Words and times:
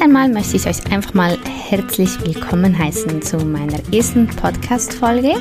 Erst 0.00 0.08
einmal 0.08 0.30
möchte 0.30 0.56
ich 0.56 0.66
euch 0.66 0.90
einfach 0.90 1.12
mal 1.12 1.36
herzlich 1.68 2.18
willkommen 2.24 2.78
heißen 2.78 3.20
zu 3.20 3.36
meiner 3.36 3.78
ersten 3.92 4.26
Podcast-Folge. 4.28 5.34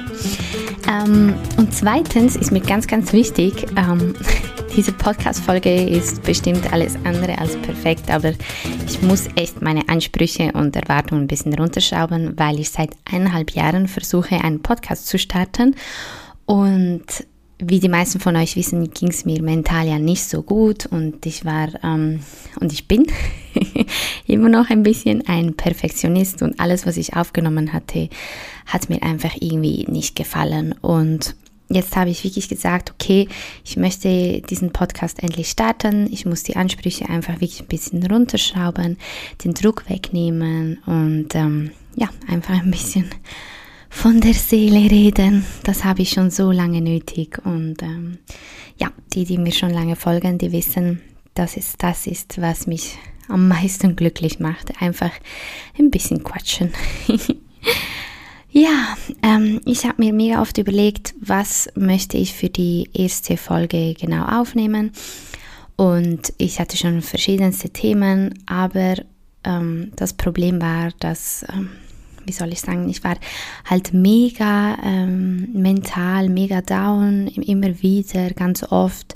Ähm, 0.86 1.34
und 1.56 1.74
zweitens 1.74 2.36
ist 2.36 2.52
mir 2.52 2.60
ganz, 2.60 2.86
ganz 2.86 3.14
wichtig, 3.14 3.68
ähm, 3.78 4.16
diese 4.76 4.92
Podcast-Folge 4.92 5.86
ist 5.86 6.24
bestimmt 6.24 6.74
alles 6.74 6.98
andere 7.06 7.38
als 7.38 7.56
perfekt, 7.62 8.12
aber 8.12 8.34
ich 8.86 9.02
muss 9.02 9.30
echt 9.38 9.62
meine 9.62 9.88
Ansprüche 9.88 10.52
und 10.52 10.76
Erwartungen 10.76 11.22
ein 11.22 11.28
bisschen 11.28 11.54
runterschrauben, 11.54 12.38
weil 12.38 12.60
ich 12.60 12.70
seit 12.70 12.90
eineinhalb 13.10 13.52
Jahren 13.52 13.88
versuche, 13.88 14.44
einen 14.44 14.62
Podcast 14.62 15.08
zu 15.08 15.18
starten. 15.18 15.74
Und 16.46 17.06
wie 17.60 17.80
die 17.80 17.90
meisten 17.90 18.20
von 18.20 18.36
euch 18.36 18.56
wissen, 18.56 18.92
ging 18.92 19.10
es 19.10 19.26
mir 19.26 19.42
mental 19.42 19.88
ja 19.88 20.00
nicht 20.00 20.24
so 20.24 20.42
gut 20.42 20.86
und 20.86 21.26
ich 21.26 21.44
war 21.44 21.68
ähm, 21.84 22.22
und 22.60 22.72
ich 22.72 22.88
bin 22.88 23.06
immer 24.28 24.50
noch 24.50 24.70
ein 24.70 24.84
bisschen 24.84 25.28
ein 25.28 25.56
Perfektionist 25.56 26.42
und 26.42 26.60
alles, 26.60 26.86
was 26.86 26.98
ich 26.98 27.16
aufgenommen 27.16 27.74
hatte, 27.74 28.10
hat 28.66 28.90
mir 28.90 29.04
einfach 29.04 29.36
irgendwie 29.40 29.86
nicht 29.90 30.16
gefallen 30.16 30.76
und 30.82 31.36
jetzt 31.70 31.96
habe 31.96 32.10
ich 32.10 32.24
wirklich 32.24 32.50
gesagt, 32.50 32.92
okay, 32.92 33.28
ich 33.64 33.78
möchte 33.78 34.42
diesen 34.42 34.72
Podcast 34.72 35.22
endlich 35.22 35.50
starten. 35.50 36.12
Ich 36.12 36.26
muss 36.26 36.44
die 36.44 36.56
Ansprüche 36.56 37.08
einfach 37.08 37.34
wirklich 37.36 37.62
ein 37.62 37.68
bisschen 37.68 38.06
runterschrauben, 38.06 38.98
den 39.44 39.54
Druck 39.54 39.90
wegnehmen 39.90 40.80
und 40.86 41.36
ähm, 41.36 41.72
ja, 41.96 42.10
einfach 42.28 42.60
ein 42.60 42.72
bisschen 42.72 43.06
von 43.90 44.22
der 44.22 44.34
Seele 44.34 44.90
reden. 44.90 45.46
Das 45.64 45.84
habe 45.84 46.02
ich 46.02 46.12
schon 46.12 46.32
so 46.32 46.52
lange 46.52 46.82
nötig. 46.82 47.40
Und 47.44 47.82
ähm, 47.82 48.20
ja, 48.78 48.92
die, 49.14 49.26
die 49.26 49.38
mir 49.38 49.52
schon 49.52 49.72
lange 49.72 49.96
folgen, 49.96 50.38
die 50.38 50.52
wissen, 50.52 51.02
dass 51.34 51.58
es 51.58 51.74
das 51.78 52.08
ist, 52.08 52.40
was 52.42 52.68
mich 52.68 52.98
am 53.30 53.48
meisten 53.48 53.96
glücklich 53.96 54.40
macht. 54.40 54.82
Einfach 54.82 55.12
ein 55.78 55.90
bisschen 55.92 56.24
quatschen. 56.24 56.74
Ja, 58.52 58.98
ähm, 59.22 59.62
ich 59.66 59.86
habe 59.86 60.04
mir 60.04 60.12
mega 60.12 60.42
oft 60.42 60.58
überlegt, 60.58 61.14
was 61.22 61.70
möchte 61.76 62.18
ich 62.18 62.34
für 62.34 62.50
die 62.50 62.90
erste 62.94 63.38
Folge 63.38 63.94
genau 63.94 64.26
aufnehmen. 64.26 64.92
Und 65.76 66.34
ich 66.38 66.60
hatte 66.60 66.76
schon 66.76 67.02
verschiedenste 67.02 67.70
Themen, 67.70 68.34
aber 68.48 68.96
ähm, 69.44 69.92
das 69.96 70.14
Problem 70.14 70.60
war, 70.62 70.90
dass, 71.00 71.46
ähm, 71.54 71.70
wie 72.26 72.32
soll 72.32 72.52
ich 72.52 72.60
sagen, 72.60 72.90
ich 72.90 73.04
war 73.04 73.18
halt 73.66 73.94
mega 73.94 74.78
ähm, 74.84 75.54
mental, 75.54 76.28
mega 76.28 76.62
down, 76.62 77.28
immer 77.28 77.82
wieder, 77.82 78.32
ganz 78.32 78.64
oft 78.64 79.14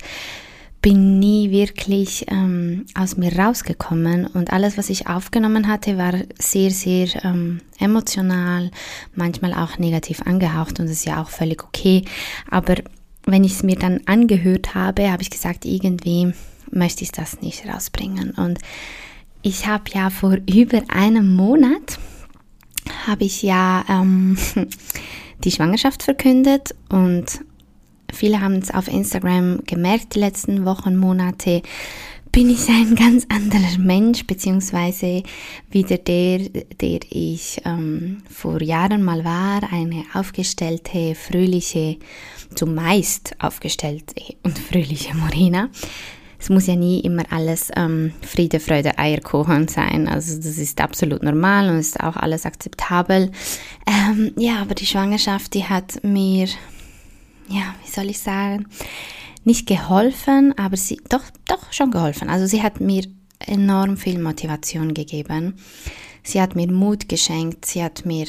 bin 0.84 1.18
nie 1.18 1.50
wirklich 1.50 2.26
ähm, 2.28 2.86
aus 2.94 3.16
mir 3.16 3.34
rausgekommen 3.40 4.28
und 4.28 4.52
alles, 4.52 4.78
was 4.78 4.90
ich 4.90 5.08
aufgenommen 5.08 5.70
hatte, 5.70 5.98
war 5.98 6.14
sehr, 6.38 6.72
sehr 6.72 7.08
ähm, 7.24 7.62
emotional, 7.80 8.70
manchmal 9.16 9.54
auch 9.54 9.80
negativ 9.80 10.22
angehaucht 10.24 10.82
und 10.82 10.88
das 10.88 10.98
ist 10.98 11.06
ja 11.06 11.24
auch 11.24 11.30
völlig 11.30 11.64
okay. 11.64 12.04
Aber 12.52 12.76
wenn 13.26 13.46
ich 13.46 13.54
es 13.54 13.64
mir 13.64 13.78
dann 13.78 14.02
angehört 14.08 14.76
habe, 14.76 15.10
habe 15.10 15.22
ich 15.22 15.30
gesagt, 15.30 15.64
irgendwie 15.64 16.34
möchte 16.70 17.04
ich 17.04 17.14
das 17.14 17.40
nicht 17.40 17.66
rausbringen. 17.66 18.32
Und 18.32 18.60
ich 19.42 19.66
habe 19.66 19.86
ja 19.94 20.10
vor 20.10 20.38
über 20.54 20.82
einem 20.90 21.34
Monat, 21.34 21.98
habe 23.08 23.24
ich 23.24 23.42
ja 23.42 23.86
ähm, 23.88 24.38
die 25.46 25.52
Schwangerschaft 25.52 26.04
verkündet 26.04 26.76
und 26.90 27.40
Viele 28.14 28.42
haben 28.42 28.56
es 28.56 28.72
auf 28.72 28.88
Instagram 28.88 29.62
gemerkt 29.66 30.16
die 30.16 30.20
letzten 30.20 30.66
Wochen, 30.66 30.96
Monate. 30.96 31.62
Bin 32.32 32.50
ich 32.50 32.68
ein 32.70 32.96
ganz 32.96 33.26
anderer 33.30 33.78
Mensch, 33.78 34.26
beziehungsweise 34.26 35.24
wieder 35.70 35.98
der, 35.98 36.50
der 36.82 37.00
ich 37.10 37.62
ähm, 37.66 38.24
vor 38.30 38.62
Jahren 38.62 39.04
mal 39.04 39.24
war, 39.24 39.62
eine 39.72 40.04
aufgestellte, 40.14 41.16
fröhliche, 41.16 41.98
zumeist 42.56 43.36
aufgestellte 43.40 44.16
und 44.44 44.58
fröhliche 44.58 45.16
Morena 45.16 45.70
es 46.44 46.50
muss 46.50 46.68
ja 46.68 46.76
nie 46.76 47.00
immer 47.00 47.24
alles 47.30 47.72
ähm, 47.74 48.12
Friede, 48.22 48.60
Freude, 48.60 48.98
Eierkuchen 49.00 49.70
sein. 49.70 50.10
Also 50.10 50.36
das 50.36 50.58
ist 50.58 50.82
absolut 50.82 51.24
normal 51.24 51.70
und 51.70 51.80
ist 51.80 52.02
auch 52.02 52.18
alles 52.18 52.46
akzeptabel. 52.46 53.32
Ähm, 53.88 54.34
ja, 54.36 54.62
aber 54.62 54.76
die 54.76 54.86
Schwangerschaft, 54.86 55.54
die 55.54 55.64
hat 55.64 56.04
mir 56.04 56.50
ja, 57.50 57.76
wie 57.84 57.92
soll 57.92 58.10
ich 58.10 58.20
sagen, 58.20 58.68
nicht 59.44 59.68
geholfen, 59.68 60.58
aber 60.58 60.78
sie, 60.78 61.02
doch, 61.10 61.24
doch 61.46 61.72
schon 61.74 61.92
geholfen. 61.92 62.30
Also 62.30 62.46
sie 62.46 62.64
hat 62.64 62.80
mir 62.80 63.04
enorm 63.40 63.98
viel 63.98 64.20
Motivation 64.20 64.94
gegeben. 64.94 65.56
Sie 66.24 66.42
hat 66.42 66.56
mir 66.56 66.72
Mut 66.72 67.10
geschenkt. 67.10 67.66
Sie 67.66 67.84
hat 67.84 68.06
mir 68.06 68.28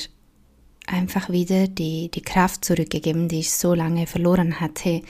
einfach 0.86 1.30
wieder 1.30 1.69
die, 1.69 2.10
die 2.10 2.22
Kraft 2.22 2.64
zurückgegeben, 2.64 3.28
die 3.28 3.41
ich 3.41 3.53
so 3.53 3.74
lange 3.74 4.06
verloren 4.06 4.60
hatte. 4.60 5.03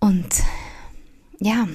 Und 0.00 0.28
ja, 1.40 1.66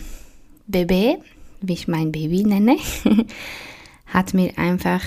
Bebe, 0.68 1.18
wie 1.62 1.74
ich 1.74 1.88
mein 1.88 2.12
Baby 2.12 2.44
nenne, 2.44 2.78
hat 4.06 4.34
mir 4.34 4.58
einfach 4.58 5.02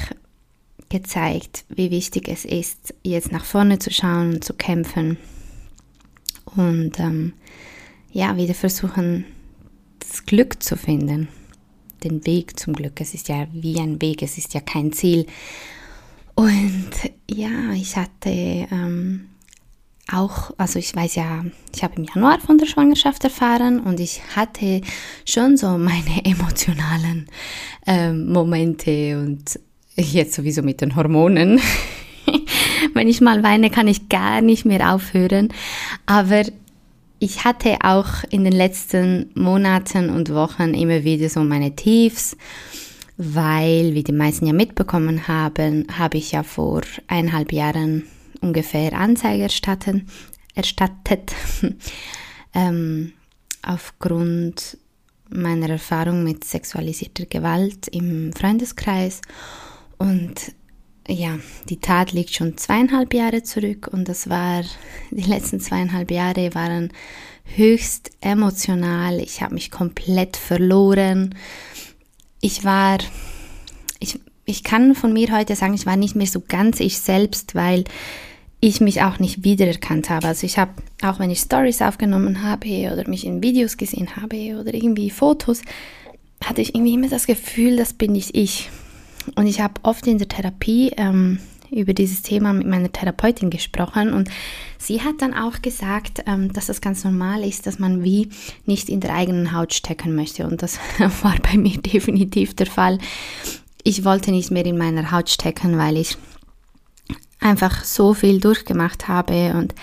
gezeigt, 0.88 1.64
wie 1.68 1.90
wichtig 1.90 2.28
es 2.28 2.44
ist, 2.44 2.94
jetzt 3.02 3.32
nach 3.32 3.44
vorne 3.44 3.78
zu 3.78 3.90
schauen 3.90 4.34
und 4.34 4.44
zu 4.44 4.54
kämpfen 4.54 5.16
und 6.56 6.98
ähm, 6.98 7.32
ja, 8.12 8.36
wieder 8.36 8.54
versuchen, 8.54 9.24
das 9.98 10.24
Glück 10.24 10.62
zu 10.62 10.76
finden. 10.76 11.28
Den 12.02 12.24
Weg 12.26 12.58
zum 12.58 12.74
Glück. 12.74 13.00
Es 13.00 13.14
ist 13.14 13.28
ja 13.28 13.46
wie 13.52 13.80
ein 13.80 14.00
Weg, 14.00 14.22
es 14.22 14.38
ist 14.38 14.54
ja 14.54 14.60
kein 14.60 14.92
Ziel. 14.92 15.26
Und 16.34 16.90
ja, 17.30 17.72
ich 17.72 17.96
hatte 17.96 18.28
ähm, 18.28 19.26
auch, 20.12 20.50
also 20.58 20.78
ich 20.78 20.94
weiß 20.94 21.14
ja, 21.14 21.44
ich 21.74 21.82
habe 21.82 21.96
im 21.96 22.04
Januar 22.04 22.40
von 22.40 22.58
der 22.58 22.66
Schwangerschaft 22.66 23.24
erfahren 23.24 23.80
und 23.80 24.00
ich 24.00 24.22
hatte 24.36 24.82
schon 25.24 25.56
so 25.56 25.78
meine 25.78 26.24
emotionalen 26.24 27.26
ähm, 27.86 28.32
Momente 28.32 29.18
und 29.18 29.58
jetzt 29.96 30.34
sowieso 30.34 30.62
mit 30.62 30.80
den 30.80 30.96
Hormonen 30.96 31.60
Wenn 32.94 33.08
ich 33.08 33.20
mal 33.20 33.42
weine, 33.42 33.70
kann 33.70 33.88
ich 33.88 34.08
gar 34.08 34.40
nicht 34.40 34.64
mehr 34.64 34.94
aufhören. 34.94 35.48
Aber 36.06 36.44
ich 37.18 37.44
hatte 37.44 37.78
auch 37.82 38.24
in 38.30 38.44
den 38.44 38.52
letzten 38.52 39.30
Monaten 39.34 40.10
und 40.10 40.32
Wochen 40.32 40.74
immer 40.74 41.04
wieder 41.04 41.28
so 41.28 41.40
meine 41.40 41.74
Tiefs, 41.74 42.36
weil, 43.16 43.94
wie 43.94 44.02
die 44.02 44.12
meisten 44.12 44.46
ja 44.46 44.52
mitbekommen 44.52 45.28
haben, 45.28 45.86
habe 45.96 46.18
ich 46.18 46.32
ja 46.32 46.42
vor 46.42 46.82
eineinhalb 47.06 47.52
Jahren 47.52 48.04
ungefähr 48.40 48.92
Anzeige 48.92 49.44
erstattet, 49.44 50.02
erstattet 50.54 51.32
ähm, 52.54 53.12
aufgrund 53.62 54.76
meiner 55.30 55.70
Erfahrung 55.70 56.22
mit 56.22 56.44
sexualisierter 56.44 57.26
Gewalt 57.26 57.88
im 57.88 58.32
Freundeskreis. 58.32 59.20
Und 59.96 60.52
ja, 61.08 61.38
die 61.68 61.80
Tat 61.80 62.12
liegt 62.12 62.34
schon 62.34 62.56
zweieinhalb 62.56 63.12
Jahre 63.12 63.42
zurück 63.42 63.88
und 63.92 64.08
das 64.08 64.28
war, 64.28 64.62
die 65.10 65.22
letzten 65.22 65.60
zweieinhalb 65.60 66.10
Jahre 66.10 66.54
waren 66.54 66.92
höchst 67.44 68.10
emotional. 68.20 69.20
Ich 69.20 69.42
habe 69.42 69.54
mich 69.54 69.70
komplett 69.70 70.36
verloren. 70.36 71.34
Ich 72.40 72.64
war, 72.64 72.98
ich, 73.98 74.18
ich 74.46 74.64
kann 74.64 74.94
von 74.94 75.12
mir 75.12 75.30
heute 75.30 75.56
sagen, 75.56 75.74
ich 75.74 75.86
war 75.86 75.96
nicht 75.96 76.16
mehr 76.16 76.26
so 76.26 76.40
ganz 76.40 76.80
ich 76.80 76.98
selbst, 76.98 77.54
weil 77.54 77.84
ich 78.60 78.80
mich 78.80 79.02
auch 79.02 79.18
nicht 79.18 79.44
wiedererkannt 79.44 80.08
habe. 80.08 80.26
Also 80.26 80.46
ich 80.46 80.56
habe, 80.56 80.72
auch 81.02 81.18
wenn 81.18 81.30
ich 81.30 81.40
Stories 81.40 81.82
aufgenommen 81.82 82.42
habe 82.42 82.90
oder 82.90 83.06
mich 83.08 83.26
in 83.26 83.42
Videos 83.42 83.76
gesehen 83.76 84.16
habe 84.16 84.58
oder 84.58 84.72
irgendwie 84.72 85.10
Fotos, 85.10 85.60
hatte 86.42 86.62
ich 86.62 86.74
irgendwie 86.74 86.94
immer 86.94 87.08
das 87.08 87.26
Gefühl, 87.26 87.76
das 87.76 87.92
bin 87.92 88.12
nicht 88.12 88.34
ich. 88.34 88.70
Und 89.34 89.46
ich 89.46 89.60
habe 89.60 89.74
oft 89.82 90.06
in 90.06 90.18
der 90.18 90.28
Therapie 90.28 90.92
ähm, 90.96 91.38
über 91.70 91.92
dieses 91.94 92.22
Thema 92.22 92.52
mit 92.52 92.66
meiner 92.66 92.92
Therapeutin 92.92 93.50
gesprochen 93.50 94.12
und 94.12 94.30
sie 94.78 95.02
hat 95.02 95.20
dann 95.20 95.34
auch 95.34 95.60
gesagt, 95.62 96.22
ähm, 96.26 96.52
dass 96.52 96.66
das 96.66 96.80
ganz 96.80 97.04
normal 97.04 97.42
ist, 97.42 97.66
dass 97.66 97.78
man 97.78 98.04
wie 98.04 98.28
nicht 98.66 98.88
in 98.88 99.00
der 99.00 99.14
eigenen 99.14 99.52
Haut 99.52 99.74
stecken 99.74 100.14
möchte. 100.14 100.46
Und 100.46 100.62
das 100.62 100.78
war 101.22 101.36
bei 101.42 101.56
mir 101.58 101.78
definitiv 101.78 102.54
der 102.54 102.66
Fall. 102.66 102.98
Ich 103.82 104.04
wollte 104.04 104.30
nicht 104.30 104.50
mehr 104.50 104.64
in 104.64 104.78
meiner 104.78 105.10
Haut 105.10 105.30
stecken, 105.30 105.76
weil 105.76 105.96
ich 105.96 106.16
einfach 107.40 107.84
so 107.84 108.14
viel 108.14 108.40
durchgemacht 108.40 109.08
habe 109.08 109.52
und 109.54 109.74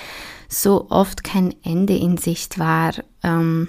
so 0.50 0.88
oft 0.90 1.24
kein 1.24 1.54
Ende 1.64 1.96
in 1.96 2.18
Sicht 2.18 2.58
war. 2.58 2.94
Ähm, 3.24 3.68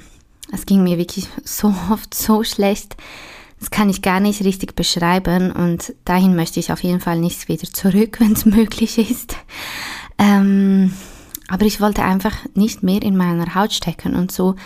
es 0.52 0.66
ging 0.66 0.82
mir 0.82 0.98
wirklich 0.98 1.28
so 1.44 1.74
oft 1.90 2.14
so 2.14 2.44
schlecht 2.44 2.96
das 3.62 3.70
kann 3.70 3.88
ich 3.88 4.02
gar 4.02 4.18
nicht 4.18 4.42
richtig 4.42 4.74
beschreiben 4.74 5.52
und 5.52 5.94
dahin 6.04 6.34
möchte 6.34 6.58
ich 6.58 6.72
auf 6.72 6.82
jeden 6.82 6.98
Fall 6.98 7.20
nicht 7.20 7.46
wieder 7.46 7.72
zurück, 7.72 8.16
wenn 8.18 8.32
es 8.32 8.44
möglich 8.44 8.98
ist. 8.98 9.36
Ähm, 10.18 10.92
aber 11.46 11.64
ich 11.64 11.80
wollte 11.80 12.02
einfach 12.02 12.34
nicht 12.54 12.82
mehr 12.82 13.00
in 13.02 13.16
meiner 13.16 13.54
Haut 13.54 13.72
stecken 13.72 14.16
und 14.16 14.32
so 14.32 14.56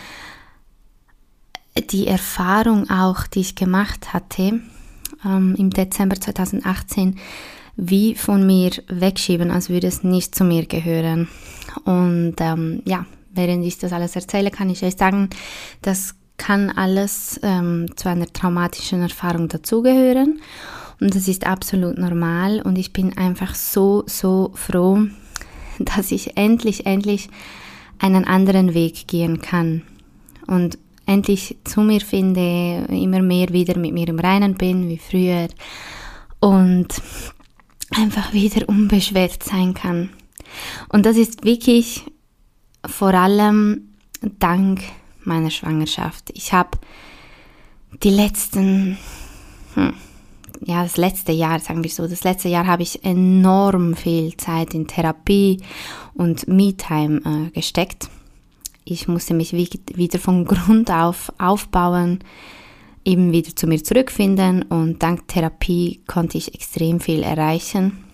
die 1.90 2.06
Erfahrung 2.06 2.88
auch, 2.88 3.26
die 3.26 3.40
ich 3.40 3.54
gemacht 3.54 4.14
hatte, 4.14 4.60
ähm, 5.26 5.54
im 5.58 5.68
Dezember 5.68 6.18
2018 6.18 7.18
wie 7.76 8.14
von 8.14 8.46
mir 8.46 8.70
wegschieben, 8.88 9.50
als 9.50 9.68
würde 9.68 9.88
es 9.88 10.04
nicht 10.04 10.34
zu 10.34 10.42
mir 10.42 10.64
gehören. 10.64 11.28
Und 11.84 12.36
ähm, 12.38 12.80
ja, 12.86 13.04
während 13.34 13.62
ich 13.62 13.76
das 13.76 13.92
alles 13.92 14.16
erzähle, 14.16 14.50
kann 14.50 14.70
ich 14.70 14.82
euch 14.82 14.96
sagen, 14.96 15.28
das 15.82 16.14
kann 16.36 16.70
alles 16.70 17.40
ähm, 17.42 17.86
zu 17.96 18.08
einer 18.08 18.32
traumatischen 18.32 19.02
Erfahrung 19.02 19.48
dazugehören. 19.48 20.40
Und 21.00 21.14
das 21.14 21.28
ist 21.28 21.46
absolut 21.46 21.98
normal. 21.98 22.62
Und 22.62 22.76
ich 22.78 22.92
bin 22.92 23.16
einfach 23.16 23.54
so, 23.54 24.04
so 24.06 24.52
froh, 24.54 25.00
dass 25.78 26.10
ich 26.10 26.36
endlich, 26.36 26.86
endlich 26.86 27.28
einen 27.98 28.24
anderen 28.24 28.74
Weg 28.74 29.06
gehen 29.08 29.40
kann. 29.40 29.82
Und 30.46 30.78
endlich 31.06 31.56
zu 31.64 31.80
mir 31.80 32.00
finde, 32.00 32.86
immer 32.88 33.22
mehr 33.22 33.48
wieder 33.50 33.78
mit 33.78 33.92
mir 33.92 34.08
im 34.08 34.18
Reinen 34.18 34.54
bin, 34.54 34.88
wie 34.88 34.98
früher. 34.98 35.48
Und 36.40 36.88
einfach 37.90 38.32
wieder 38.32 38.68
unbeschwert 38.68 39.42
sein 39.42 39.74
kann. 39.74 40.10
Und 40.88 41.06
das 41.06 41.16
ist 41.16 41.44
wirklich 41.44 42.04
vor 42.84 43.14
allem 43.14 43.88
dank 44.38 44.80
meiner 45.26 45.50
Schwangerschaft. 45.50 46.30
Ich 46.34 46.52
habe 46.52 46.78
die 48.02 48.10
letzten, 48.10 48.98
hm, 49.74 49.94
ja, 50.64 50.82
das 50.82 50.96
letzte 50.96 51.32
Jahr, 51.32 51.60
sagen 51.60 51.82
wir 51.82 51.90
so, 51.90 52.06
das 52.06 52.24
letzte 52.24 52.48
Jahr 52.48 52.66
habe 52.66 52.82
ich 52.82 53.04
enorm 53.04 53.94
viel 53.94 54.36
Zeit 54.36 54.74
in 54.74 54.86
Therapie 54.86 55.62
und 56.14 56.48
Me-Time 56.48 57.20
äh, 57.24 57.50
gesteckt. 57.50 58.08
Ich 58.84 59.08
musste 59.08 59.34
mich 59.34 59.52
wieder 59.52 60.18
von 60.18 60.44
Grund 60.44 60.90
auf 60.90 61.32
aufbauen, 61.38 62.20
eben 63.04 63.32
wieder 63.32 63.54
zu 63.54 63.66
mir 63.66 63.82
zurückfinden 63.82 64.62
und 64.62 65.02
dank 65.02 65.28
Therapie 65.28 66.00
konnte 66.06 66.38
ich 66.38 66.54
extrem 66.54 67.00
viel 67.00 67.22
erreichen. 67.22 68.04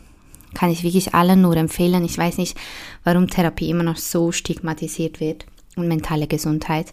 Kann 0.54 0.70
ich 0.70 0.82
wirklich 0.82 1.14
allen 1.14 1.40
nur 1.40 1.56
empfehlen. 1.56 2.04
Ich 2.04 2.18
weiß 2.18 2.36
nicht, 2.36 2.58
warum 3.04 3.28
Therapie 3.28 3.70
immer 3.70 3.84
noch 3.84 3.96
so 3.96 4.32
stigmatisiert 4.32 5.18
wird 5.18 5.46
und 5.76 5.88
mentale 5.88 6.26
Gesundheit. 6.26 6.92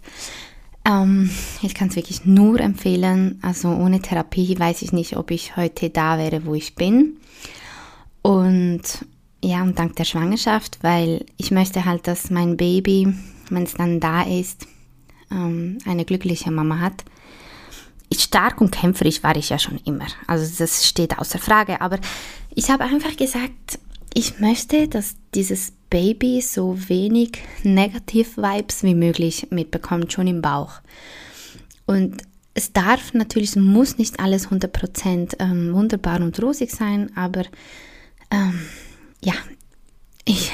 Ähm, 0.86 1.30
ich 1.62 1.74
kann 1.76 1.90
es 1.90 1.96
wirklich 1.96 2.26
nur 2.26 2.60
empfehlen. 2.60 3.40
Also 3.42 3.70
ohne 3.70 4.02
Therapie 4.02 4.58
weiß 4.58 4.82
ich 4.82 4.92
nicht, 4.92 5.18
ob 5.18 5.32
ich 5.32 5.56
heute 5.58 5.90
da 5.90 6.18
wäre, 6.18 6.46
wo 6.46 6.56
ich 6.56 6.76
bin. 6.76 7.18
Und 8.22 8.82
ja, 9.44 9.64
und 9.64 9.80
dank 9.80 9.96
der 9.96 10.06
Schwangerschaft, 10.06 10.80
weil 10.82 11.26
ich 11.38 11.52
möchte 11.52 11.86
halt, 11.86 12.08
dass 12.08 12.30
mein 12.30 12.58
Baby, 12.58 13.14
wenn 13.50 13.64
es 13.64 13.74
dann 13.74 14.00
da 14.00 14.24
ist, 14.24 14.68
ähm, 15.32 15.78
eine 15.86 16.06
glückliche 16.06 16.52
Mama 16.52 16.80
hat 16.80 17.04
stark 18.30 18.62
und 18.62 18.72
kämpferisch 18.72 19.24
war 19.24 19.36
ich 19.36 19.50
ja 19.50 19.58
schon 19.58 19.80
immer. 19.86 20.06
Also 20.28 20.52
das 20.60 20.88
steht 20.88 21.18
außer 21.18 21.40
Frage. 21.40 21.82
Aber 21.82 22.00
ich 22.54 22.70
habe 22.70 22.84
einfach 22.84 23.16
gesagt, 23.18 23.80
ich 24.14 24.40
möchte, 24.40 24.88
dass 24.88 25.16
dieses 25.34 25.74
Baby 25.90 26.42
so 26.42 26.78
wenig 26.90 27.40
Negativ-Vibes 27.64 28.84
wie 28.84 28.96
möglich 28.96 29.48
mitbekommt, 29.50 30.14
schon 30.14 30.28
im 30.28 30.42
Bauch. 30.42 30.82
Und 31.86 32.22
es 32.54 32.74
darf 32.74 33.14
natürlich, 33.14 33.56
muss 33.56 33.98
nicht 33.98 34.20
alles 34.20 34.50
100% 34.50 35.36
ähm, 35.40 35.74
wunderbar 35.74 36.22
und 36.22 36.42
rosig 36.42 36.72
sein, 36.72 37.16
aber 37.16 37.44
ähm, 38.32 38.60
ja, 39.24 39.34
ich, 40.26 40.52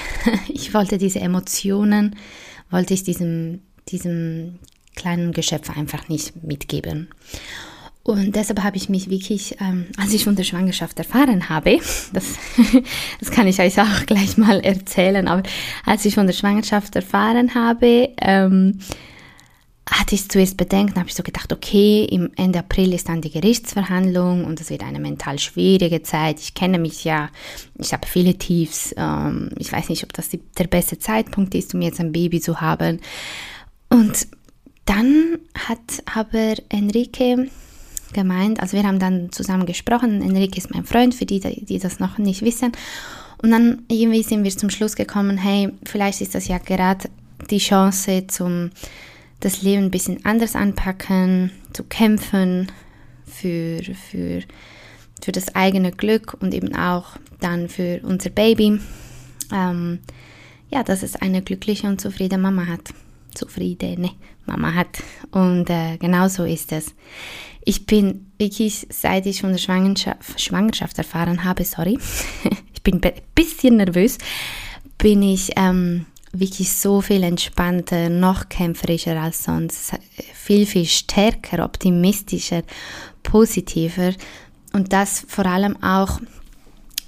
ich 0.48 0.74
wollte 0.74 0.98
diese 0.98 1.20
Emotionen, 1.20 2.16
wollte 2.70 2.94
ich 2.94 3.04
diesem, 3.04 3.62
diesem 3.90 4.60
kleinen 4.96 5.34
Geschöpfe 5.34 5.74
einfach 5.76 6.08
nicht 6.08 6.44
mitgeben. 6.44 7.10
Und 8.06 8.36
deshalb 8.36 8.62
habe 8.62 8.78
ich 8.78 8.88
mich 8.88 9.10
wirklich, 9.10 9.58
ähm, 9.60 9.88
als 9.98 10.14
ich 10.14 10.26
von 10.26 10.36
der 10.36 10.44
Schwangerschaft 10.44 11.00
erfahren 11.00 11.50
habe, 11.50 11.80
das, 12.14 12.36
das 13.20 13.32
kann 13.32 13.48
ich 13.48 13.60
euch 13.60 13.82
auch 13.82 14.06
gleich 14.06 14.38
mal 14.38 14.60
erzählen, 14.60 15.28
aber 15.28 15.42
als 15.86 16.06
ich 16.06 16.14
von 16.14 16.28
der 16.28 16.34
Schwangerschaft 16.34 16.96
erfahren 16.96 17.56
habe, 17.56 18.10
ähm, 18.22 18.80
hatte 19.90 20.14
ich 20.14 20.30
zuerst 20.30 20.56
Bedenken, 20.56 21.00
habe 21.00 21.10
ich 21.10 21.16
so 21.16 21.24
gedacht, 21.24 21.52
okay, 21.52 22.06
im 22.06 22.30
Ende 22.36 22.60
April 22.60 22.94
ist 22.94 23.10
dann 23.10 23.22
die 23.22 23.32
Gerichtsverhandlung 23.32 24.46
und 24.46 24.60
das 24.60 24.70
wird 24.70 24.84
eine 24.84 25.00
mental 25.00 25.40
schwierige 25.40 26.04
Zeit. 26.04 26.40
Ich 26.40 26.54
kenne 26.54 26.78
mich 26.78 27.06
ja, 27.06 27.30
ich 27.80 27.92
habe 27.92 28.06
viele 28.06 28.36
Tiefs. 28.36 28.94
Ähm, 28.98 29.50
ich 29.58 29.72
weiß 29.72 29.90
nicht, 29.90 30.04
ob 30.04 30.14
das 30.14 30.30
die, 30.30 30.42
der 30.60 30.68
beste 30.68 31.00
Zeitpunkt 31.00 31.56
ist, 31.56 31.74
um 31.74 31.82
jetzt 31.82 32.00
ein 32.00 32.12
Baby 32.12 32.40
zu 32.40 32.62
haben. 32.62 33.00
Und 33.90 34.28
dann 34.86 35.40
hat 35.56 36.04
aber 36.14 36.56
Enrique 36.70 37.50
gemeint, 38.14 38.60
also 38.60 38.78
wir 38.78 38.84
haben 38.84 39.00
dann 39.00 39.32
zusammen 39.32 39.66
gesprochen, 39.66 40.22
Enrique 40.22 40.58
ist 40.58 40.74
mein 40.74 40.86
Freund, 40.86 41.16
für 41.16 41.26
die, 41.26 41.40
die 41.40 41.80
das 41.80 42.00
noch 42.00 42.18
nicht 42.18 42.42
wissen. 42.42 42.72
Und 43.42 43.52
dann 43.52 43.84
irgendwie 43.90 44.24
sind 44.24 44.44
wir 44.44 44.52
zum 44.52 44.70
Schluss 44.70 44.96
gekommen, 44.96 45.38
hey, 45.38 45.70
vielleicht 45.84 46.22
ist 46.22 46.36
das 46.36 46.48
ja 46.48 46.58
gerade 46.58 47.10
die 47.50 47.58
Chance, 47.58 48.28
zum 48.28 48.72
das 49.42 49.62
Leben 49.62 49.84
ein 49.84 49.92
bisschen 49.92 50.26
anders 50.26 50.56
anpacken, 50.56 51.52
zu 51.74 51.84
kämpfen 51.84 52.72
für, 53.26 53.82
für, 53.84 54.42
für 55.22 55.32
das 55.32 55.54
eigene 55.54 55.92
Glück 55.92 56.38
und 56.40 56.54
eben 56.54 56.74
auch 56.76 57.18
dann 57.42 57.68
für 57.68 58.00
unser 58.04 58.30
Baby. 58.30 58.80
Ähm, 59.54 60.00
ja, 60.72 60.84
dass 60.84 61.04
es 61.04 61.16
eine 61.16 61.42
glückliche 61.42 61.88
und 61.88 62.02
zufriedene 62.02 62.42
Mama 62.42 62.66
hat 62.66 62.94
zufriedene 63.36 64.12
Mama 64.46 64.74
hat. 64.74 65.04
Und 65.32 65.70
äh, 65.70 65.98
genau 65.98 66.28
so 66.28 66.46
ist 66.46 66.72
es. 66.72 66.96
Ich 67.66 67.86
bin 67.86 68.32
wirklich, 68.38 68.88
seit 68.90 69.26
ich 69.26 69.42
von 69.42 69.52
der 69.52 69.58
Schwangerschaft, 69.58 70.40
Schwangerschaft 70.40 70.98
erfahren 70.98 71.44
habe, 71.44 71.66
sorry, 71.66 71.98
ich 72.74 72.82
bin 72.84 73.02
ein 73.04 73.12
bisschen 73.34 73.78
nervös, 73.78 74.20
bin 74.98 75.24
ich 75.24 75.52
ähm, 75.56 76.06
wirklich 76.32 76.72
so 76.72 77.02
viel 77.02 77.24
entspannter, 77.24 78.10
noch 78.10 78.50
kämpferischer 78.50 79.20
als 79.20 79.44
sonst, 79.44 79.94
viel, 80.34 80.66
viel 80.66 80.86
stärker, 80.86 81.66
optimistischer, 81.66 82.64
positiver. 83.24 84.14
Und 84.74 84.94
das 84.94 85.26
vor 85.28 85.46
allem 85.46 85.82
auch 85.82 86.20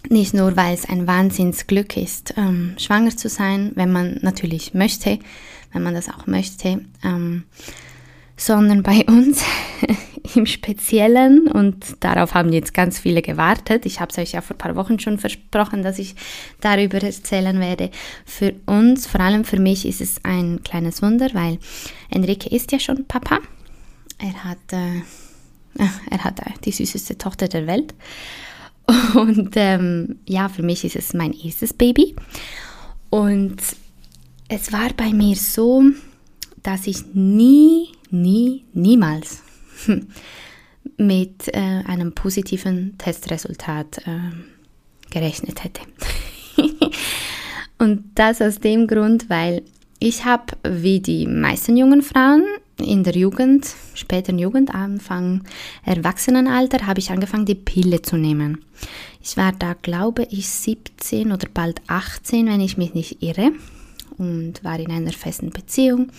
nicht 0.10 0.34
nur, 0.34 0.56
weil 0.56 0.74
es 0.74 0.88
ein 0.88 1.06
Wahnsinnsglück 1.06 1.98
ist, 1.98 2.34
ähm, 2.38 2.76
schwanger 2.78 3.16
zu 3.16 3.30
sein, 3.30 3.72
wenn 3.76 3.92
man 3.92 4.20
natürlich 4.22 4.74
möchte, 4.74 5.20
wenn 5.74 5.84
man 5.84 5.94
das 5.94 6.10
auch 6.10 6.28
möchte, 6.28 6.82
ähm, 7.04 7.44
sondern 8.38 8.84
bei 8.84 9.04
uns 9.06 9.44
im 10.36 10.46
Speziellen, 10.46 11.48
und 11.48 11.98
darauf 12.00 12.34
haben 12.36 12.54
jetzt 12.54 12.74
ganz 12.74 13.00
viele 13.00 13.22
gewartet, 13.22 13.86
ich 13.86 14.00
habe 14.00 14.12
es 14.12 14.18
euch 14.18 14.34
ja 14.34 14.42
vor 14.42 14.56
ein 14.56 14.60
paar 14.60 14.76
Wochen 14.76 15.00
schon 15.00 15.18
versprochen, 15.18 15.84
dass 15.84 16.00
ich 16.00 16.16
darüber 16.62 17.02
erzählen 17.02 17.60
werde, 17.60 17.90
für 18.26 18.54
uns, 18.68 19.08
vor 19.08 19.20
allem 19.22 19.44
für 19.44 19.60
mich, 19.60 19.86
ist 19.86 20.02
es 20.02 20.24
ein 20.24 20.62
kleines 20.64 21.02
Wunder, 21.02 21.30
weil 21.34 21.58
Enrique 22.10 22.48
ist 22.48 22.72
ja 22.72 22.80
schon 22.80 23.06
Papa. 23.06 23.40
Er 24.20 24.44
hat, 24.44 24.72
äh, 24.72 25.02
er 26.10 26.24
hat 26.24 26.40
äh, 26.40 26.52
die 26.64 26.72
süßeste 26.72 27.18
Tochter 27.18 27.48
der 27.48 27.68
Welt. 27.68 27.94
Und 29.16 29.52
ähm, 29.56 30.20
ja, 30.26 30.48
für 30.48 30.64
mich 30.64 30.86
ist 30.86 30.96
es 30.96 31.14
mein 31.14 31.34
erstes 31.34 31.74
Baby. 31.74 32.16
Und 33.10 33.58
es 34.48 34.72
war 34.72 34.90
bei 34.96 35.12
mir 35.12 35.36
so, 35.36 35.84
dass 36.64 36.88
ich 36.88 37.14
nie, 37.14 37.90
nie, 38.10 38.66
niemals 38.74 39.44
mit 40.98 41.48
äh, 41.50 41.84
einem 41.86 42.14
positiven 42.14 42.98
Testresultat 42.98 44.00
äh, 44.00 44.32
gerechnet 45.10 45.64
hätte. 45.64 45.82
Und 47.78 48.04
das 48.16 48.42
aus 48.42 48.60
dem 48.60 48.88
Grund, 48.88 49.30
weil 49.30 49.64
ich 50.00 50.26
habe, 50.26 50.54
wie 50.64 51.00
die 51.00 51.28
meisten 51.28 51.78
jungen 51.78 52.02
Frauen 52.02 52.44
in 52.80 53.04
der 53.04 53.16
Jugend, 53.16 53.68
späteren 53.96 54.38
Jugend, 54.38 54.74
Anfang 54.74 55.44
Erwachsenenalter, 55.84 56.86
habe 56.86 57.00
ich 57.00 57.10
angefangen, 57.10 57.46
die 57.46 57.56
Pille 57.56 58.02
zu 58.02 58.18
nehmen. 58.18 58.64
Ich 59.24 59.38
war 59.38 59.52
da, 59.52 59.74
glaube 59.74 60.28
ich, 60.30 60.48
17 60.48 61.32
oder 61.32 61.48
bald 61.52 61.82
18, 61.88 62.48
wenn 62.48 62.62
ich 62.62 62.78
mich 62.78 62.94
nicht 62.94 63.24
irre 63.24 63.52
und 64.18 64.64
war 64.64 64.80
in 64.80 64.92
einer 64.92 65.14
festen 65.14 65.50
Beziehung. 65.50 66.12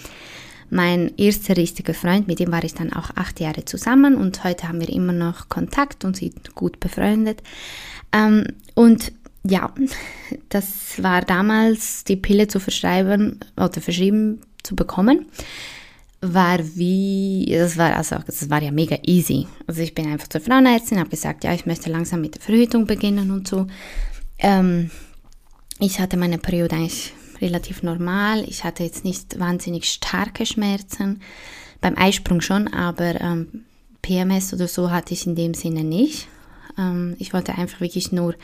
Mein 0.71 1.13
erster 1.17 1.57
richtiger 1.57 1.95
Freund, 1.95 2.29
mit 2.29 2.41
dem 2.41 2.53
war 2.53 2.63
ich 2.63 2.75
dann 2.75 2.93
auch 2.93 3.11
acht 3.15 3.41
Jahre 3.41 3.65
zusammen 3.65 4.17
und 4.17 4.45
heute 4.45 4.69
haben 4.69 4.81
wir 4.81 4.91
immer 4.91 5.15
noch 5.15 5.49
Kontakt 5.49 6.05
und 6.05 6.17
sind 6.17 6.55
gut 6.55 6.79
befreundet. 6.79 7.43
Ähm, 8.13 8.45
und 8.75 9.13
ja, 9.45 9.73
das 10.51 11.03
war 11.03 11.23
damals 11.23 12.05
die 12.05 12.17
Pille 12.17 12.49
zu 12.49 12.61
verschreiben 12.61 13.41
oder 13.57 13.81
verschrieben 13.81 14.41
zu 14.63 14.77
bekommen 14.77 15.27
war 16.21 16.59
wie, 16.75 17.47
das 17.51 17.77
war 17.77 17.97
also, 17.97 18.17
das 18.27 18.51
war 18.51 18.63
ja 18.63 18.71
mega 18.71 18.97
easy. 19.07 19.47
Also 19.67 19.83
ich 19.83 19.95
bin 19.95 20.11
einfach 20.11 20.29
zur 20.29 20.41
Frauenärztin, 20.41 20.99
habe 20.99 21.11
gesagt, 21.11 21.45
ja, 21.45 21.55
ich 21.55 21.67
möchte 21.67 21.91
langsam 21.91 22.21
mit 22.21 22.35
der 22.35 22.43
Verhütung 22.43 22.87
beginnen 22.87 23.31
und 23.31 23.47
so. 23.47 23.67
Ähm, 24.39 24.91
ich 25.79 26.01
hatte 26.01 26.17
meine 26.17 26.39
Periode 26.39 26.75
eigentlich 26.75 27.13
relativ 27.41 27.83
normal. 27.83 28.45
Ich 28.49 28.65
hatte 28.65 28.83
jetzt 28.83 29.05
nicht 29.05 29.39
wahnsinnig 29.39 29.87
starke 29.87 30.47
Schmerzen. 30.47 31.21
Beim 31.81 31.97
Eisprung 31.97 32.41
schon, 32.41 32.69
aber 32.69 33.21
ähm, 33.21 33.65
PMS 34.03 34.53
oder 34.53 34.69
so 34.69 34.91
hatte 34.91 35.15
ich 35.15 35.27
in 35.27 35.37
dem 35.37 35.55
Sinne 35.55 35.85
nicht. 35.85 36.29
Ähm, 36.77 37.17
ich 37.19 37.33
wollte 37.33 37.57
einfach 37.57 37.81
wirklich 37.81 38.13
nur 38.13 38.35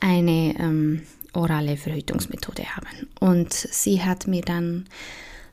eine 0.00 0.54
ähm, 0.58 1.02
orale 1.32 1.76
Verhütungsmethode 1.76 2.64
haben. 2.76 3.08
Und 3.20 3.52
sie 3.52 4.02
hat 4.02 4.26
mir 4.26 4.42
dann 4.42 4.86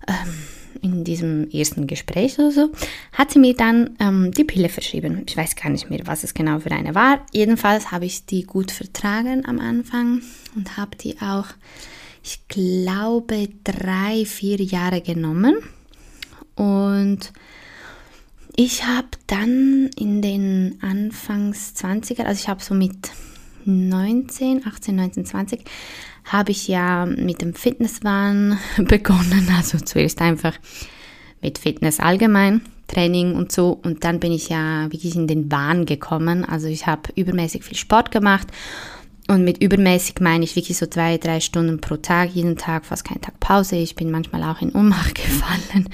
ähm, 0.08 0.34
in 0.82 1.04
diesem 1.04 1.50
ersten 1.50 1.88
Gespräch 1.88 2.38
oder 2.38 2.52
so, 2.52 2.72
hat 3.14 3.32
sie 3.32 3.40
mir 3.40 3.56
dann 3.56 3.96
ähm, 4.00 4.32
die 4.32 4.44
Pille 4.44 4.70
verschrieben. 4.70 5.24
Ich 5.28 5.38
weiß 5.38 5.56
gar 5.56 5.70
nicht 5.70 5.90
mehr, 5.90 6.02
was 6.06 6.24
es 6.24 6.34
genau 6.34 6.60
für 6.60 6.72
eine 6.72 6.96
war. 6.96 7.26
Jedenfalls 7.32 7.92
habe 7.92 8.06
ich 8.06 8.26
die 8.26 8.44
gut 8.44 8.72
vertragen 8.72 9.46
am 9.46 9.60
Anfang 9.60 10.22
und 10.56 10.78
habe 10.78 10.96
die 10.96 11.20
auch, 11.22 11.48
ich 12.26 12.48
glaube, 12.48 13.50
drei, 13.64 14.26
vier 14.26 14.60
Jahre 14.60 15.02
genommen. 15.02 15.58
Und 16.56 17.32
ich 18.56 18.84
habe 18.84 19.10
dann 19.28 19.92
in 19.96 20.24
den 20.24 20.80
Anfangs 20.82 21.76
20er, 21.78 22.24
also 22.24 22.42
ich 22.42 22.50
habe 22.50 22.64
so 22.64 22.74
mit 22.74 23.12
19, 23.66 24.66
18, 24.66 24.96
19, 24.96 25.26
20, 25.26 25.66
habe 26.26 26.50
ich 26.50 26.68
ja 26.68 27.06
mit 27.06 27.42
dem 27.44 27.54
Fitnesswahn 27.54 28.58
begonnen. 28.78 29.48
Also 29.56 29.78
zuerst 29.78 30.20
einfach 30.20 30.56
mit 31.44 31.60
Fitness 31.60 32.00
allgemein, 32.00 32.62
Training 32.88 33.36
und 33.36 33.52
so. 33.52 33.80
Und 33.84 34.04
dann 34.04 34.20
bin 34.20 34.32
ich 34.32 34.50
ja 34.50 34.92
wirklich 34.92 35.16
in 35.16 35.28
den 35.28 35.52
Wahn 35.52 35.86
gekommen. 35.86 36.44
Also 36.44 36.68
ich 36.68 36.88
habe 36.88 37.12
übermäßig 37.14 37.64
viel 37.64 37.78
Sport 37.78 38.10
gemacht. 38.10 38.48
Und 39.28 39.44
mit 39.44 39.62
übermäßig 39.62 40.20
meine 40.20 40.44
ich 40.44 40.56
wirklich 40.56 40.78
so 40.78 40.86
zwei, 40.86 41.18
drei 41.18 41.40
Stunden 41.40 41.82
pro 41.82 41.98
Tag, 41.98 42.30
jeden 42.32 42.58
Tag, 42.58 42.86
fast 42.86 43.06
keinen 43.06 43.22
Tag 43.22 43.40
Pause. 43.40 43.76
Ich 43.76 43.96
bin 43.96 44.12
manchmal 44.12 44.44
auch 44.44 44.62
in 44.62 44.72
Ohnmacht 44.72 45.16
gefallen. 45.24 45.90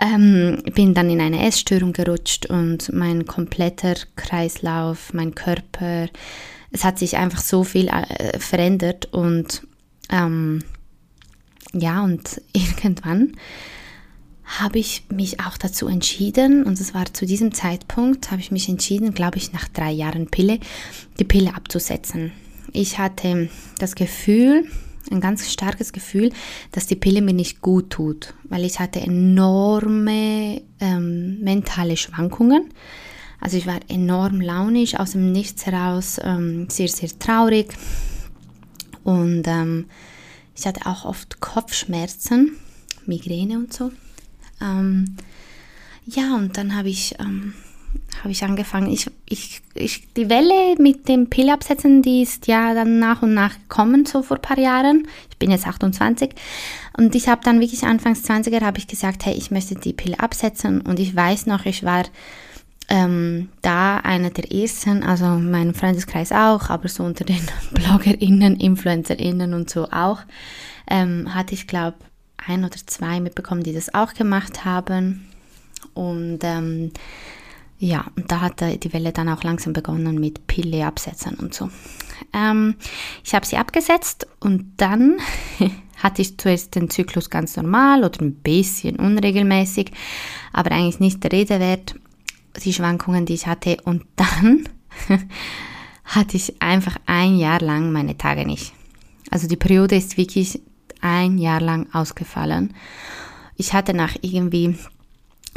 Ähm, 0.00 0.62
bin 0.74 0.92
dann 0.92 1.08
in 1.08 1.20
eine 1.20 1.46
Essstörung 1.46 1.92
gerutscht 1.92 2.46
und 2.46 2.92
mein 2.92 3.24
kompletter 3.24 3.94
Kreislauf, 4.16 5.14
mein 5.14 5.34
Körper, 5.34 6.08
es 6.70 6.84
hat 6.84 6.98
sich 6.98 7.16
einfach 7.16 7.40
so 7.40 7.64
viel 7.64 7.88
äh, 7.88 8.38
verändert 8.38 9.06
und 9.12 9.66
ähm, 10.10 10.62
ja, 11.72 12.02
und 12.02 12.42
irgendwann 12.52 13.32
habe 14.44 14.78
ich 14.78 15.04
mich 15.10 15.40
auch 15.40 15.56
dazu 15.56 15.88
entschieden, 15.88 16.62
und 16.62 16.78
es 16.78 16.94
war 16.94 17.12
zu 17.12 17.26
diesem 17.26 17.52
Zeitpunkt, 17.52 18.30
habe 18.30 18.40
ich 18.40 18.52
mich 18.52 18.68
entschieden, 18.68 19.12
glaube 19.12 19.38
ich, 19.38 19.52
nach 19.52 19.66
drei 19.68 19.90
Jahren 19.90 20.28
Pille, 20.28 20.60
die 21.18 21.24
Pille 21.24 21.54
abzusetzen. 21.54 22.32
Ich 22.72 22.98
hatte 22.98 23.48
das 23.78 23.94
Gefühl, 23.94 24.66
ein 25.10 25.20
ganz 25.20 25.50
starkes 25.50 25.92
Gefühl, 25.92 26.32
dass 26.72 26.86
die 26.86 26.96
Pille 26.96 27.22
mir 27.22 27.32
nicht 27.32 27.60
gut 27.60 27.90
tut, 27.90 28.34
weil 28.44 28.64
ich 28.64 28.80
hatte 28.80 29.00
enorme 29.00 30.62
ähm, 30.80 31.40
mentale 31.40 31.96
Schwankungen. 31.96 32.70
Also 33.40 33.56
ich 33.56 33.66
war 33.66 33.80
enorm 33.88 34.40
launisch, 34.40 34.94
aus 34.94 35.12
dem 35.12 35.30
Nichts 35.30 35.66
heraus, 35.66 36.18
ähm, 36.22 36.68
sehr, 36.70 36.88
sehr 36.88 37.10
traurig. 37.18 37.72
Und 39.04 39.44
ähm, 39.46 39.86
ich 40.56 40.66
hatte 40.66 40.86
auch 40.86 41.04
oft 41.04 41.40
Kopfschmerzen, 41.40 42.56
Migräne 43.04 43.58
und 43.58 43.72
so. 43.72 43.92
Ähm, 44.60 45.16
ja, 46.06 46.34
und 46.34 46.56
dann 46.56 46.74
habe 46.74 46.88
ich, 46.88 47.14
ähm, 47.96 48.22
hab 48.22 48.30
ich 48.30 48.44
angefangen. 48.44 48.90
Ich, 48.90 49.10
ich, 49.28 49.62
ich, 49.74 50.12
die 50.14 50.28
Welle 50.28 50.76
mit 50.78 51.08
dem 51.08 51.28
Pillabsetzen, 51.28 52.02
die 52.02 52.22
ist 52.22 52.46
ja 52.46 52.74
dann 52.74 52.98
nach 52.98 53.22
und 53.22 53.34
nach 53.34 53.54
gekommen, 53.54 54.06
so 54.06 54.22
vor 54.22 54.36
ein 54.36 54.42
paar 54.42 54.58
Jahren. 54.58 55.06
Ich 55.30 55.38
bin 55.38 55.50
jetzt 55.50 55.66
28. 55.66 56.30
Und 56.96 57.14
ich 57.14 57.28
habe 57.28 57.42
dann 57.44 57.60
wirklich 57.60 57.84
Anfangs 57.84 58.24
20er 58.24 58.62
habe 58.62 58.78
ich 58.78 58.86
gesagt, 58.86 59.26
hey, 59.26 59.34
ich 59.34 59.50
möchte 59.50 59.74
die 59.74 59.92
Pille 59.92 60.18
absetzen. 60.20 60.80
Und 60.80 60.98
ich 60.98 61.14
weiß 61.14 61.46
noch, 61.46 61.66
ich 61.66 61.84
war 61.84 62.04
ähm, 62.88 63.48
da 63.62 63.98
einer 63.98 64.30
der 64.30 64.52
ersten, 64.52 65.02
also 65.02 65.26
mein 65.26 65.74
Freundeskreis 65.74 66.32
auch, 66.32 66.70
aber 66.70 66.88
so 66.88 67.02
unter 67.02 67.24
den 67.24 67.46
BloggerInnen, 67.72 68.58
InfluencerInnen 68.60 69.54
und 69.54 69.70
so 69.70 69.90
auch, 69.90 70.20
ähm, 70.88 71.34
hatte 71.34 71.54
ich 71.54 71.66
glaube 71.66 71.96
ein 72.36 72.64
oder 72.64 72.76
zwei 72.86 73.20
mitbekommen, 73.20 73.62
die 73.62 73.72
das 73.72 73.92
auch 73.92 74.14
gemacht 74.14 74.64
haben. 74.64 75.26
Und 75.94 76.40
ähm, 76.42 76.92
ja, 77.78 78.06
und 78.16 78.30
da 78.32 78.40
hat 78.40 78.60
die 78.60 78.92
Welle 78.92 79.12
dann 79.12 79.28
auch 79.28 79.42
langsam 79.42 79.72
begonnen 79.72 80.18
mit 80.18 80.46
Pille 80.46 80.86
absetzen 80.86 81.34
und 81.34 81.52
so. 81.54 81.70
Ähm, 82.32 82.76
ich 83.24 83.34
habe 83.34 83.44
sie 83.44 83.56
abgesetzt 83.56 84.26
und 84.40 84.72
dann 84.78 85.18
hatte 86.02 86.22
ich 86.22 86.38
zuerst 86.38 86.74
den 86.74 86.88
Zyklus 86.90 87.28
ganz 87.28 87.56
normal 87.56 88.04
oder 88.04 88.20
ein 88.22 88.34
bisschen 88.34 88.96
unregelmäßig, 88.96 89.92
aber 90.52 90.72
eigentlich 90.72 91.00
nicht 91.00 91.22
der 91.22 91.32
Rede 91.32 91.60
wert 91.60 91.94
die 92.64 92.72
Schwankungen, 92.72 93.26
die 93.26 93.34
ich 93.34 93.46
hatte. 93.46 93.76
Und 93.84 94.04
dann 94.16 94.68
hatte 96.04 96.36
ich 96.36 96.60
einfach 96.62 96.96
ein 97.06 97.36
Jahr 97.36 97.60
lang 97.60 97.92
meine 97.92 98.16
Tage 98.16 98.46
nicht. 98.46 98.72
Also 99.30 99.48
die 99.48 99.56
Periode 99.56 99.96
ist 99.96 100.16
wirklich 100.16 100.60
ein 101.00 101.38
Jahr 101.38 101.60
lang 101.60 101.92
ausgefallen. 101.92 102.74
Ich 103.56 103.72
hatte 103.72 103.94
nach 103.94 104.16
irgendwie 104.22 104.76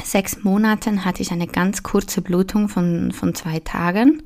sechs 0.03 0.43
Monaten 0.43 1.05
hatte 1.05 1.21
ich 1.21 1.31
eine 1.31 1.47
ganz 1.47 1.83
kurze 1.83 2.21
Blutung 2.21 2.69
von, 2.69 3.11
von 3.11 3.35
zwei 3.35 3.59
Tagen. 3.59 4.23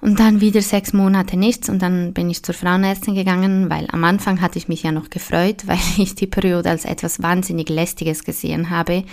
Und 0.00 0.18
dann 0.18 0.40
wieder 0.40 0.62
sechs 0.62 0.94
Monate 0.94 1.36
nichts 1.36 1.68
und 1.68 1.82
dann 1.82 2.14
bin 2.14 2.30
ich 2.30 2.42
zur 2.42 2.54
Frauenärztin 2.54 3.14
gegangen, 3.14 3.68
weil 3.68 3.86
am 3.92 4.02
Anfang 4.04 4.40
hatte 4.40 4.56
ich 4.56 4.66
mich 4.66 4.82
ja 4.82 4.92
noch 4.92 5.10
gefreut, 5.10 5.62
weil 5.66 5.78
ich 5.98 6.14
die 6.14 6.26
Periode 6.26 6.70
als 6.70 6.86
etwas 6.86 7.22
wahnsinnig 7.22 7.68
Lästiges 7.68 8.24
gesehen 8.24 8.70
habe 8.70 9.04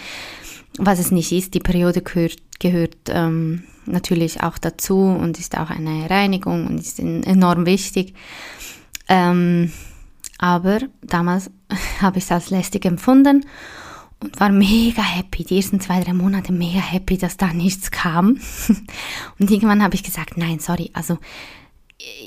was 0.77 0.99
es 0.99 1.11
nicht 1.11 1.31
ist. 1.31 1.53
Die 1.53 1.59
Periode 1.59 2.01
gehört, 2.01 2.39
gehört 2.59 2.97
ähm, 3.09 3.63
natürlich 3.85 4.43
auch 4.43 4.57
dazu 4.57 4.99
und 4.99 5.39
ist 5.39 5.57
auch 5.57 5.69
eine 5.69 6.09
Reinigung 6.09 6.67
und 6.67 6.79
ist 6.79 6.99
enorm 6.99 7.65
wichtig. 7.65 8.13
Ähm, 9.07 9.71
aber 10.37 10.79
damals 11.01 11.49
habe 12.01 12.19
ich 12.19 12.25
es 12.25 12.31
als 12.31 12.49
lästig 12.49 12.85
empfunden 12.85 13.45
und 14.21 14.39
war 14.39 14.51
mega 14.51 15.01
happy, 15.01 15.26
die 15.43 15.57
ersten 15.57 15.79
zwei, 15.79 16.01
drei 16.01 16.13
Monate 16.13 16.51
mega 16.51 16.79
happy, 16.79 17.17
dass 17.17 17.37
da 17.37 17.53
nichts 17.53 17.91
kam. 17.91 18.39
Und 19.39 19.51
irgendwann 19.51 19.83
habe 19.83 19.95
ich 19.95 20.03
gesagt, 20.03 20.37
nein, 20.37 20.59
sorry, 20.59 20.89
also 20.93 21.17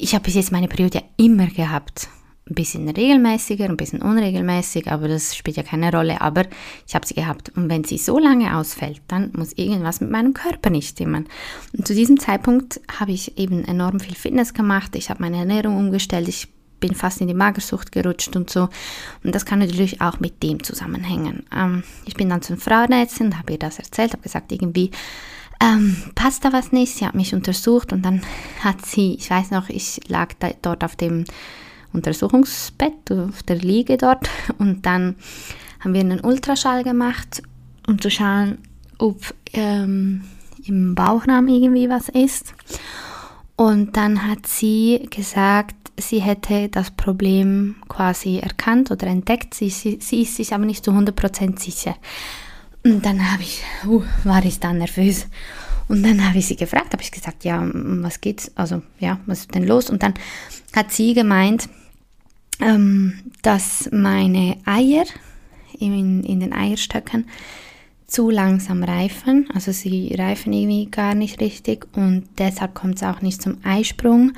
ich 0.00 0.14
habe 0.14 0.24
bis 0.24 0.34
jetzt 0.34 0.52
meine 0.52 0.68
Periode 0.68 1.02
immer 1.16 1.46
gehabt 1.46 2.08
ein 2.50 2.54
bisschen 2.54 2.88
regelmäßiger, 2.88 3.64
ein 3.64 3.76
bisschen 3.76 4.02
unregelmäßig, 4.02 4.90
aber 4.90 5.08
das 5.08 5.36
spielt 5.36 5.56
ja 5.56 5.62
keine 5.62 5.92
Rolle. 5.92 6.20
Aber 6.20 6.44
ich 6.86 6.94
habe 6.94 7.06
sie 7.06 7.14
gehabt. 7.14 7.50
Und 7.56 7.70
wenn 7.70 7.84
sie 7.84 7.96
so 7.96 8.18
lange 8.18 8.56
ausfällt, 8.56 9.00
dann 9.08 9.30
muss 9.34 9.52
irgendwas 9.52 10.00
mit 10.00 10.10
meinem 10.10 10.34
Körper 10.34 10.70
nicht 10.70 10.88
stimmen. 10.88 11.28
Und 11.76 11.86
zu 11.86 11.94
diesem 11.94 12.18
Zeitpunkt 12.18 12.80
habe 12.98 13.12
ich 13.12 13.38
eben 13.38 13.64
enorm 13.64 14.00
viel 14.00 14.16
Fitness 14.16 14.52
gemacht. 14.52 14.96
Ich 14.96 15.10
habe 15.10 15.22
meine 15.22 15.38
Ernährung 15.38 15.76
umgestellt. 15.76 16.28
Ich 16.28 16.48
bin 16.80 16.94
fast 16.94 17.20
in 17.20 17.28
die 17.28 17.34
Magersucht 17.34 17.92
gerutscht 17.92 18.34
und 18.36 18.50
so. 18.50 18.68
Und 19.22 19.34
das 19.34 19.44
kann 19.44 19.58
natürlich 19.60 20.00
auch 20.00 20.20
mit 20.20 20.42
dem 20.42 20.62
zusammenhängen. 20.62 21.44
Ähm, 21.54 21.84
ich 22.06 22.14
bin 22.14 22.28
dann 22.28 22.42
zur 22.42 22.56
Frauenärztin, 22.56 23.38
habe 23.38 23.52
ihr 23.52 23.58
das 23.58 23.78
erzählt, 23.78 24.12
habe 24.12 24.22
gesagt, 24.22 24.50
irgendwie 24.52 24.90
ähm, 25.62 25.96
passt 26.14 26.44
da 26.44 26.52
was 26.52 26.72
nicht. 26.72 26.94
Sie 26.94 27.06
hat 27.06 27.14
mich 27.14 27.34
untersucht 27.34 27.92
und 27.92 28.02
dann 28.02 28.22
hat 28.60 28.84
sie, 28.86 29.14
ich 29.14 29.30
weiß 29.30 29.50
noch, 29.50 29.68
ich 29.68 30.00
lag 30.08 30.32
da, 30.38 30.50
dort 30.62 30.82
auf 30.82 30.96
dem 30.96 31.24
Untersuchungsbett 31.92 33.10
auf 33.10 33.42
der 33.42 33.56
Liege 33.56 33.96
dort 33.96 34.28
und 34.58 34.86
dann 34.86 35.16
haben 35.80 35.94
wir 35.94 36.00
einen 36.00 36.20
Ultraschall 36.20 36.84
gemacht, 36.84 37.42
um 37.86 38.00
zu 38.00 38.10
schauen, 38.10 38.58
ob 38.98 39.34
ähm, 39.52 40.22
im 40.64 40.94
Bauchraum 40.94 41.48
irgendwie 41.48 41.88
was 41.88 42.08
ist. 42.08 42.54
Und 43.56 43.96
dann 43.96 44.26
hat 44.26 44.46
sie 44.46 45.08
gesagt, 45.10 45.74
sie 45.98 46.20
hätte 46.20 46.68
das 46.68 46.90
Problem 46.90 47.76
quasi 47.88 48.38
erkannt 48.38 48.90
oder 48.90 49.06
entdeckt. 49.06 49.54
Sie, 49.54 49.70
sie, 49.70 49.98
sie 50.00 50.22
ist 50.22 50.36
sich 50.36 50.54
aber 50.54 50.64
nicht 50.64 50.84
zu 50.84 50.90
100% 50.92 51.58
sicher. 51.58 51.96
Und 52.84 53.04
dann 53.04 53.32
habe 53.32 53.42
ich, 53.42 53.62
uh, 53.86 54.02
war 54.24 54.44
ich 54.44 54.60
dann 54.60 54.78
nervös. 54.78 55.26
Und 55.88 56.02
dann 56.02 56.26
habe 56.26 56.38
ich 56.38 56.46
sie 56.46 56.56
gefragt, 56.56 56.92
habe 56.92 57.02
ich 57.02 57.10
gesagt, 57.10 57.44
ja, 57.44 57.68
was 57.72 58.20
geht's? 58.20 58.52
Also, 58.54 58.82
ja, 59.00 59.18
was 59.26 59.40
ist 59.40 59.54
denn 59.54 59.66
los? 59.66 59.90
Und 59.90 60.02
dann 60.02 60.14
hat 60.74 60.92
sie 60.92 61.14
gemeint, 61.14 61.68
ähm, 62.60 63.18
dass 63.42 63.88
meine 63.92 64.56
Eier 64.64 65.04
in, 65.78 66.22
in 66.22 66.40
den 66.40 66.52
Eierstöcken 66.52 67.26
zu 68.06 68.30
langsam 68.30 68.82
reifen. 68.82 69.48
Also 69.54 69.72
sie 69.72 70.14
reifen 70.16 70.52
irgendwie 70.52 70.86
gar 70.90 71.14
nicht 71.14 71.40
richtig 71.40 71.86
und 71.94 72.28
deshalb 72.38 72.74
kommt 72.74 72.96
es 72.96 73.02
auch 73.02 73.20
nicht 73.20 73.40
zum 73.40 73.58
Eisprung 73.64 74.32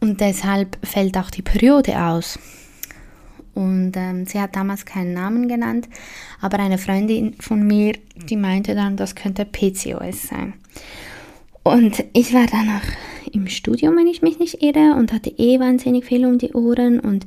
und 0.00 0.20
deshalb 0.20 0.78
fällt 0.86 1.16
auch 1.16 1.30
die 1.30 1.42
Periode 1.42 2.00
aus. 2.00 2.38
Und 3.54 3.92
ähm, 3.96 4.26
sie 4.26 4.38
hat 4.40 4.54
damals 4.54 4.84
keinen 4.84 5.14
Namen 5.14 5.48
genannt, 5.48 5.88
aber 6.40 6.58
eine 6.58 6.76
Freundin 6.76 7.34
von 7.40 7.66
mir, 7.66 7.94
die 8.14 8.36
meinte 8.36 8.74
dann, 8.74 8.96
das 8.96 9.14
könnte 9.14 9.46
PCOS 9.46 10.28
sein. 10.28 10.54
Und 11.62 12.04
ich 12.12 12.34
war 12.34 12.46
danach 12.46 12.84
im 13.32 13.48
Studium, 13.48 13.96
wenn 13.96 14.06
ich 14.06 14.22
mich 14.22 14.38
nicht 14.38 14.62
irre, 14.62 14.94
und 14.96 15.12
hatte 15.12 15.30
eh 15.30 15.58
wahnsinnig 15.58 16.04
viel 16.04 16.26
um 16.26 16.38
die 16.38 16.52
Ohren. 16.52 17.00
Und 17.00 17.26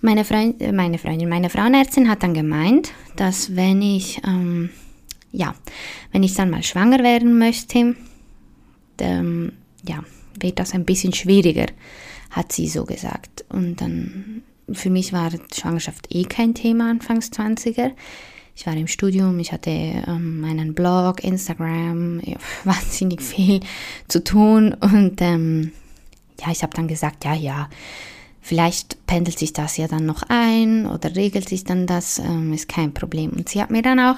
meine, 0.00 0.24
Freund, 0.24 0.60
äh, 0.60 0.72
meine 0.72 0.98
Freundin, 0.98 1.28
meine 1.28 1.48
Frauenärztin 1.48 2.10
hat 2.10 2.22
dann 2.24 2.34
gemeint, 2.34 2.90
dass 3.16 3.54
wenn 3.54 3.80
ich 3.80 4.20
ähm, 4.26 4.70
ja, 5.32 5.54
wenn 6.12 6.22
ich 6.22 6.34
dann 6.34 6.50
mal 6.50 6.62
schwanger 6.62 7.02
werden 7.02 7.38
möchte, 7.38 7.96
dann, 8.98 9.52
ja, 9.88 10.04
wird 10.40 10.58
das 10.58 10.74
ein 10.74 10.84
bisschen 10.84 11.12
schwieriger, 11.12 11.66
hat 12.30 12.52
sie 12.52 12.68
so 12.68 12.84
gesagt. 12.84 13.44
Und 13.48 13.80
dann, 13.80 14.42
für 14.72 14.90
mich 14.90 15.12
war 15.12 15.30
Schwangerschaft 15.52 16.14
eh 16.14 16.24
kein 16.24 16.54
Thema 16.54 16.90
anfangs 16.90 17.30
20er. 17.30 17.92
Ich 18.54 18.66
war 18.66 18.76
im 18.76 18.86
Studium, 18.86 19.38
ich 19.38 19.52
hatte 19.52 19.70
ähm, 19.70 20.40
meinen 20.40 20.74
Blog, 20.74 21.24
Instagram, 21.24 22.20
ja, 22.20 22.36
wahnsinnig 22.64 23.22
viel 23.22 23.60
zu 24.08 24.22
tun 24.22 24.74
und 24.74 25.22
ähm, 25.22 25.72
ja, 26.40 26.50
ich 26.50 26.62
habe 26.62 26.74
dann 26.74 26.88
gesagt, 26.88 27.24
ja, 27.24 27.34
ja, 27.34 27.68
vielleicht 28.40 29.06
pendelt 29.06 29.38
sich 29.38 29.52
das 29.52 29.76
ja 29.76 29.88
dann 29.88 30.04
noch 30.04 30.24
ein 30.28 30.86
oder 30.86 31.14
regelt 31.14 31.48
sich 31.48 31.64
dann 31.64 31.86
das, 31.86 32.18
ähm, 32.18 32.52
ist 32.52 32.68
kein 32.68 32.92
Problem. 32.92 33.30
Und 33.30 33.48
sie 33.48 33.62
hat 33.62 33.70
mir 33.70 33.82
dann 33.82 34.00
auch 34.00 34.16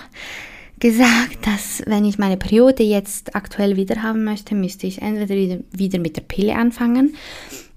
gesagt, 0.80 1.46
dass 1.46 1.82
wenn 1.86 2.04
ich 2.04 2.18
meine 2.18 2.36
Periode 2.36 2.82
jetzt 2.82 3.34
aktuell 3.34 3.76
wieder 3.76 4.02
haben 4.02 4.24
möchte, 4.24 4.54
müsste 4.54 4.86
ich 4.86 5.02
entweder 5.02 5.60
wieder, 5.72 5.98
mit 5.98 6.16
der 6.16 6.22
Pille 6.22 6.56
anfangen. 6.56 7.16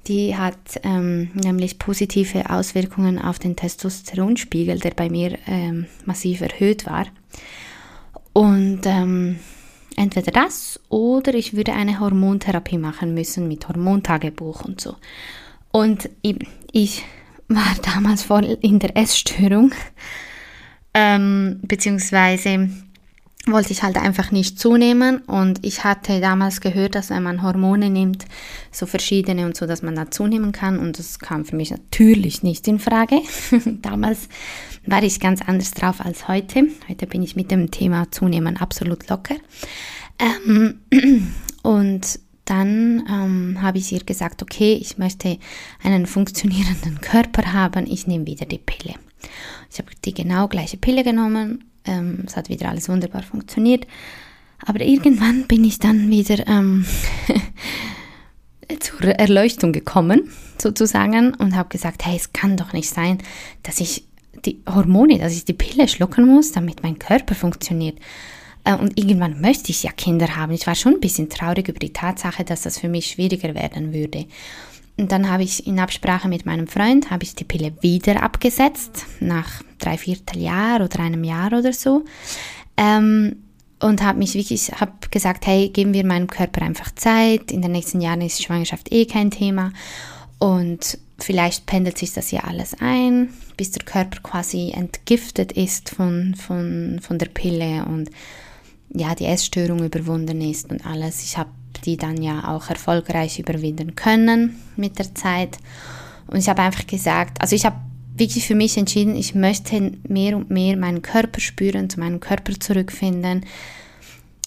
Die 0.07 0.37
hat 0.37 0.79
ähm, 0.83 1.31
nämlich 1.33 1.79
positive 1.79 2.49
Auswirkungen 2.49 3.19
auf 3.19 3.39
den 3.39 3.55
Testosteronspiegel, 3.55 4.79
der 4.79 4.91
bei 4.91 5.09
mir 5.09 5.37
ähm, 5.47 5.85
massiv 6.05 6.41
erhöht 6.41 6.85
war. 6.85 7.07
Und 8.31 8.81
ähm, 8.85 9.39
entweder 9.97 10.31
das 10.31 10.79
oder 10.89 11.33
ich 11.33 11.55
würde 11.55 11.73
eine 11.73 11.99
Hormontherapie 11.99 12.77
machen 12.77 13.13
müssen 13.13 13.47
mit 13.47 13.67
Hormontagebuch 13.67 14.63
und 14.63 14.79
so. 14.79 14.95
Und 15.71 16.09
ich 16.71 17.03
war 17.49 17.75
damals 17.81 18.23
voll 18.23 18.57
in 18.61 18.79
der 18.79 18.95
Essstörung, 18.95 19.73
ähm, 20.93 21.59
beziehungsweise 21.63 22.69
wollte 23.51 23.71
ich 23.71 23.83
halt 23.83 23.97
einfach 23.97 24.31
nicht 24.31 24.59
zunehmen 24.59 25.19
und 25.19 25.65
ich 25.65 25.83
hatte 25.83 26.19
damals 26.21 26.61
gehört, 26.61 26.95
dass 26.95 27.09
wenn 27.09 27.23
man 27.23 27.41
Hormone 27.41 27.89
nimmt, 27.89 28.25
so 28.71 28.85
verschiedene 28.85 29.45
und 29.45 29.55
so, 29.55 29.65
dass 29.65 29.81
man 29.81 29.95
da 29.95 30.11
zunehmen 30.11 30.51
kann 30.51 30.79
und 30.79 30.99
das 30.99 31.19
kam 31.19 31.45
für 31.45 31.55
mich 31.55 31.71
natürlich 31.71 32.43
nicht 32.43 32.67
in 32.67 32.79
Frage. 32.79 33.21
damals 33.81 34.29
war 34.85 35.03
ich 35.03 35.19
ganz 35.19 35.41
anders 35.41 35.71
drauf 35.71 35.99
als 35.99 36.27
heute. 36.27 36.67
Heute 36.87 37.07
bin 37.07 37.23
ich 37.23 37.35
mit 37.35 37.51
dem 37.51 37.71
Thema 37.71 38.11
Zunehmen 38.11 38.57
absolut 38.57 39.09
locker. 39.09 39.35
Ähm, 40.19 40.81
und 41.63 42.19
dann 42.45 43.03
ähm, 43.09 43.61
habe 43.61 43.77
ich 43.77 43.91
ihr 43.91 44.03
gesagt, 44.03 44.41
okay, 44.41 44.77
ich 44.79 44.97
möchte 44.97 45.37
einen 45.83 46.05
funktionierenden 46.05 47.01
Körper 47.01 47.53
haben, 47.53 47.85
ich 47.87 48.07
nehme 48.07 48.25
wieder 48.25 48.45
die 48.45 48.57
Pille. 48.57 48.95
Ich 49.69 49.79
habe 49.79 49.89
die 50.05 50.13
genau 50.13 50.47
gleiche 50.47 50.77
Pille 50.77 51.03
genommen, 51.03 51.65
ähm, 51.87 52.23
es 52.25 52.35
hat 52.35 52.49
wieder 52.49 52.69
alles 52.69 52.89
wunderbar 52.89 53.23
funktioniert, 53.23 53.87
aber 54.65 54.81
irgendwann 54.81 55.47
bin 55.47 55.63
ich 55.63 55.79
dann 55.79 56.09
wieder 56.09 56.47
ähm, 56.47 56.85
zur 58.79 59.01
Erleuchtung 59.01 59.71
gekommen, 59.71 60.31
sozusagen, 60.57 61.33
und 61.35 61.55
habe 61.55 61.69
gesagt, 61.69 62.05
hey, 62.05 62.15
es 62.15 62.33
kann 62.33 62.57
doch 62.57 62.73
nicht 62.73 62.89
sein, 62.89 63.19
dass 63.63 63.79
ich 63.79 64.05
die 64.45 64.61
Hormone, 64.67 65.19
dass 65.19 65.33
ich 65.33 65.45
die 65.45 65.53
Pille 65.53 65.87
schlucken 65.87 66.25
muss, 66.25 66.51
damit 66.51 66.83
mein 66.83 66.99
Körper 66.99 67.35
funktioniert. 67.35 67.99
Äh, 68.63 68.75
und 68.75 68.97
irgendwann 68.97 69.41
möchte 69.41 69.71
ich 69.71 69.83
ja 69.83 69.91
Kinder 69.91 70.35
haben. 70.35 70.51
Ich 70.51 70.67
war 70.67 70.75
schon 70.75 70.95
ein 70.95 70.99
bisschen 70.99 71.29
traurig 71.29 71.67
über 71.67 71.79
die 71.79 71.93
Tatsache, 71.93 72.43
dass 72.43 72.61
das 72.63 72.79
für 72.79 72.89
mich 72.89 73.07
schwieriger 73.07 73.55
werden 73.55 73.93
würde. 73.93 74.25
Und 74.97 75.11
dann 75.11 75.29
habe 75.29 75.43
ich 75.43 75.67
in 75.67 75.79
Absprache 75.79 76.27
mit 76.27 76.45
meinem 76.45 76.67
Freund, 76.67 77.11
habe 77.11 77.23
ich 77.23 77.35
die 77.35 77.43
Pille 77.43 77.71
wieder 77.81 78.23
abgesetzt, 78.23 79.05
nach 79.19 79.61
drei 79.77 79.97
Vierteljahr 79.97 80.81
oder 80.81 80.99
einem 80.99 81.23
Jahr 81.23 81.53
oder 81.53 81.71
so. 81.71 82.03
Ähm, 82.77 83.35
und 83.79 84.01
habe 84.01 84.17
mich 84.17 84.33
wirklich, 84.33 84.71
habe 84.71 84.93
gesagt, 85.11 85.45
hey, 85.45 85.69
geben 85.69 85.93
wir 85.93 86.03
meinem 86.03 86.27
Körper 86.27 86.63
einfach 86.63 86.93
Zeit. 86.95 87.51
In 87.51 87.61
den 87.61 87.73
nächsten 87.73 88.01
Jahren 88.01 88.21
ist 88.21 88.41
Schwangerschaft 88.41 88.91
eh 88.91 89.05
kein 89.05 89.29
Thema. 89.29 89.71
Und 90.39 90.97
vielleicht 91.19 91.67
pendelt 91.67 91.97
sich 91.97 92.13
das 92.13 92.31
ja 92.31 92.41
alles 92.41 92.75
ein, 92.79 93.29
bis 93.55 93.71
der 93.71 93.85
Körper 93.85 94.19
quasi 94.21 94.71
entgiftet 94.71 95.51
ist 95.51 95.89
von, 95.89 96.35
von, 96.35 96.99
von 97.01 97.17
der 97.19 97.27
Pille 97.27 97.85
und 97.85 98.09
ja, 98.89 99.15
die 99.15 99.25
Essstörung 99.25 99.83
überwunden 99.83 100.41
ist 100.41 100.71
und 100.71 100.85
alles. 100.85 101.23
Ich 101.23 101.37
habe 101.37 101.49
die 101.81 101.97
dann 101.97 102.21
ja 102.21 102.55
auch 102.55 102.69
erfolgreich 102.69 103.39
überwinden 103.39 103.95
können 103.95 104.61
mit 104.75 104.99
der 104.99 105.13
Zeit. 105.15 105.57
Und 106.27 106.37
ich 106.37 106.49
habe 106.49 106.61
einfach 106.61 106.87
gesagt, 106.87 107.41
also 107.41 107.55
ich 107.55 107.65
habe 107.65 107.77
wirklich 108.15 108.47
für 108.47 108.55
mich 108.55 108.77
entschieden, 108.77 109.15
ich 109.15 109.35
möchte 109.35 109.93
mehr 110.07 110.35
und 110.35 110.49
mehr 110.49 110.75
meinen 110.77 111.01
Körper 111.01 111.39
spüren, 111.39 111.89
zu 111.89 111.99
meinem 111.99 112.19
Körper 112.19 112.59
zurückfinden 112.59 113.45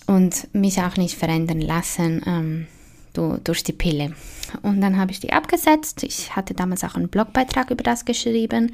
und 0.07 0.53
mich 0.53 0.81
auch 0.83 0.97
nicht 0.97 1.17
verändern 1.17 1.61
lassen 1.61 2.23
ähm, 2.27 2.67
durch 3.13 3.63
die 3.63 3.73
Pille. 3.73 4.13
Und 4.63 4.81
dann 4.81 4.99
habe 4.99 5.13
ich 5.13 5.21
die 5.21 5.33
abgesetzt. 5.33 6.03
Ich 6.03 6.35
hatte 6.35 6.55
damals 6.55 6.85
auch 6.85 6.97
einen 6.97 7.09
Blogbeitrag 7.09 7.71
über 7.71 7.85
das 7.85 8.05
geschrieben 8.05 8.73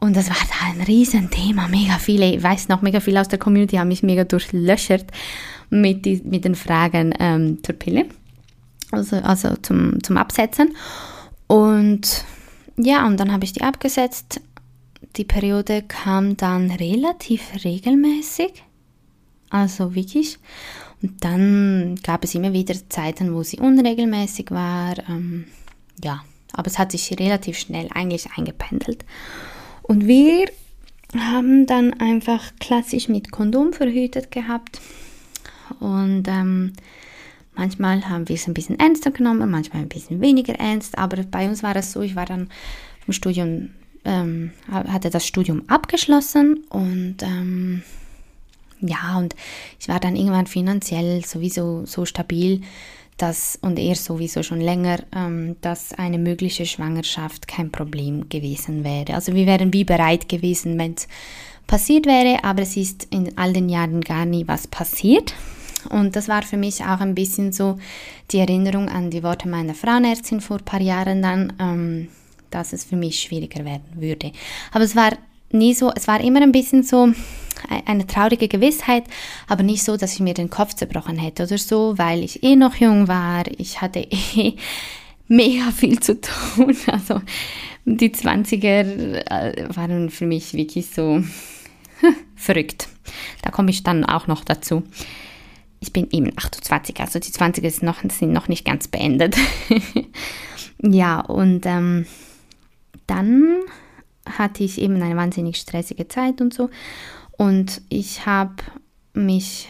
und 0.00 0.16
das 0.16 0.28
war 0.28 0.36
da 0.36 0.66
ein 0.72 0.80
Riesenthema, 0.80 1.66
mega 1.66 1.98
viele, 1.98 2.32
ich 2.32 2.42
weiß 2.42 2.68
noch, 2.68 2.82
mega 2.82 3.00
viele 3.00 3.20
aus 3.20 3.28
der 3.28 3.38
Community 3.38 3.76
haben 3.76 3.88
mich 3.88 4.04
mega 4.04 4.22
durchlöchert 4.22 5.06
mit, 5.70 6.04
die, 6.04 6.22
mit 6.24 6.44
den 6.44 6.54
Fragen 6.54 7.14
ähm, 7.18 7.58
zur 7.62 7.74
Pille, 7.74 8.06
also, 8.90 9.16
also 9.16 9.54
zum, 9.62 10.02
zum 10.02 10.16
Absetzen. 10.16 10.74
Und 11.46 12.24
ja, 12.76 13.06
und 13.06 13.18
dann 13.18 13.32
habe 13.32 13.44
ich 13.44 13.52
die 13.52 13.62
abgesetzt. 13.62 14.40
Die 15.16 15.24
Periode 15.24 15.82
kam 15.82 16.36
dann 16.36 16.70
relativ 16.70 17.64
regelmäßig, 17.64 18.62
also 19.50 19.94
wirklich. 19.94 20.38
Und 21.02 21.24
dann 21.24 21.96
gab 22.02 22.24
es 22.24 22.34
immer 22.34 22.52
wieder 22.52 22.74
Zeiten, 22.88 23.34
wo 23.34 23.42
sie 23.42 23.58
unregelmäßig 23.58 24.50
war. 24.50 24.96
Ähm, 25.08 25.46
ja, 26.02 26.22
aber 26.52 26.66
es 26.66 26.78
hat 26.78 26.92
sich 26.92 27.18
relativ 27.18 27.58
schnell 27.58 27.88
eigentlich 27.92 28.28
eingependelt. 28.36 29.04
Und 29.82 30.06
wir 30.06 30.46
haben 31.16 31.66
dann 31.66 31.94
einfach 31.94 32.42
klassisch 32.60 33.08
mit 33.08 33.30
Kondom 33.30 33.72
verhütet 33.72 34.30
gehabt. 34.30 34.80
Und 35.80 36.24
ähm, 36.28 36.72
manchmal 37.54 38.08
haben 38.08 38.28
wir 38.28 38.36
es 38.36 38.46
ein 38.46 38.54
bisschen 38.54 38.78
ernster 38.78 39.10
genommen, 39.10 39.50
manchmal 39.50 39.82
ein 39.82 39.88
bisschen 39.88 40.20
weniger 40.20 40.54
ernst. 40.54 40.98
Aber 40.98 41.22
bei 41.24 41.48
uns 41.48 41.62
war 41.62 41.76
es 41.76 41.92
so, 41.92 42.02
ich 42.02 42.16
war 42.16 42.26
dann 42.26 42.48
im 43.06 43.12
Studium, 43.12 43.70
ähm, 44.04 44.52
hatte 44.70 45.10
das 45.10 45.26
Studium 45.26 45.62
abgeschlossen 45.68 46.64
und 46.68 47.16
ähm, 47.22 47.82
ja, 48.80 49.18
und 49.18 49.34
ich 49.80 49.88
war 49.88 49.98
dann 49.98 50.14
irgendwann 50.14 50.46
finanziell 50.46 51.24
sowieso 51.24 51.84
so 51.84 52.04
stabil, 52.04 52.62
dass, 53.16 53.58
und 53.60 53.78
er 53.78 53.96
sowieso 53.96 54.42
schon 54.42 54.60
länger, 54.60 55.00
ähm, 55.14 55.56
dass 55.60 55.92
eine 55.92 56.18
mögliche 56.18 56.64
Schwangerschaft 56.64 57.48
kein 57.48 57.72
Problem 57.72 58.28
gewesen 58.28 58.84
wäre. 58.84 59.14
Also 59.14 59.34
wir 59.34 59.46
wären 59.46 59.72
wie 59.72 59.84
bereit 59.84 60.28
gewesen, 60.28 60.78
wenn 60.78 60.94
es 60.94 61.08
passiert 61.66 62.06
wäre, 62.06 62.44
aber 62.44 62.62
es 62.62 62.76
ist 62.76 63.08
in 63.10 63.36
all 63.36 63.52
den 63.52 63.68
Jahren 63.68 64.00
gar 64.00 64.24
nie 64.24 64.46
was 64.46 64.68
passiert. 64.68 65.34
Und 65.90 66.16
das 66.16 66.28
war 66.28 66.42
für 66.42 66.56
mich 66.56 66.82
auch 66.82 67.00
ein 67.00 67.14
bisschen 67.14 67.52
so 67.52 67.78
die 68.30 68.38
Erinnerung 68.38 68.88
an 68.88 69.10
die 69.10 69.22
Worte 69.22 69.48
meiner 69.48 69.74
Frauenärztin 69.74 70.40
vor 70.40 70.58
ein 70.58 70.64
paar 70.64 70.80
Jahren 70.80 71.22
dann, 71.22 71.52
ähm, 71.60 72.08
dass 72.50 72.72
es 72.72 72.84
für 72.84 72.96
mich 72.96 73.20
schwieriger 73.20 73.64
werden 73.64 73.84
würde. 73.94 74.32
Aber 74.72 74.84
es 74.84 74.96
war 74.96 75.12
nie 75.50 75.74
so, 75.74 75.92
es 75.94 76.08
war 76.08 76.20
immer 76.20 76.42
ein 76.42 76.52
bisschen 76.52 76.82
so, 76.82 77.12
eine 77.86 78.06
traurige 78.06 78.48
Gewissheit, 78.48 79.04
aber 79.46 79.62
nicht 79.62 79.82
so, 79.82 79.96
dass 79.96 80.14
ich 80.14 80.20
mir 80.20 80.34
den 80.34 80.50
Kopf 80.50 80.74
zerbrochen 80.74 81.18
hätte 81.18 81.44
oder 81.44 81.58
so, 81.58 81.98
weil 81.98 82.22
ich 82.22 82.42
eh 82.42 82.56
noch 82.56 82.76
jung 82.76 83.08
war. 83.08 83.44
Ich 83.58 83.80
hatte 83.80 84.00
eh 84.10 84.54
mega 85.28 85.70
viel 85.70 86.00
zu 86.00 86.20
tun. 86.20 86.76
Also 86.86 87.20
die 87.84 88.10
20er 88.10 88.60
äh, 88.60 89.76
waren 89.76 90.10
für 90.10 90.26
mich 90.26 90.52
wirklich 90.54 90.90
so 90.90 91.22
verrückt. 92.36 92.88
Da 93.42 93.50
komme 93.50 93.70
ich 93.70 93.82
dann 93.82 94.04
auch 94.04 94.26
noch 94.26 94.44
dazu. 94.44 94.82
Ich 95.80 95.92
bin 95.92 96.08
eben 96.10 96.32
28, 96.36 97.00
also 97.00 97.18
die 97.18 97.30
20er 97.30 97.70
sind 97.70 97.82
noch, 97.84 98.02
sind 98.10 98.32
noch 98.32 98.48
nicht 98.48 98.64
ganz 98.64 98.88
beendet. 98.88 99.36
ja, 100.82 101.20
und 101.20 101.64
ähm, 101.66 102.06
dann 103.06 103.60
hatte 104.26 104.64
ich 104.64 104.80
eben 104.80 105.00
eine 105.00 105.16
wahnsinnig 105.16 105.56
stressige 105.56 106.08
Zeit 106.08 106.40
und 106.40 106.52
so. 106.52 106.68
Und 107.36 107.80
ich 107.88 108.26
habe 108.26 108.56
mich 109.14 109.68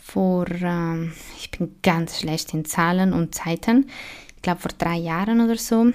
vor, 0.00 0.46
ähm, 0.50 1.12
ich 1.38 1.50
bin 1.50 1.76
ganz 1.82 2.20
schlecht 2.20 2.54
in 2.54 2.64
Zahlen 2.64 3.12
und 3.12 3.34
Zeiten, 3.34 3.88
ich 4.34 4.42
glaube 4.42 4.60
vor 4.60 4.72
drei 4.78 4.96
Jahren 4.96 5.40
oder 5.40 5.56
so. 5.56 5.92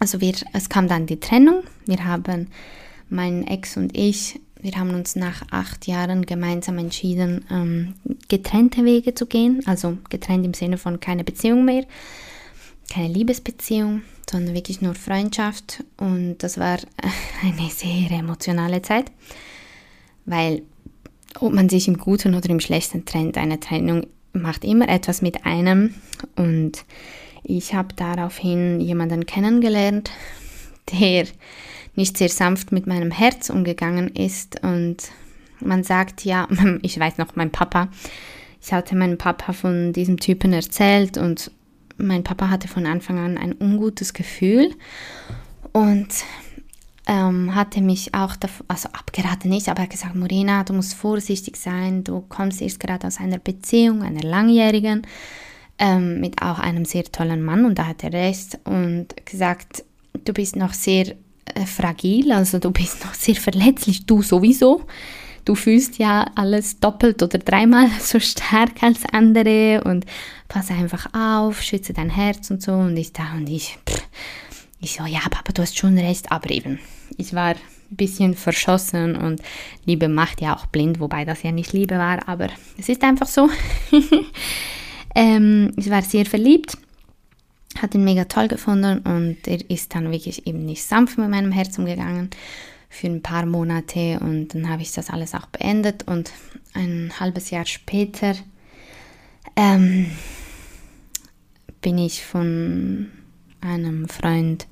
Also 0.00 0.20
wir, 0.20 0.34
es 0.52 0.68
kam 0.68 0.88
dann 0.88 1.06
die 1.06 1.20
Trennung. 1.20 1.62
Wir 1.86 2.04
haben, 2.04 2.48
mein 3.10 3.46
Ex 3.46 3.76
und 3.76 3.96
ich, 3.96 4.40
wir 4.60 4.72
haben 4.72 4.94
uns 4.94 5.16
nach 5.16 5.42
acht 5.50 5.86
Jahren 5.86 6.26
gemeinsam 6.26 6.78
entschieden, 6.78 7.44
ähm, 7.50 7.94
getrennte 8.28 8.84
Wege 8.84 9.14
zu 9.14 9.26
gehen. 9.26 9.62
Also 9.66 9.98
getrennt 10.10 10.44
im 10.44 10.54
Sinne 10.54 10.78
von 10.78 11.00
keine 11.00 11.24
Beziehung 11.24 11.64
mehr, 11.64 11.84
keine 12.92 13.12
Liebesbeziehung, 13.12 14.02
sondern 14.30 14.54
wirklich 14.54 14.80
nur 14.80 14.94
Freundschaft. 14.94 15.84
Und 15.96 16.38
das 16.38 16.58
war 16.58 16.78
eine 17.42 17.70
sehr 17.70 18.10
emotionale 18.10 18.82
Zeit 18.82 19.10
weil 20.28 20.62
ob 21.40 21.52
man 21.52 21.68
sich 21.68 21.88
im 21.88 21.98
Guten 21.98 22.34
oder 22.34 22.50
im 22.50 22.60
Schlechten 22.60 23.04
trennt, 23.04 23.36
eine 23.36 23.60
Trennung 23.60 24.06
macht 24.32 24.64
immer 24.64 24.88
etwas 24.88 25.22
mit 25.22 25.46
einem. 25.46 25.94
Und 26.36 26.84
ich 27.42 27.74
habe 27.74 27.94
daraufhin 27.94 28.80
jemanden 28.80 29.26
kennengelernt, 29.26 30.10
der 31.00 31.26
nicht 31.98 32.16
sehr 32.16 32.30
sanft 32.30 32.72
mit 32.72 32.86
meinem 32.86 33.10
Herz 33.10 33.50
umgegangen 33.50 34.08
ist. 34.08 34.62
Und 34.62 34.96
man 35.60 35.82
sagt 35.82 36.24
ja, 36.24 36.48
ich 36.82 36.98
weiß 36.98 37.18
noch, 37.18 37.36
mein 37.36 37.50
Papa, 37.50 37.88
ich 38.62 38.72
hatte 38.72 38.96
meinem 38.96 39.18
Papa 39.18 39.52
von 39.52 39.92
diesem 39.92 40.18
Typen 40.18 40.52
erzählt 40.52 41.18
und 41.18 41.50
mein 41.98 42.24
Papa 42.24 42.48
hatte 42.48 42.68
von 42.68 42.86
Anfang 42.86 43.18
an 43.18 43.36
ein 43.36 43.54
ungutes 43.60 44.14
Gefühl 44.14 44.74
und 45.72 46.08
ähm, 47.06 47.54
hatte 47.54 47.80
mich 47.80 48.14
auch, 48.14 48.36
also 48.68 48.88
abgeraten 48.90 49.50
nicht, 49.50 49.68
aber 49.68 49.82
er 49.82 49.88
gesagt, 49.88 50.14
Morena, 50.14 50.62
du 50.62 50.74
musst 50.74 50.94
vorsichtig 50.94 51.56
sein, 51.56 52.04
du 52.04 52.20
kommst 52.20 52.62
erst 52.62 52.78
gerade 52.78 53.06
aus 53.06 53.18
einer 53.18 53.38
Beziehung, 53.38 54.02
einer 54.02 54.22
langjährigen, 54.22 55.06
ähm, 55.78 56.20
mit 56.20 56.40
auch 56.42 56.60
einem 56.60 56.84
sehr 56.84 57.04
tollen 57.04 57.42
Mann 57.42 57.64
und 57.64 57.78
da 57.78 57.86
hat 57.86 58.04
er 58.04 58.12
recht 58.12 58.58
und 58.64 59.08
gesagt, 59.26 59.84
du 60.24 60.32
bist 60.32 60.54
noch 60.54 60.74
sehr 60.74 61.16
fragil, 61.66 62.32
also 62.32 62.58
du 62.58 62.70
bist 62.70 63.04
noch 63.04 63.14
sehr 63.14 63.36
verletzlich, 63.36 64.06
du 64.06 64.22
sowieso. 64.22 64.86
Du 65.44 65.54
fühlst 65.54 65.98
ja 65.98 66.30
alles 66.34 66.78
doppelt 66.78 67.22
oder 67.22 67.38
dreimal 67.38 67.88
so 68.00 68.20
stark 68.20 68.82
als 68.82 69.00
andere 69.12 69.82
und 69.84 70.04
pass 70.48 70.70
einfach 70.70 71.06
auf, 71.14 71.62
schütze 71.62 71.92
dein 71.94 72.10
Herz 72.10 72.50
und 72.50 72.62
so. 72.62 72.72
Und 72.72 72.96
ich 72.96 73.12
da 73.12 73.32
und 73.34 73.48
ich, 73.48 73.78
pff, 73.88 74.02
ich 74.80 74.92
so, 74.92 75.06
ja, 75.06 75.20
Papa, 75.20 75.52
du 75.52 75.62
hast 75.62 75.78
schon 75.78 75.96
recht, 75.98 76.30
aber 76.30 76.50
eben, 76.50 76.78
ich 77.16 77.32
war 77.32 77.54
ein 77.90 77.96
bisschen 77.96 78.34
verschossen 78.34 79.16
und 79.16 79.40
Liebe 79.86 80.08
macht 80.08 80.40
ja 80.40 80.54
auch 80.54 80.66
blind, 80.66 81.00
wobei 81.00 81.24
das 81.24 81.42
ja 81.42 81.52
nicht 81.52 81.72
Liebe 81.72 81.96
war, 81.96 82.28
aber 82.28 82.48
es 82.76 82.88
ist 82.88 83.02
einfach 83.02 83.26
so. 83.26 83.48
ähm, 85.14 85.72
ich 85.76 85.88
war 85.88 86.02
sehr 86.02 86.26
verliebt, 86.26 86.76
hat 87.82 87.94
ihn 87.94 88.04
mega 88.04 88.24
toll 88.24 88.48
gefunden 88.48 89.00
und 89.00 89.46
er 89.46 89.70
ist 89.70 89.94
dann 89.94 90.10
wirklich 90.10 90.46
eben 90.46 90.64
nicht 90.64 90.82
sanft 90.82 91.18
mit 91.18 91.30
meinem 91.30 91.52
Herz 91.52 91.78
umgegangen 91.78 92.30
für 92.88 93.06
ein 93.06 93.22
paar 93.22 93.46
Monate 93.46 94.18
und 94.20 94.54
dann 94.54 94.68
habe 94.68 94.82
ich 94.82 94.92
das 94.92 95.10
alles 95.10 95.34
auch 95.34 95.46
beendet 95.46 96.06
und 96.06 96.30
ein 96.74 97.12
halbes 97.18 97.50
Jahr 97.50 97.66
später 97.66 98.34
ähm, 99.56 100.10
bin 101.80 101.98
ich 101.98 102.24
von 102.24 103.08
einem 103.60 104.08
Freund 104.08 104.66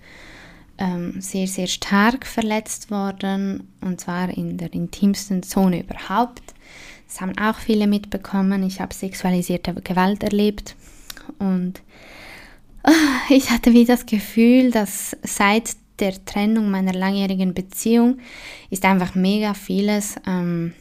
ähm, 0.79 1.21
sehr, 1.21 1.47
sehr 1.47 1.67
stark 1.67 2.27
verletzt 2.27 2.91
worden 2.91 3.69
und 3.81 4.01
zwar 4.01 4.31
in 4.31 4.59
der 4.59 4.73
intimsten 4.73 5.43
Zone 5.43 5.81
überhaupt. 5.81 6.55
Das 7.07 7.21
haben 7.21 7.39
auch 7.39 7.59
viele 7.59 7.87
mitbekommen. 7.87 8.63
Ich 8.65 8.81
habe 8.81 8.93
sexualisierte 8.93 9.75
Gewalt 9.75 10.23
erlebt 10.23 10.75
und 11.39 11.81
ich 13.29 13.51
hatte 13.51 13.73
wie 13.73 13.85
das 13.85 14.07
Gefühl, 14.07 14.71
dass 14.71 15.17
seit 15.23 15.77
der 15.99 16.25
Trennung 16.25 16.71
meiner 16.71 16.93
langjährigen 16.93 17.55
Beziehung 17.55 18.19
ist 18.71 18.85
einfach 18.85 19.15
mega 19.15 19.55
vieles 19.55 20.17
ähm, 20.27 20.73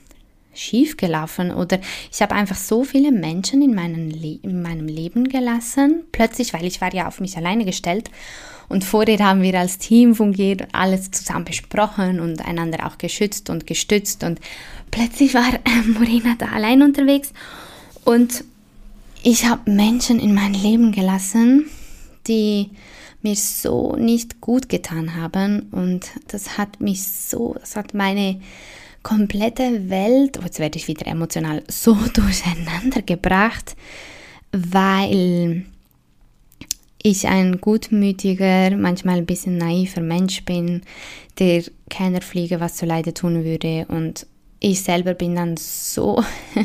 schief 0.54 0.98
gelaufen 0.98 1.52
oder 1.52 1.80
ich 2.12 2.22
habe 2.22 2.36
einfach 2.36 2.56
so 2.56 2.84
viele 2.84 3.12
Menschen 3.12 3.62
in, 3.62 4.10
Le 4.10 4.40
in 4.42 4.62
meinem 4.62 4.88
Leben 4.88 5.28
gelassen, 5.28 6.04
plötzlich, 6.12 6.54
weil 6.54 6.66
ich 6.66 6.82
war 6.82 6.94
ja 6.94 7.08
auf 7.08 7.20
mich 7.20 7.38
alleine 7.38 7.66
gestellt 7.66 8.10
und 8.68 8.84
vorher 8.84 9.20
haben 9.20 9.42
wir 9.42 9.60
als 9.60 9.78
Team 9.78 10.16
fungiert, 10.16 10.68
alles 10.72 11.12
zusammen 11.12 11.46
besprochen 11.46 12.20
und 12.20 12.46
einander 12.46 12.88
auch 12.88 12.98
geschützt 12.98 13.50
und 13.50 13.68
gestützt. 13.68 14.24
Und 14.24 14.40
plötzlich 14.92 15.34
war 15.34 15.54
äh, 15.54 15.88
Morena 15.88 16.36
da 16.38 16.48
allein 16.48 16.82
unterwegs 16.82 17.32
und 18.04 18.44
ich 19.24 19.46
habe 19.46 19.72
Menschen 19.72 20.20
in 20.20 20.34
mein 20.34 20.54
Leben 20.54 20.92
gelassen, 20.92 21.66
die 22.28 22.72
mir 23.22 23.36
so 23.36 23.96
nicht 23.96 24.40
gut 24.42 24.70
getan 24.70 25.16
haben. 25.16 25.68
Und 25.72 26.12
das 26.28 26.58
hat 26.58 26.80
mich 26.80 27.04
so, 27.08 27.56
das 27.60 27.76
hat 27.76 27.94
meine 27.94 28.40
komplette 29.04 29.90
Welt, 29.90 30.40
oh, 30.40 30.46
jetzt 30.46 30.60
werde 30.60 30.78
ich 30.78 30.88
wieder 30.88 31.08
emotional, 31.08 31.64
so 31.68 31.94
durcheinander 32.14 33.02
gebracht, 33.02 33.76
weil 34.52 35.66
ich 37.04 37.28
ein 37.28 37.62
gutmütiger, 37.62 38.76
manchmal 38.76 39.18
ein 39.18 39.28
bisschen 39.28 39.58
naiver 39.58 40.02
Mensch 40.02 40.44
bin, 40.44 40.82
der 41.38 41.64
keiner 41.88 42.22
Fliege 42.22 42.60
was 42.60 42.78
zu 42.78 42.88
Leide 42.88 43.14
tun 43.14 43.44
würde. 43.44 43.86
Und 43.90 44.26
ich 44.60 44.82
selber 44.82 45.14
bin 45.14 45.36
dann 45.36 45.56
so, 45.56 46.24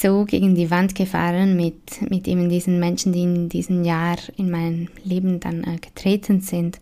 so 0.00 0.24
gegen 0.24 0.54
die 0.54 0.70
Wand 0.70 0.94
gefahren 0.94 1.56
mit, 1.56 2.10
mit 2.10 2.28
eben 2.28 2.48
diesen 2.48 2.78
Menschen, 2.78 3.12
die 3.12 3.22
in 3.22 3.48
diesem 3.48 3.84
Jahr 3.84 4.16
in 4.36 4.50
mein 4.50 4.88
Leben 5.04 5.40
dann 5.40 5.64
äh, 5.64 5.78
getreten 5.78 6.40
sind. 6.40 6.80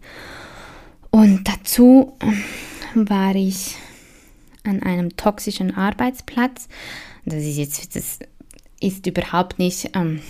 Und 1.10 1.44
dazu 1.48 2.16
ähm, 2.20 3.08
war 3.08 3.34
ich 3.34 3.76
an 4.64 4.82
einem 4.82 5.16
toxischen 5.16 5.74
Arbeitsplatz. 5.74 6.68
Das 7.24 7.42
ist 7.42 7.56
jetzt, 7.56 7.96
das 7.96 8.18
ist 8.80 9.06
überhaupt 9.06 9.58
nicht 9.58 9.90
ähm, 9.94 10.20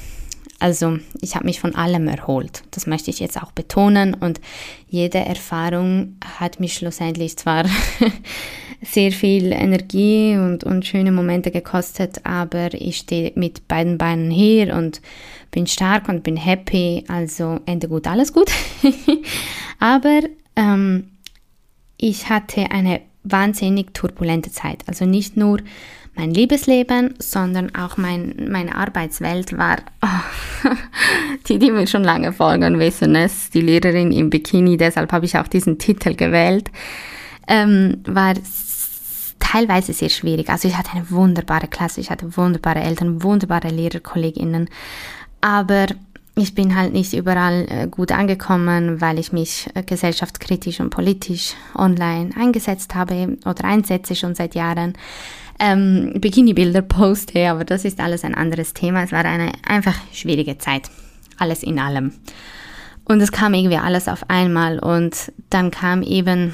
also 0.59 0.99
ich 1.21 1.35
habe 1.35 1.45
mich 1.45 1.61
von 1.61 1.75
allem 1.75 2.09
erholt. 2.09 2.63
Das 2.71 2.87
möchte 2.87 3.11
ich 3.11 3.21
jetzt 3.21 3.41
auch 3.41 3.53
betonen. 3.53 4.15
Und 4.15 4.41
jede 4.89 5.19
Erfahrung 5.19 6.17
hat 6.39 6.61
mich 6.61 6.75
schlussendlich 6.75 7.37
zwar 7.37 7.65
sehr 8.87 9.13
viel 9.13 9.53
Energie 9.53 10.37
und, 10.37 10.65
und 10.65 10.87
schöne 10.87 11.13
Momente 11.13 11.51
gekostet, 11.51 12.21
aber 12.25 12.73
ich 12.73 12.99
stehe 12.99 13.33
mit 13.35 13.69
beiden 13.69 13.99
Beinen 13.99 14.31
hier 14.31 14.75
und 14.75 15.01
bin 15.51 15.67
stark 15.67 16.09
und 16.09 16.23
bin 16.23 16.37
happy. 16.37 17.05
Also 17.09 17.61
Ende 17.67 17.89
gut, 17.89 18.07
alles 18.07 18.33
gut. 18.33 18.51
aber 19.81 20.21
ähm, 20.55 21.11
ich 21.99 22.29
hatte 22.29 22.71
eine 22.71 23.01
wahnsinnig 23.25 23.93
turbulente 23.95 24.51
Zeit. 24.51 24.85
Also 24.87 25.05
nicht 25.05 25.37
nur 25.37 25.59
mein 26.15 26.33
Liebesleben, 26.33 27.15
sondern 27.19 27.75
auch 27.75 27.99
mein, 27.99 28.49
meine 28.51 28.75
Arbeitswelt 28.75 29.57
war, 29.57 29.77
oh, 30.03 30.71
die, 31.49 31.59
die 31.59 31.71
mir 31.71 31.87
schon 31.87 32.05
lange 32.05 32.33
folgen, 32.33 32.79
wissen 32.79 33.15
es, 33.15 33.51
die 33.51 33.61
Lehrerin 33.61 34.13
im 34.13 34.31
Bikini, 34.31 34.79
deshalb 34.79 35.13
habe 35.13 35.27
ich 35.27 35.37
auch 35.37 35.47
diesen 35.47 35.79
Titel 35.79 36.15
gewählt, 36.15 36.71
ähm, 37.49 38.03
war 38.07 38.35
teilweise 39.53 39.93
sehr 39.93 40.09
schwierig. 40.09 40.49
Also 40.49 40.69
ich 40.69 40.77
hatte 40.77 40.93
eine 40.93 41.11
wunderbare 41.11 41.69
Klasse, 41.69 42.01
ich 42.01 42.11
hatte 42.11 42.37
wunderbare 42.37 42.81
Eltern, 42.81 43.23
wunderbare 43.23 43.69
Lehrerkolleginnen, 43.69 44.69
aber 45.41 45.87
ich 46.35 46.55
bin 46.55 46.77
halt 46.77 46.93
nicht 46.93 47.15
überall 47.15 47.67
äh, 47.69 47.89
gut 47.89 48.13
angekommen, 48.13 49.01
weil 49.01 49.19
ich 49.19 49.33
mich 49.33 49.69
äh, 49.75 49.83
gesellschaftskritisch 49.83 50.81
und 50.81 50.91
politisch 50.91 51.55
online 51.75 52.31
eingesetzt 52.37 52.95
habe 52.95 53.39
oder 53.47 53.65
einsetze 53.65 54.15
schon 54.15 54.35
seit 54.35 54.55
Jahren 54.55 54.95
ähm, 55.59 56.13
Bikini-Bilder 56.17 56.83
poste, 56.83 57.49
aber 57.49 57.65
das 57.65 57.85
ist 57.85 58.01
alles 58.01 58.25
ein 58.25 58.35
anderes 58.35 58.75
Thema. 58.75 59.05
Es 59.05 59.13
war 59.13 59.25
eine 59.25 59.53
einfach 59.67 59.95
schwierige 60.13 60.59
Zeit, 60.59 60.91
alles 61.39 61.63
in 61.63 61.79
allem. 61.79 62.13
Und 63.05 63.21
es 63.21 63.33
kam 63.33 63.55
irgendwie 63.55 63.79
alles 63.79 64.09
auf 64.09 64.29
einmal 64.29 64.81
und 64.81 65.33
dann 65.49 65.71
kam 65.71 66.03
eben 66.03 66.53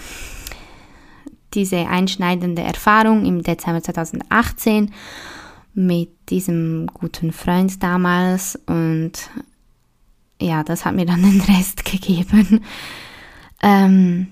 diese 1.55 1.89
einschneidende 1.89 2.63
Erfahrung 2.63 3.25
im 3.25 3.43
Dezember 3.43 3.83
2018 3.83 4.93
mit 5.75 6.11
diesem 6.29 6.87
guten 6.93 7.33
Freund 7.33 7.83
damals 7.83 8.59
und 8.67 9.13
ja, 10.41 10.63
das 10.65 10.85
hat 10.85 10.95
mir 10.95 11.07
dann 11.07 11.23
den 11.23 11.41
Rest 11.41 11.85
gegeben. 11.85 12.61
Ähm, 13.63 14.29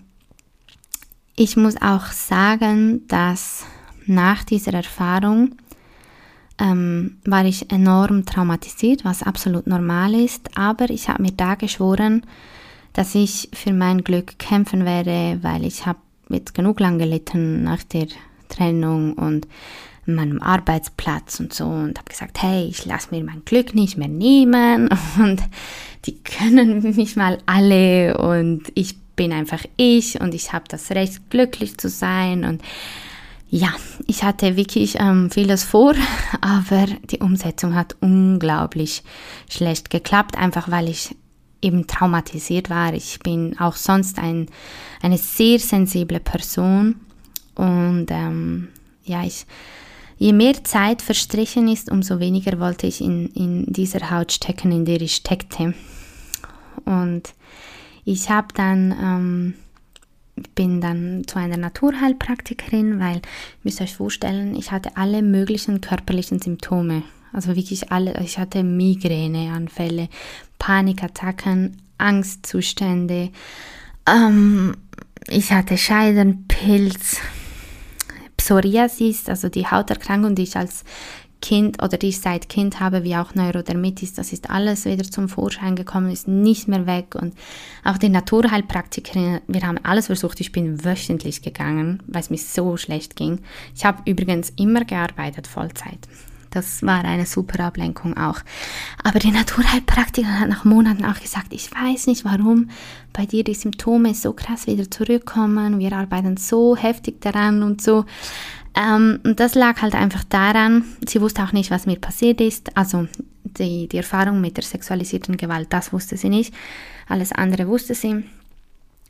ich 1.37 1.57
muss 1.57 1.81
auch 1.81 2.07
sagen, 2.07 3.07
dass 3.09 3.65
nach 4.07 4.45
dieser 4.45 4.75
Erfahrung 4.75 5.57
ähm, 6.59 7.19
war 7.25 7.45
ich 7.45 7.71
enorm 7.73 8.27
traumatisiert, 8.27 9.05
was 9.05 9.23
absolut 9.23 9.67
normal 9.67 10.15
ist, 10.15 10.59
aber 10.59 10.91
ich 10.91 11.09
habe 11.09 11.23
mir 11.23 11.33
da 11.33 11.55
geschworen, 11.55 12.27
dass 12.93 13.15
ich 13.15 13.49
für 13.55 13.73
mein 13.73 14.05
Glück 14.05 14.39
kämpfen 14.39 14.85
werde, 14.85 15.39
weil 15.43 15.65
ich 15.65 15.87
habe 15.87 16.01
jetzt 16.31 16.55
genug 16.55 16.81
lang 16.81 16.99
gelitten 16.99 17.63
nach 17.65 17.83
der 17.85 18.07
Trennung 18.49 19.15
und 19.15 19.47
meinem 20.07 20.43
Arbeitsplatz 20.43 21.41
und 21.41 21.53
so 21.55 21.65
und 21.65 21.99
habe 21.99 22.09
gesagt, 22.09 22.43
hey, 22.43 22.67
ich 22.67 22.85
lasse 22.85 23.09
mir 23.11 23.23
mein 23.23 23.45
Glück 23.45 23.75
nicht 23.75 23.97
mehr 23.97 24.09
nehmen 24.09 24.89
und 25.19 25.43
die 26.07 26.17
können 26.23 26.83
mich 26.83 27.17
mal 27.17 27.39
alle 27.47 28.19
und 28.19 28.63
ich 28.75 28.99
bin 29.17 29.33
einfach 29.33 29.65
ich 29.77 30.21
und 30.21 30.35
ich 30.35 30.53
habe 30.53 30.65
das 30.69 30.91
Recht, 30.91 31.31
glücklich 31.31 31.79
zu 31.79 31.89
sein 31.89 32.45
und 32.45 32.63
ja, 33.53 33.71
ich 34.07 34.23
hatte 34.23 34.57
wirklich 34.57 35.01
ähm, 35.01 35.29
vieles 35.31 35.65
vor, 35.65 35.95
aber 36.41 36.87
die 37.11 37.19
Umsetzung 37.19 37.75
hat 37.75 37.97
unglaublich 38.01 39.03
schlecht 39.49 39.91
geklappt, 39.91 40.39
einfach 40.39 40.71
weil 40.71 40.89
ich 40.89 41.17
eben 41.63 41.87
traumatisiert 41.87 42.71
war. 42.71 42.95
Ich 42.95 43.19
bin 43.21 43.59
auch 43.59 43.77
sonst 43.77 44.19
ein, 44.19 44.47
eine 45.03 45.19
sehr 45.19 45.59
sensible 45.59 46.21
Person 46.21 46.97
und 47.55 48.07
ähm, 48.11 48.69
ja, 49.05 49.25
ich 49.25 49.47
je 50.21 50.35
mehr 50.35 50.63
Zeit 50.65 51.03
verstrichen 51.03 51.67
ist, 51.67 51.91
umso 51.91 52.21
weniger 52.21 52.61
wollte 52.61 52.87
ich 52.87 53.01
in, 53.01 53.29
in 53.29 53.65
dieser 53.73 54.11
Haut 54.11 54.31
stecken, 54.33 54.71
in 54.71 54.85
der 54.85 55.01
ich 55.01 55.17
steckte. 55.17 55.75
Und 56.85 57.35
ich 58.05 58.29
habe 58.29 58.49
dann, 58.55 58.95
ähm, 59.03 59.55
bin 60.55 60.83
dann 60.83 61.25
zu 61.27 61.39
einer 61.39 61.57
Naturheilpraktikerin, 61.57 63.01
weil, 63.01 63.17
ihr 63.17 63.23
müsst 63.63 63.81
euch 63.81 63.97
vorstellen, 63.97 64.55
ich 64.55 64.73
hatte 64.73 64.97
alle 64.97 65.23
möglichen 65.23 65.81
körperlichen 65.81 66.39
Symptome. 66.39 67.03
Also 67.33 67.57
wirklich 67.57 67.93
alle, 67.93 68.21
ich 68.23 68.39
hatte 68.39 68.63
Migräneanfälle, 68.63 70.09
Panikattacken, 70.59 71.77
Angstzustände, 71.99 73.31
ähm, 74.07 74.77
ich 75.29 75.53
hatte 75.53 75.77
Scheidenpilz, 75.77 77.19
Psoriasis, 78.37 79.29
also 79.29 79.49
die 79.49 79.67
Hauterkrankung, 79.67 80.35
die 80.35 80.43
ich 80.43 80.57
als 80.57 80.85
Kind 81.41 81.83
oder 81.83 81.97
die 81.97 82.09
ich 82.09 82.21
seit 82.21 82.49
Kind 82.49 82.81
habe, 82.81 83.03
wie 83.05 83.17
auch 83.17 83.35
Neurodermitis, 83.35 84.13
das 84.15 84.33
ist 84.33 84.51
alles 84.51 84.85
wieder 84.85 85.05
zum 85.05 85.29
Vorschein 85.29 85.75
gekommen, 85.75 86.11
ist 86.11 86.29
nicht 86.29 86.69
mehr 86.69 86.87
weg. 86.87 87.15
Und 87.15 87.35
auch 87.85 87.99
die 87.99 88.09
Naturheilpraktikerin, 88.09 89.41
wir 89.47 89.63
haben 89.63 89.79
alles 89.83 90.07
versucht. 90.07 90.41
Ich 90.41 90.53
bin 90.53 90.85
wöchentlich 90.85 91.43
gegangen, 91.43 92.03
weil 92.07 92.21
es 92.21 92.31
mir 92.31 92.39
so 92.39 92.77
schlecht 92.77 93.17
ging. 93.17 93.41
Ich 93.75 93.85
habe 93.85 94.03
übrigens 94.11 94.51
immer 94.57 94.85
gearbeitet, 94.85 95.47
Vollzeit. 95.47 96.09
Das 96.51 96.83
war 96.83 97.05
eine 97.05 97.27
super 97.27 97.65
Ablenkung 97.65 98.17
auch. 98.17 98.41
Aber 99.05 99.21
die 99.21 99.31
Naturheilpraktikerin 99.31 100.41
hat 100.41 100.49
nach 100.49 100.65
Monaten 100.65 101.05
auch 101.05 101.21
gesagt, 101.21 101.53
ich 101.53 101.71
weiß 101.73 102.09
nicht, 102.09 102.25
warum 102.25 102.71
bei 103.13 103.25
dir 103.25 103.45
die 103.45 103.55
Symptome 103.55 104.15
so 104.15 104.33
krass 104.33 104.67
wieder 104.67 104.91
zurückkommen. 104.91 105.79
Wir 105.79 105.93
arbeiten 105.93 106.37
so 106.37 106.77
heftig 106.77 107.21
daran 107.21 107.63
und 107.63 107.81
so. 107.81 108.05
Ähm, 108.75 109.21
und 109.25 109.41
das 109.41 109.55
lag 109.55 109.83
halt 109.83 109.95
einfach 109.95 110.25
daran, 110.25 110.85
sie 111.07 111.21
wusste 111.21 111.43
auch 111.43 111.53
nicht, 111.53 111.71
was 111.71 111.87
mir 111.87 111.99
passiert 111.99 112.41
ist. 112.41 112.77
Also 112.77 113.07
die, 113.45 113.89
die 113.89 113.97
Erfahrung 113.97 114.41
mit 114.41 114.57
der 114.57 114.65
sexualisierten 114.65 115.37
Gewalt, 115.37 115.69
das 115.71 115.93
wusste 115.93 116.17
sie 116.17 116.29
nicht. 116.29 116.55
Alles 117.09 117.33
andere 117.33 117.67
wusste 117.67 117.95
sie. 117.95 118.25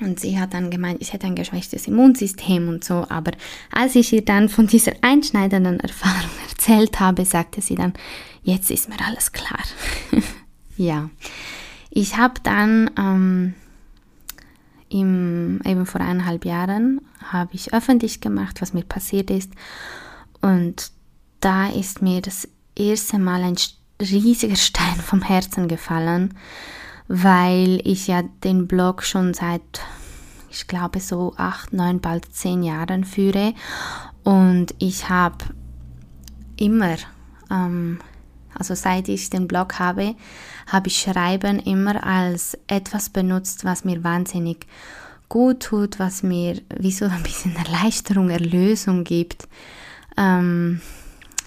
Und 0.03 0.21
sie 0.21 0.39
hat 0.39 0.55
dann 0.55 0.71
gemeint, 0.71 1.01
ich 1.01 1.13
hätte 1.13 1.27
ein 1.27 1.35
geschwächtes 1.35 1.87
Immunsystem 1.87 2.69
und 2.69 2.85
so. 2.85 3.07
Aber 3.09 3.33
als 3.73 3.95
ich 3.95 4.13
ihr 4.13 4.25
dann 4.25 4.49
von 4.49 4.67
dieser 4.67 4.93
einschneidenden 5.03 5.81
Erfahrung 5.81 6.31
erzählt 6.49 7.01
habe, 7.01 7.25
sagte 7.25 7.61
sie 7.61 7.75
dann, 7.75 7.95
jetzt 8.43 8.71
ist 8.71 8.89
mir 8.89 9.01
alles 9.07 9.33
klar. 9.33 9.61
ja, 10.77 11.11
ich 11.91 12.17
habe 12.17 12.35
dann 12.43 12.91
ähm, 12.97 13.55
im, 14.89 15.61
eben 15.65 15.87
vor 15.87 16.01
eineinhalb 16.01 16.45
Jahren 16.45 17.01
habe 17.25 17.51
ich 17.55 17.73
öffentlich 17.73 18.21
gemacht, 18.21 18.61
was 18.61 18.75
mir 18.75 18.85
passiert 18.85 19.31
ist. 19.31 19.53
Und 20.41 20.91
da 21.41 21.69
ist 21.69 22.03
mir 22.03 22.21
das 22.21 22.49
erste 22.77 23.19
Mal 23.19 23.43
ein 23.43 23.57
riesiger 24.01 24.57
Stein 24.57 24.97
vom 24.97 25.23
Herzen 25.23 25.69
gefallen, 25.69 26.35
weil 27.13 27.81
ich 27.83 28.07
ja 28.07 28.23
den 28.45 28.69
Blog 28.69 29.03
schon 29.03 29.35
seit, 29.35 29.81
ich 30.49 30.69
glaube, 30.69 31.01
so 31.01 31.35
acht, 31.37 31.73
neun, 31.73 32.01
bald 32.01 32.33
zehn 32.33 32.63
Jahren 32.63 33.03
führe. 33.03 33.53
Und 34.23 34.77
ich 34.79 35.09
habe 35.09 35.45
immer, 36.57 36.95
ähm, 37.51 37.99
also 38.55 38.77
seit 38.77 39.09
ich 39.09 39.29
den 39.29 39.49
Blog 39.49 39.81
habe, 39.81 40.15
habe 40.69 40.87
ich 40.87 40.99
Schreiben 40.99 41.59
immer 41.59 42.07
als 42.07 42.57
etwas 42.69 43.11
benutzt, 43.11 43.65
was 43.65 43.85
mir 43.85 44.05
wahnsinnig 44.05 44.69
gut 45.29 45.65
tut, 45.65 45.99
was 45.99 46.23
mir 46.23 46.63
wie 46.79 46.93
so 46.93 47.07
ein 47.07 47.25
bisschen 47.25 47.57
Erleichterung, 47.57 48.31
Erlösung 48.31 49.03
gibt. 49.03 49.49
Ähm, 50.17 50.81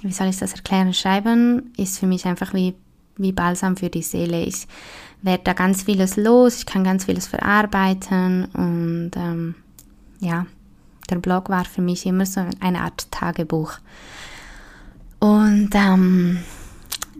wie 0.01 0.11
soll 0.11 0.27
ich 0.27 0.39
das 0.39 0.55
erklären? 0.55 0.93
Schreiben 0.93 1.71
ist 1.77 1.99
für 1.99 2.07
mich 2.07 2.25
einfach 2.25 2.53
wie, 2.53 2.75
wie 3.15 3.31
Balsam 3.31 3.77
für 3.77 3.89
die 3.89 4.01
Seele. 4.01 4.43
Ich 4.43 4.67
werde 5.23 5.43
da 5.45 5.53
ganz 5.53 5.83
vieles 5.83 6.17
los, 6.17 6.59
ich 6.59 6.65
kann 6.65 6.83
ganz 6.83 7.05
vieles 7.05 7.27
verarbeiten 7.27 8.45
und 8.53 9.11
ähm, 9.15 9.55
ja, 10.19 10.45
der 11.09 11.15
Blog 11.17 11.49
war 11.49 11.65
für 11.65 11.81
mich 11.81 12.05
immer 12.05 12.25
so 12.25 12.45
eine 12.59 12.81
Art 12.81 13.09
Tagebuch. 13.11 13.73
Und 15.19 15.69
ähm, 15.73 16.39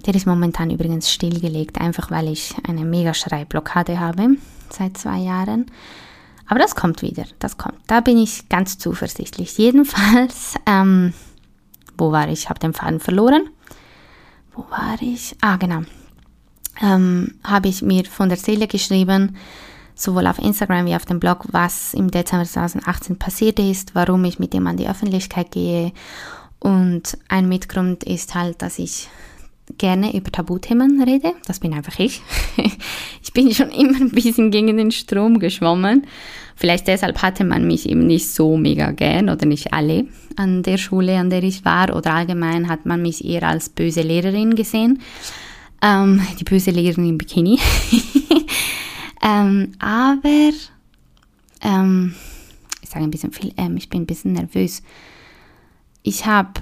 der 0.05 0.15
ist 0.15 0.27
momentan 0.27 0.69
übrigens 0.69 1.11
stillgelegt, 1.11 1.79
einfach 1.79 2.11
weil 2.11 2.27
ich 2.27 2.53
eine 2.67 2.83
mega 2.83 3.13
Schreibblockade 3.13 3.99
habe 3.99 4.35
seit 4.69 4.97
zwei 4.97 5.19
Jahren. 5.19 5.67
Aber 6.47 6.59
das 6.59 6.75
kommt 6.75 7.01
wieder, 7.01 7.23
das 7.39 7.57
kommt. 7.57 7.79
Da 7.87 8.01
bin 8.01 8.17
ich 8.17 8.49
ganz 8.49 8.77
zuversichtlich. 8.77 9.57
Jedenfalls, 9.57 10.55
ähm, 10.65 11.13
wo 11.97 12.11
war 12.11 12.27
ich? 12.27 12.43
Ich 12.43 12.49
habe 12.49 12.59
den 12.59 12.73
Faden 12.73 12.99
verloren. 12.99 13.49
Wo 14.53 14.65
war 14.69 14.97
ich? 14.99 15.37
Ah, 15.39 15.55
genau 15.55 15.83
ähm, 16.81 17.35
habe 17.43 17.69
ich 17.69 17.81
mir 17.81 18.05
von 18.05 18.29
der 18.29 18.37
Seele 18.37 18.67
geschrieben, 18.67 19.35
sowohl 19.95 20.27
auf 20.27 20.39
Instagram 20.39 20.85
wie 20.85 20.95
auf 20.95 21.05
dem 21.05 21.19
Blog, 21.19 21.45
was 21.51 21.93
im 21.93 22.09
Dezember 22.09 22.45
2018 22.45 23.17
passiert 23.17 23.59
ist, 23.59 23.95
warum 23.95 24.25
ich 24.25 24.39
mit 24.39 24.53
dem 24.53 24.67
an 24.67 24.77
die 24.77 24.87
Öffentlichkeit 24.87 25.51
gehe. 25.51 25.91
Und 26.59 27.17
ein 27.27 27.49
Mitgrund 27.49 28.03
ist 28.03 28.35
halt, 28.35 28.61
dass 28.61 28.79
ich 28.79 29.09
gerne 29.77 30.15
über 30.15 30.31
Tabuthemen 30.31 31.01
rede. 31.03 31.33
Das 31.45 31.59
bin 31.59 31.73
einfach 31.73 31.99
ich. 31.99 32.21
ich 33.23 33.33
bin 33.33 33.53
schon 33.53 33.69
immer 33.69 33.99
ein 33.99 34.11
bisschen 34.11 34.51
gegen 34.51 34.77
den 34.77 34.91
Strom 34.91 35.39
geschwommen. 35.39 36.07
Vielleicht 36.55 36.87
deshalb 36.87 37.21
hatte 37.21 37.43
man 37.43 37.65
mich 37.65 37.89
eben 37.89 38.05
nicht 38.05 38.29
so 38.29 38.57
mega 38.57 38.91
gern 38.91 39.29
oder 39.29 39.45
nicht 39.45 39.73
alle 39.73 40.05
an 40.35 40.63
der 40.63 40.77
Schule, 40.77 41.17
an 41.17 41.29
der 41.29 41.43
ich 41.43 41.65
war. 41.65 41.95
Oder 41.95 42.13
allgemein 42.13 42.69
hat 42.69 42.85
man 42.85 43.01
mich 43.01 43.25
eher 43.25 43.43
als 43.43 43.69
böse 43.69 44.01
Lehrerin 44.01 44.55
gesehen. 44.55 45.01
Ähm, 45.83 46.25
die 46.39 46.45
böse 46.45 46.71
Lehrerin 46.71 47.09
im 47.09 47.17
Bikini. 47.17 47.59
ähm, 49.21 49.73
aber 49.79 50.51
ähm, 51.61 52.15
ich 52.81 52.89
sage 52.89 53.03
ein 53.03 53.11
bisschen 53.11 53.33
viel, 53.33 53.53
ähm, 53.57 53.75
ich 53.75 53.89
bin 53.89 54.03
ein 54.03 54.05
bisschen 54.05 54.31
nervös. 54.31 54.81
Ich 56.01 56.25
habe 56.25 56.61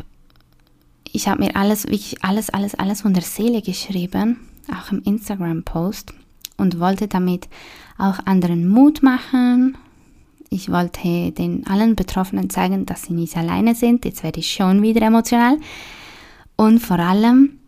ich 1.12 1.28
hab 1.28 1.38
mir 1.38 1.56
alles, 1.56 1.86
wirklich 1.86 2.24
alles, 2.24 2.50
alles, 2.50 2.74
alles 2.74 3.02
von 3.02 3.14
der 3.14 3.22
Seele 3.22 3.62
geschrieben, 3.62 4.40
auch 4.74 4.92
im 4.92 5.04
Instagram-Post 5.04 6.14
und 6.58 6.80
wollte 6.80 7.08
damit 7.08 7.48
auch 8.00 8.26
anderen 8.26 8.68
Mut 8.68 9.04
machen. 9.04 9.78
Ich 10.50 10.72
wollte 10.72 11.32
den 11.32 11.68
allen 11.68 11.96
Betroffenen 11.96 12.50
zeigen, 12.50 12.88
dass 12.88 13.04
sie 13.04 13.14
nicht 13.14 13.38
alleine 13.38 13.76
sind. 13.76 14.04
Jetzt 14.04 14.24
werde 14.24 14.40
ich 14.40 14.52
schon 14.52 14.82
wieder 14.82 15.02
emotional. 15.04 15.58
Und 16.56 16.80
vor 16.80 17.00
allem, 17.00 17.61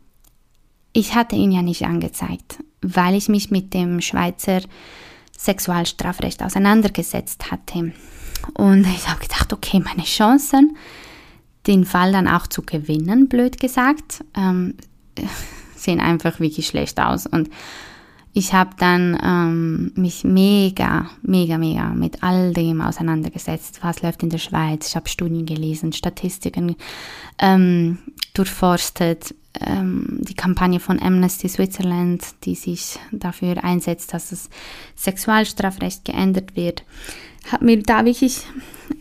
ich 0.94 1.16
hatte 1.16 1.36
ihn 1.36 1.52
ja 1.52 1.62
nicht 1.62 1.84
angezeigt, 1.84 2.64
weil 2.82 3.16
ich 3.16 3.28
mich 3.28 3.52
mit 3.52 3.74
dem 3.74 4.00
Schweizer 4.02 4.62
Sexualstrafrecht 5.38 6.42
auseinandergesetzt 6.44 7.52
hatte. 7.52 7.94
Und 8.54 8.88
ich 8.88 9.10
habe 9.10 9.22
gedacht, 9.22 9.52
okay, 9.52 9.80
meine 9.80 10.04
Chancen, 10.04 10.78
den 11.68 11.86
Fall 11.86 12.12
dann 12.12 12.28
auch 12.28 12.48
zu 12.48 12.62
gewinnen, 12.62 13.28
blöd 13.28 13.60
gesagt, 13.60 14.24
ähm, 14.36 14.76
sehen 15.76 16.00
einfach 16.00 16.40
wirklich 16.40 16.68
schlecht 16.68 17.00
aus. 17.00 17.26
Und 17.26 17.50
ich 18.36 18.54
habe 18.54 18.72
dann 18.78 19.20
ähm, 19.24 19.92
mich 19.96 20.24
mega, 20.24 21.10
mega, 21.22 21.58
mega 21.58 21.90
mit 21.90 22.24
all 22.24 22.52
dem 22.54 22.82
auseinandergesetzt, 22.82 23.80
was 23.84 24.02
läuft 24.02 24.24
in 24.24 24.30
der 24.30 24.40
Schweiz. 24.40 24.88
Ich 24.88 24.96
habe 24.96 25.08
Studien 25.08 25.46
gelesen, 25.46 25.94
Statistiken 25.94 26.76
ähm, 27.40 28.00
durchforstet, 28.34 29.36
ähm, 29.62 30.20
die 30.22 30.36
Kampagne 30.36 30.80
von 30.80 31.02
Amnesty 31.02 31.48
Switzerland, 31.48 32.24
die 32.44 32.56
sich 32.56 33.00
dafür 33.12 33.64
einsetzt, 33.64 34.14
dass 34.14 34.30
das 34.30 34.50
Sexualstrafrecht 34.96 36.06
geändert 36.06 36.56
wird, 36.56 36.84
hat 37.52 37.62
mir 37.62 37.82
da 37.82 38.06
wirklich 38.06 38.42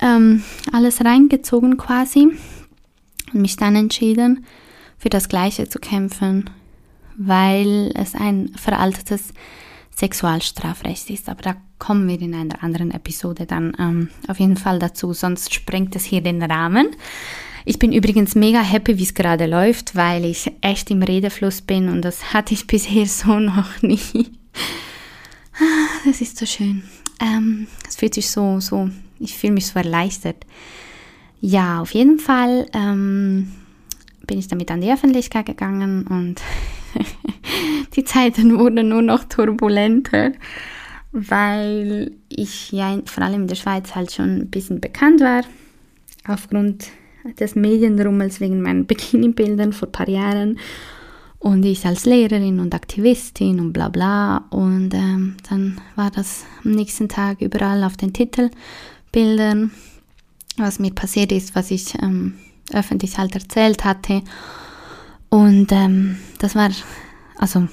ähm, 0.00 0.42
alles 0.72 1.04
reingezogen 1.04 1.76
quasi 1.76 2.28
und 3.32 3.40
mich 3.40 3.56
dann 3.56 3.76
entschieden, 3.76 4.44
für 4.98 5.10
das 5.10 5.28
Gleiche 5.28 5.68
zu 5.68 5.78
kämpfen, 5.78 6.50
weil 7.16 7.92
es 7.94 8.14
ein 8.14 8.52
veraltetes 8.56 9.32
Sexualstrafrecht 9.94 11.10
ist. 11.10 11.28
Aber 11.28 11.42
da 11.42 11.56
kommen 11.78 12.08
wir 12.08 12.20
in 12.20 12.34
einer 12.34 12.62
anderen 12.62 12.90
Episode 12.90 13.46
dann 13.46 13.76
ähm, 13.78 14.10
auf 14.28 14.38
jeden 14.38 14.56
Fall 14.56 14.78
dazu, 14.78 15.12
sonst 15.12 15.52
sprengt 15.52 15.96
es 15.96 16.04
hier 16.04 16.20
den 16.20 16.42
Rahmen. 16.42 16.88
Ich 17.64 17.78
bin 17.78 17.92
übrigens 17.92 18.34
mega 18.34 18.60
happy, 18.60 18.98
wie 18.98 19.04
es 19.04 19.14
gerade 19.14 19.46
läuft, 19.46 19.94
weil 19.94 20.24
ich 20.24 20.50
echt 20.60 20.90
im 20.90 21.02
Redefluss 21.02 21.62
bin 21.62 21.88
und 21.88 22.02
das 22.02 22.32
hatte 22.32 22.54
ich 22.54 22.66
bisher 22.66 23.06
so 23.06 23.38
noch 23.38 23.82
nie. 23.82 24.00
Ah, 25.54 26.06
das 26.06 26.20
ist 26.20 26.38
so 26.38 26.46
schön. 26.46 26.82
Ähm, 27.20 27.66
es 27.88 27.96
fühlt 27.96 28.14
sich 28.14 28.30
so, 28.30 28.58
so, 28.58 28.90
ich 29.20 29.36
fühle 29.36 29.52
mich 29.52 29.66
so 29.66 29.78
erleichtert. 29.78 30.44
Ja, 31.40 31.80
auf 31.80 31.92
jeden 31.92 32.18
Fall 32.18 32.66
ähm, 32.72 33.52
bin 34.26 34.38
ich 34.38 34.48
damit 34.48 34.70
an 34.70 34.80
die 34.80 34.92
Öffentlichkeit 34.92 35.46
gegangen 35.46 36.06
und 36.06 36.40
die 37.96 38.04
Zeiten 38.04 38.58
wurden 38.58 38.88
nur 38.88 39.02
noch 39.02 39.24
turbulenter, 39.24 40.32
weil 41.12 42.12
ich 42.28 42.72
ja 42.72 42.98
vor 43.04 43.24
allem 43.24 43.42
in 43.42 43.48
der 43.48 43.56
Schweiz 43.56 43.94
halt 43.94 44.12
schon 44.12 44.36
ein 44.42 44.50
bisschen 44.50 44.80
bekannt 44.80 45.20
war 45.20 45.42
aufgrund 46.26 46.88
des 47.38 47.54
Medienrummels 47.54 48.40
wegen 48.40 48.62
meinen 48.62 48.86
Bikini-Bildern 48.86 49.72
vor 49.72 49.88
ein 49.88 49.92
paar 49.92 50.08
Jahren 50.08 50.58
und 51.42 51.64
ich 51.64 51.84
als 51.84 52.04
Lehrerin 52.04 52.60
und 52.60 52.74
Aktivistin 52.74 53.58
und 53.58 53.72
bla 53.72 53.88
bla. 53.88 54.44
Und 54.50 54.94
ähm, 54.94 55.36
dann 55.48 55.80
war 55.96 56.10
das 56.10 56.44
am 56.64 56.70
nächsten 56.70 57.08
Tag 57.08 57.40
überall 57.40 57.82
auf 57.82 57.96
den 57.96 58.12
Titelbildern, 58.12 59.72
was 60.56 60.78
mir 60.78 60.92
passiert 60.92 61.32
ist, 61.32 61.56
was 61.56 61.72
ich 61.72 62.00
ähm, 62.00 62.34
öffentlich 62.72 63.18
halt 63.18 63.34
erzählt 63.34 63.84
hatte. 63.84 64.22
Und 65.30 65.72
ähm, 65.72 66.18
das 66.38 66.54
war, 66.54 66.70
also 67.38 67.66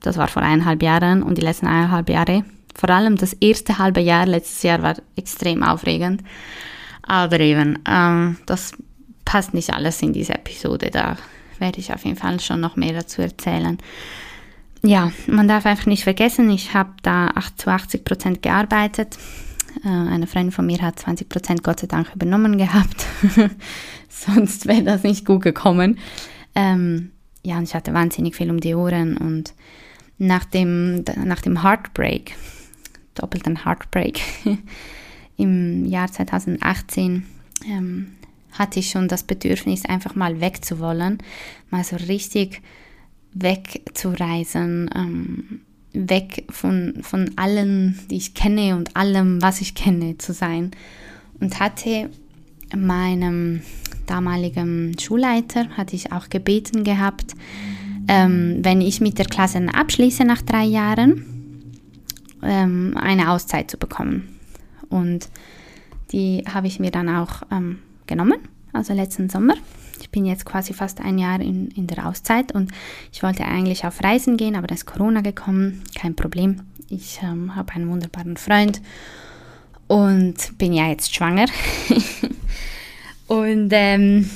das 0.00 0.16
war 0.16 0.28
vor 0.28 0.42
eineinhalb 0.42 0.82
Jahren 0.82 1.24
und 1.24 1.36
die 1.38 1.42
letzten 1.42 1.66
eineinhalb 1.66 2.08
Jahre, 2.08 2.44
vor 2.76 2.90
allem 2.90 3.16
das 3.16 3.32
erste 3.32 3.78
halbe 3.78 4.00
Jahr 4.00 4.26
letztes 4.26 4.62
Jahr 4.62 4.82
war 4.82 4.96
extrem 5.16 5.64
aufregend. 5.64 6.22
Aber 7.02 7.40
eben, 7.40 7.78
ähm, 7.88 8.36
das 8.46 8.72
passt 9.26 9.52
nicht 9.52 9.74
alles 9.74 10.00
in 10.00 10.14
diese 10.14 10.34
Episode. 10.34 10.90
Da 10.90 11.18
werde 11.58 11.80
ich 11.80 11.92
auf 11.92 12.06
jeden 12.06 12.16
Fall 12.16 12.40
schon 12.40 12.60
noch 12.60 12.76
mehr 12.76 12.94
dazu 12.94 13.20
erzählen. 13.20 13.76
Ja, 14.82 15.12
man 15.26 15.48
darf 15.48 15.66
einfach 15.66 15.86
nicht 15.86 16.04
vergessen, 16.04 16.48
ich 16.48 16.72
habe 16.72 16.92
da 17.02 17.34
zu 17.56 17.70
80 17.70 18.04
Prozent 18.04 18.42
gearbeitet. 18.42 19.18
Äh, 19.84 19.88
eine 19.88 20.26
Freundin 20.26 20.52
von 20.52 20.64
mir 20.64 20.80
hat 20.80 20.98
20 20.98 21.28
Prozent 21.28 21.62
Gott 21.62 21.80
sei 21.80 21.86
Dank 21.86 22.14
übernommen 22.14 22.56
gehabt. 22.56 23.04
Sonst 24.08 24.66
wäre 24.66 24.84
das 24.84 25.02
nicht 25.02 25.26
gut 25.26 25.42
gekommen. 25.42 25.98
Ähm, 26.54 27.10
ja, 27.42 27.58
und 27.58 27.64
ich 27.64 27.74
hatte 27.74 27.92
wahnsinnig 27.92 28.36
viel 28.36 28.50
um 28.50 28.60
die 28.60 28.74
Ohren 28.74 29.16
und 29.16 29.54
nach 30.18 30.44
dem, 30.44 31.04
nach 31.24 31.42
dem 31.42 31.62
Heartbreak, 31.62 32.34
doppelten 33.14 33.64
Heartbreak 33.64 34.20
im 35.36 35.84
Jahr 35.84 36.10
2018, 36.10 37.26
ähm, 37.66 38.15
hatte 38.58 38.80
ich 38.80 38.90
schon 38.90 39.08
das 39.08 39.22
Bedürfnis, 39.22 39.84
einfach 39.84 40.14
mal 40.14 40.40
wegzuwollen, 40.40 41.18
mal 41.70 41.84
so 41.84 41.96
richtig 41.96 42.62
wegzureisen, 43.34 44.90
ähm, 44.94 45.60
weg 45.92 46.44
von, 46.50 46.98
von 47.02 47.30
allen, 47.36 47.98
die 48.10 48.16
ich 48.16 48.34
kenne 48.34 48.76
und 48.76 48.96
allem, 48.96 49.40
was 49.42 49.60
ich 49.60 49.74
kenne, 49.74 50.18
zu 50.18 50.32
sein. 50.32 50.70
Und 51.40 51.60
hatte 51.60 52.10
meinem 52.74 53.60
damaligen 54.06 54.98
Schulleiter, 54.98 55.68
hatte 55.76 55.96
ich 55.96 56.12
auch 56.12 56.28
gebeten 56.28 56.84
gehabt, 56.84 57.34
ähm, 58.08 58.58
wenn 58.62 58.80
ich 58.80 59.00
mit 59.00 59.18
der 59.18 59.26
Klasse 59.26 59.66
abschließe 59.72 60.24
nach 60.24 60.42
drei 60.42 60.64
Jahren, 60.64 61.24
ähm, 62.42 62.96
eine 62.96 63.30
Auszeit 63.30 63.70
zu 63.70 63.76
bekommen. 63.76 64.38
Und 64.88 65.28
die 66.12 66.44
habe 66.52 66.68
ich 66.68 66.78
mir 66.78 66.90
dann 66.90 67.08
auch 67.08 67.42
ähm, 67.50 67.78
genommen, 68.06 68.38
also 68.72 68.92
letzten 68.92 69.28
Sommer. 69.28 69.54
Ich 70.00 70.10
bin 70.10 70.24
jetzt 70.26 70.44
quasi 70.44 70.74
fast 70.74 71.00
ein 71.00 71.18
Jahr 71.18 71.40
in, 71.40 71.68
in 71.68 71.86
der 71.86 72.06
Auszeit 72.06 72.52
und 72.52 72.70
ich 73.12 73.22
wollte 73.22 73.44
eigentlich 73.44 73.84
auf 73.84 74.02
Reisen 74.02 74.36
gehen, 74.36 74.56
aber 74.56 74.66
da 74.66 74.74
ist 74.74 74.86
Corona 74.86 75.20
gekommen, 75.20 75.82
kein 75.94 76.14
Problem. 76.14 76.62
Ich 76.88 77.20
ähm, 77.22 77.56
habe 77.56 77.72
einen 77.72 77.90
wunderbaren 77.90 78.36
Freund 78.36 78.80
und 79.88 80.58
bin 80.58 80.72
ja 80.72 80.88
jetzt 80.88 81.14
schwanger. 81.14 81.46
und 83.26 83.70
ähm, 83.72 84.30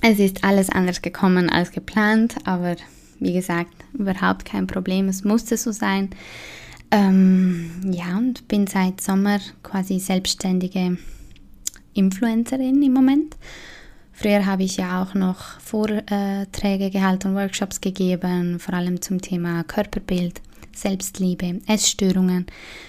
es 0.00 0.18
ist 0.18 0.44
alles 0.44 0.70
anders 0.70 1.02
gekommen 1.02 1.50
als 1.50 1.72
geplant, 1.72 2.36
aber 2.44 2.76
wie 3.20 3.32
gesagt, 3.32 3.72
überhaupt 3.94 4.44
kein 4.44 4.66
Problem. 4.66 5.08
Es 5.08 5.24
musste 5.24 5.56
so 5.56 5.72
sein. 5.72 6.10
Ähm, 6.90 7.70
ja, 7.90 8.16
und 8.16 8.48
bin 8.48 8.66
seit 8.66 9.00
Sommer 9.00 9.40
quasi 9.62 9.98
selbstständige 9.98 10.96
Influencerin 11.98 12.82
im 12.82 12.92
Moment. 12.92 13.36
Früher 14.12 14.46
habe 14.46 14.64
ich 14.64 14.76
ja 14.76 15.02
auch 15.02 15.14
noch 15.14 15.60
Vorträge 15.60 16.90
gehalten, 16.90 17.34
Workshops 17.34 17.80
gegeben, 17.80 18.58
vor 18.58 18.74
allem 18.74 19.00
zum 19.00 19.20
Thema 19.20 19.62
Körperbild, 19.64 20.40
Selbstliebe, 20.74 21.60
Essstörungen, 21.66 22.46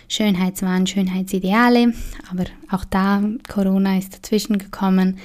Schönheitswahn, 0.08 0.88
Schönheitsideale. 0.88 1.94
Aber 2.32 2.46
auch 2.72 2.86
da, 2.86 3.24
Corona 3.48 3.98
ist 3.98 4.16
dazwischen 4.16 4.58
gekommen 4.58 5.18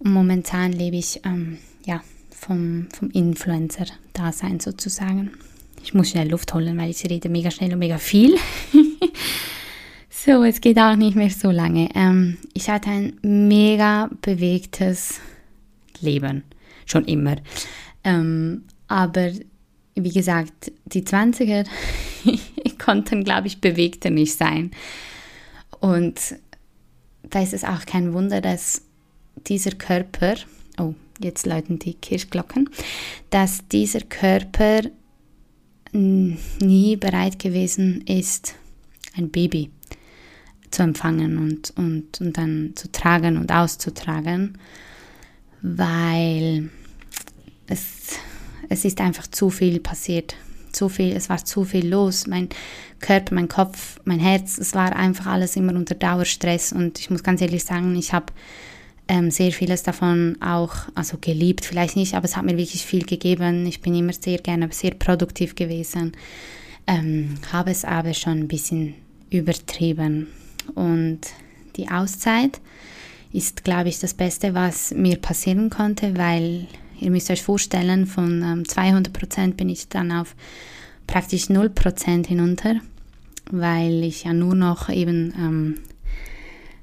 und 0.00 0.12
momentan 0.12 0.72
lebe 0.72 0.96
ich 0.96 1.20
ähm, 1.24 1.58
ja, 1.86 2.02
vom, 2.30 2.88
vom 2.92 3.10
Influencer-Dasein 3.10 4.60
sozusagen. 4.60 5.32
Ich 5.82 5.94
muss 5.94 6.10
schnell 6.10 6.30
Luft 6.30 6.52
holen, 6.54 6.76
weil 6.76 6.90
ich 6.90 7.04
rede 7.04 7.28
mega 7.28 7.50
schnell 7.50 7.72
und 7.72 7.78
mega 7.78 7.98
viel. 7.98 8.36
so, 10.24 10.42
es 10.42 10.60
geht 10.60 10.78
auch 10.78 10.96
nicht 10.96 11.16
mehr 11.16 11.30
so 11.30 11.50
lange. 11.50 11.88
Ähm, 11.94 12.38
ich 12.54 12.68
hatte 12.68 12.90
ein 12.90 13.18
mega 13.22 14.10
bewegtes 14.20 15.20
Leben, 16.00 16.42
schon 16.86 17.04
immer. 17.04 17.36
Ähm, 18.04 18.64
aber 18.88 19.30
wie 19.94 20.12
gesagt, 20.12 20.72
die 20.86 21.02
20er 21.02 21.66
konnten, 22.78 23.24
glaube 23.24 23.46
ich, 23.46 23.60
bewegter 23.60 24.10
nicht 24.10 24.34
sein. 24.34 24.72
Und 25.80 26.20
da 27.22 27.42
ist 27.42 27.54
es 27.54 27.64
auch 27.64 27.86
kein 27.86 28.12
Wunder, 28.12 28.40
dass 28.40 28.82
dieser 29.46 29.72
Körper, 29.72 30.34
oh, 30.78 30.94
jetzt 31.20 31.46
läuten 31.46 31.78
die 31.78 31.94
Kirchglocken, 31.94 32.70
dass 33.30 33.66
dieser 33.68 34.00
Körper 34.00 34.82
nie 35.92 36.96
bereit 36.96 37.38
gewesen 37.38 38.02
ist, 38.06 38.54
ein 39.16 39.30
Baby 39.30 39.70
zu 40.70 40.82
empfangen 40.82 41.38
und, 41.38 41.72
und, 41.76 42.20
und 42.20 42.36
dann 42.36 42.72
zu 42.74 42.90
tragen 42.90 43.36
und 43.36 43.50
auszutragen, 43.52 44.58
weil 45.62 46.70
es, 47.66 48.16
es 48.68 48.84
ist 48.84 49.00
einfach 49.00 49.26
zu 49.26 49.50
viel 49.50 49.80
passiert. 49.80 50.34
Zu 50.72 50.88
viel, 50.88 51.16
es 51.16 51.28
war 51.28 51.42
zu 51.44 51.64
viel 51.64 51.88
los. 51.88 52.26
Mein 52.26 52.48
Körper, 53.00 53.34
mein 53.34 53.48
Kopf, 53.48 54.00
mein 54.04 54.20
Herz, 54.20 54.58
es 54.58 54.74
war 54.74 54.94
einfach 54.94 55.26
alles 55.26 55.56
immer 55.56 55.74
unter 55.74 55.94
Dauerstress 55.94 56.72
und 56.72 56.98
ich 56.98 57.10
muss 57.10 57.22
ganz 57.22 57.40
ehrlich 57.40 57.64
sagen, 57.64 57.96
ich 57.96 58.12
habe 58.12 58.32
ähm, 59.08 59.30
sehr 59.30 59.52
vieles 59.52 59.82
davon 59.82 60.36
auch, 60.40 60.74
also 60.94 61.16
geliebt, 61.18 61.64
vielleicht 61.64 61.96
nicht, 61.96 62.14
aber 62.14 62.26
es 62.26 62.36
hat 62.36 62.44
mir 62.44 62.58
wirklich 62.58 62.84
viel 62.84 63.04
gegeben. 63.04 63.66
Ich 63.66 63.80
bin 63.80 63.94
immer 63.94 64.12
sehr 64.12 64.38
gerne, 64.38 64.68
sehr 64.70 64.92
produktiv 64.92 65.54
gewesen, 65.54 66.12
ähm, 66.86 67.34
habe 67.50 67.70
es 67.70 67.84
aber 67.84 68.12
schon 68.12 68.40
ein 68.40 68.48
bisschen 68.48 68.94
übertrieben. 69.30 70.28
Und 70.74 71.20
die 71.76 71.88
Auszeit 71.90 72.60
ist, 73.32 73.64
glaube 73.64 73.88
ich, 73.88 73.98
das 73.98 74.14
Beste, 74.14 74.54
was 74.54 74.92
mir 74.92 75.16
passieren 75.16 75.70
konnte, 75.70 76.16
weil 76.16 76.66
ihr 77.00 77.10
müsst 77.10 77.30
euch 77.30 77.42
vorstellen, 77.42 78.06
von 78.06 78.42
ähm, 78.42 78.68
200 78.68 79.12
Prozent 79.12 79.56
bin 79.56 79.68
ich 79.68 79.88
dann 79.88 80.12
auf 80.12 80.34
praktisch 81.06 81.48
0 81.48 81.70
Prozent 81.70 82.26
hinunter, 82.26 82.76
weil 83.50 84.02
ich 84.02 84.24
ja 84.24 84.32
nur 84.32 84.54
noch 84.54 84.88
eben 84.88 85.32
ähm, 85.38 85.74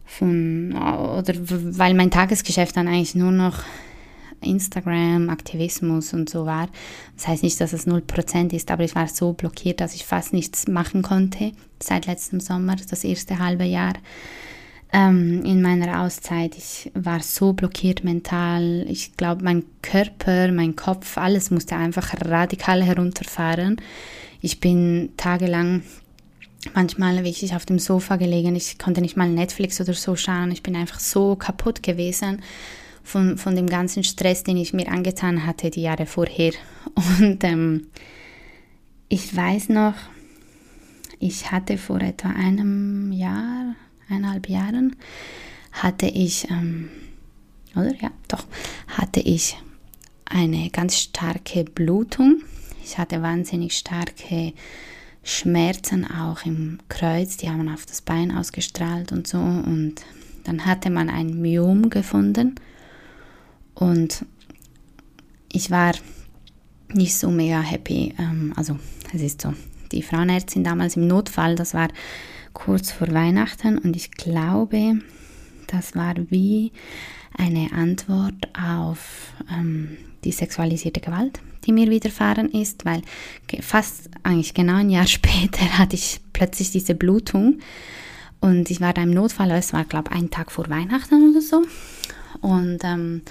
von, 0.05 0.73
oder 0.73 1.33
weil 1.37 1.93
mein 1.93 2.11
Tagesgeschäft 2.11 2.77
dann 2.77 2.87
eigentlich 2.87 3.15
nur 3.15 3.31
noch 3.31 3.63
Instagram, 4.41 5.29
Aktivismus 5.29 6.13
und 6.13 6.29
so 6.29 6.45
war. 6.45 6.69
Das 7.15 7.27
heißt 7.27 7.43
nicht, 7.43 7.59
dass 7.59 7.73
es 7.73 7.87
0% 7.87 8.53
ist, 8.53 8.71
aber 8.71 8.83
ich 8.83 8.95
war 8.95 9.07
so 9.07 9.33
blockiert, 9.33 9.81
dass 9.81 9.95
ich 9.95 10.05
fast 10.05 10.33
nichts 10.33 10.67
machen 10.67 11.01
konnte 11.01 11.51
seit 11.81 12.05
letztem 12.05 12.39
Sommer, 12.39 12.75
das 12.75 13.03
erste 13.03 13.39
halbe 13.39 13.65
Jahr 13.65 13.93
ähm, 14.93 15.43
in 15.43 15.61
meiner 15.61 16.01
Auszeit. 16.01 16.55
Ich 16.57 16.91
war 16.93 17.19
so 17.21 17.53
blockiert 17.53 18.03
mental. 18.03 18.85
Ich 18.87 19.17
glaube, 19.17 19.43
mein 19.43 19.63
Körper, 19.81 20.51
mein 20.51 20.75
Kopf, 20.75 21.17
alles 21.17 21.51
musste 21.51 21.75
einfach 21.75 22.13
radikal 22.25 22.81
herunterfahren. 22.83 23.81
Ich 24.41 24.59
bin 24.59 25.11
tagelang 25.17 25.83
manchmal 26.73 27.23
wirklich 27.23 27.55
auf 27.55 27.65
dem 27.65 27.79
Sofa 27.79 28.15
gelegen. 28.15 28.55
Ich 28.55 28.77
konnte 28.77 29.01
nicht 29.01 29.17
mal 29.17 29.29
Netflix 29.29 29.79
oder 29.81 29.93
so 29.93 30.15
schauen. 30.15 30.51
Ich 30.51 30.63
bin 30.63 30.75
einfach 30.75 30.99
so 30.99 31.35
kaputt 31.35 31.83
gewesen 31.83 32.41
von, 33.05 33.37
von 33.37 33.55
dem 33.55 33.67
ganzen 33.67 34.03
Stress, 34.03 34.43
den 34.43 34.57
ich 34.57 34.73
mir 34.73 34.91
angetan 34.91 35.45
hatte 35.45 35.69
die 35.69 35.83
Jahre 35.83 36.07
vorher. 36.07 36.53
Und 37.19 37.43
ähm, 37.43 37.87
ich 39.07 39.33
weiß 39.33 39.69
noch, 39.69 39.93
ich 41.19 41.51
hatte 41.51 41.77
vor 41.77 42.01
etwa 42.01 42.29
einem 42.29 43.11
Jahr, 43.11 43.75
eineinhalb 44.09 44.49
Jahren, 44.49 44.95
hatte 45.71 46.07
ich, 46.07 46.49
ähm, 46.49 46.89
oder 47.75 47.93
ja, 48.01 48.09
doch, 48.27 48.45
hatte 48.87 49.19
ich 49.19 49.55
eine 50.25 50.69
ganz 50.71 50.97
starke 50.97 51.63
Blutung. 51.63 52.41
Ich 52.83 52.97
hatte 52.97 53.21
wahnsinnig 53.21 53.77
starke 53.77 54.53
Schmerzen 55.23 56.09
auch 56.09 56.45
im 56.45 56.79
Kreuz, 56.89 57.37
die 57.37 57.49
haben 57.49 57.69
auf 57.69 57.85
das 57.85 58.01
Bein 58.01 58.35
ausgestrahlt 58.35 59.11
und 59.11 59.27
so. 59.27 59.37
Und 59.37 59.95
dann 60.43 60.65
hatte 60.65 60.89
man 60.89 61.09
ein 61.09 61.39
Myom 61.41 61.89
gefunden 61.89 62.55
und 63.75 64.25
ich 65.51 65.69
war 65.69 65.93
nicht 66.93 67.17
so 67.17 67.29
mega 67.29 67.61
happy. 67.61 68.13
Ähm, 68.17 68.53
also 68.55 68.79
es 69.13 69.21
ist 69.21 69.41
so, 69.41 69.53
die 69.91 70.01
Frauenärztin 70.01 70.63
damals 70.63 70.95
im 70.95 71.07
Notfall, 71.07 71.55
das 71.55 71.73
war 71.73 71.89
kurz 72.53 72.91
vor 72.91 73.11
Weihnachten 73.13 73.77
und 73.77 73.95
ich 73.95 74.11
glaube, 74.11 74.99
das 75.67 75.95
war 75.95 76.15
wie 76.29 76.71
eine 77.37 77.71
Antwort 77.73 78.47
auf 78.57 79.33
ähm, 79.51 79.97
die 80.23 80.31
sexualisierte 80.31 81.01
Gewalt, 81.01 81.39
die 81.65 81.73
mir 81.73 81.89
widerfahren 81.89 82.49
ist, 82.49 82.85
weil 82.85 83.01
fast 83.59 84.09
eigentlich 84.23 84.53
genau 84.53 84.75
ein 84.75 84.89
Jahr 84.89 85.07
später 85.07 85.77
hatte 85.77 85.95
ich 85.95 86.21
plötzlich 86.33 86.71
diese 86.71 86.95
Blutung 86.95 87.59
und 88.39 88.69
ich 88.71 88.79
war 88.79 88.93
da 88.93 89.03
im 89.03 89.11
Notfall, 89.11 89.51
es 89.51 89.73
war 89.73 89.83
glaube 89.83 90.11
ich 90.11 90.17
ein 90.17 90.29
Tag 90.29 90.51
vor 90.51 90.69
Weihnachten 90.69 91.29
oder 91.29 91.41
so 91.41 91.63
und 92.41 92.79
ähm, 92.83 93.21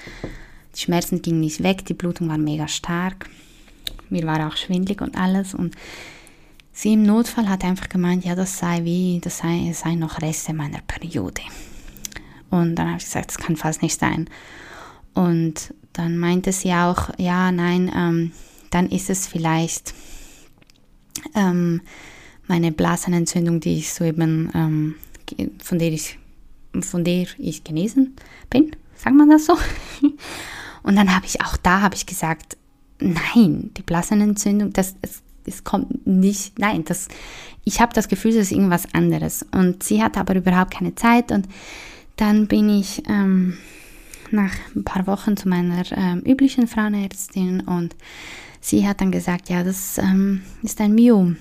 die 0.74 0.80
Schmerzen 0.80 1.22
gingen 1.22 1.40
nicht 1.40 1.62
weg, 1.62 1.84
die 1.84 1.94
Blutung 1.94 2.28
war 2.28 2.38
mega 2.38 2.68
stark, 2.68 3.28
mir 4.11 4.26
war 4.26 4.46
auch 4.46 4.57
schwindlig 4.57 5.00
und 5.00 5.16
alles 5.16 5.55
und 5.55 5.74
sie 6.72 6.94
im 6.94 7.05
Notfall 7.05 7.48
hat 7.48 7.64
einfach 7.64 7.88
gemeint, 7.88 8.24
ja 8.24 8.34
das 8.34 8.59
sei 8.59 8.84
wie, 8.84 9.20
das 9.22 9.38
sei, 9.38 9.72
sei 9.72 9.94
noch 9.94 10.20
Reste 10.20 10.52
meiner 10.52 10.80
Periode. 10.86 11.42
Und 12.50 12.76
dann 12.76 12.88
habe 12.88 12.98
ich 12.98 13.05
gesagt, 13.05 13.30
das 13.30 13.38
kann 13.38 13.57
fast 13.57 13.82
nicht 13.82 13.98
sein. 13.98 14.28
Und 15.12 15.74
dann 15.92 16.18
meinte 16.18 16.52
sie 16.52 16.72
auch, 16.72 17.11
ja, 17.18 17.50
nein, 17.50 17.90
ähm, 17.94 18.32
dann 18.70 18.88
ist 18.88 19.11
es 19.11 19.26
vielleicht 19.26 19.94
ähm, 21.34 21.80
meine 22.46 22.72
Blasenentzündung, 22.72 23.61
die 23.61 23.78
ich 23.78 23.92
soeben, 23.92 24.50
ähm, 24.55 24.94
von 25.62 25.78
der 25.78 25.92
ich, 25.92 26.18
von 26.80 27.05
der 27.05 27.26
ich 27.38 27.64
genesen 27.64 28.16
bin, 28.50 28.74
sagt 29.05 29.16
man 29.16 29.28
das 29.28 29.46
so? 29.46 29.57
Und 30.82 30.96
dann 30.96 31.14
habe 31.14 31.26
ich 31.26 31.40
auch 31.42 31.57
da 31.57 31.80
habe 31.80 31.94
ich 31.94 32.07
gesagt, 32.07 32.57
nein, 33.00 33.70
die 33.76 33.82
Blasenentzündung, 33.82 34.72
das 34.72 34.96
es, 35.02 35.22
es 35.46 35.64
kommt 35.64 36.07
nicht, 36.07 36.59
nein, 36.59 36.84
das, 36.84 37.09
ich 37.64 37.80
habe 37.80 37.92
das 37.92 38.09
Gefühl, 38.09 38.32
das 38.32 38.42
ist 38.42 38.52
irgendwas 38.52 38.92
anderes. 38.94 39.44
Und 39.52 39.82
sie 39.82 40.02
hat 40.02 40.16
aber 40.16 40.36
überhaupt 40.36 40.72
keine 40.72 40.94
Zeit 40.94 41.32
und 41.32 41.46
dann 42.16 42.46
bin 42.46 42.68
ich 42.68 43.02
ähm, 43.09 43.57
nach 44.30 44.52
ein 44.74 44.84
paar 44.84 45.07
Wochen 45.07 45.36
zu 45.36 45.48
meiner 45.48 45.84
ähm, 45.92 46.20
üblichen 46.20 46.66
Frauenärztin 46.66 47.61
und 47.61 47.94
sie 48.61 48.86
hat 48.86 49.00
dann 49.00 49.11
gesagt, 49.11 49.48
ja, 49.48 49.64
das 49.64 49.98
ähm, 49.98 50.42
ist 50.62 50.80
ein 50.80 50.94
Myom. 50.94 51.36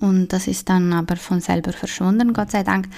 Und 0.00 0.32
das 0.32 0.46
ist 0.46 0.68
dann 0.68 0.92
aber 0.92 1.16
von 1.16 1.40
selber 1.40 1.72
verschwunden, 1.72 2.32
Gott 2.32 2.50
sei 2.50 2.62
Dank. 2.62 2.88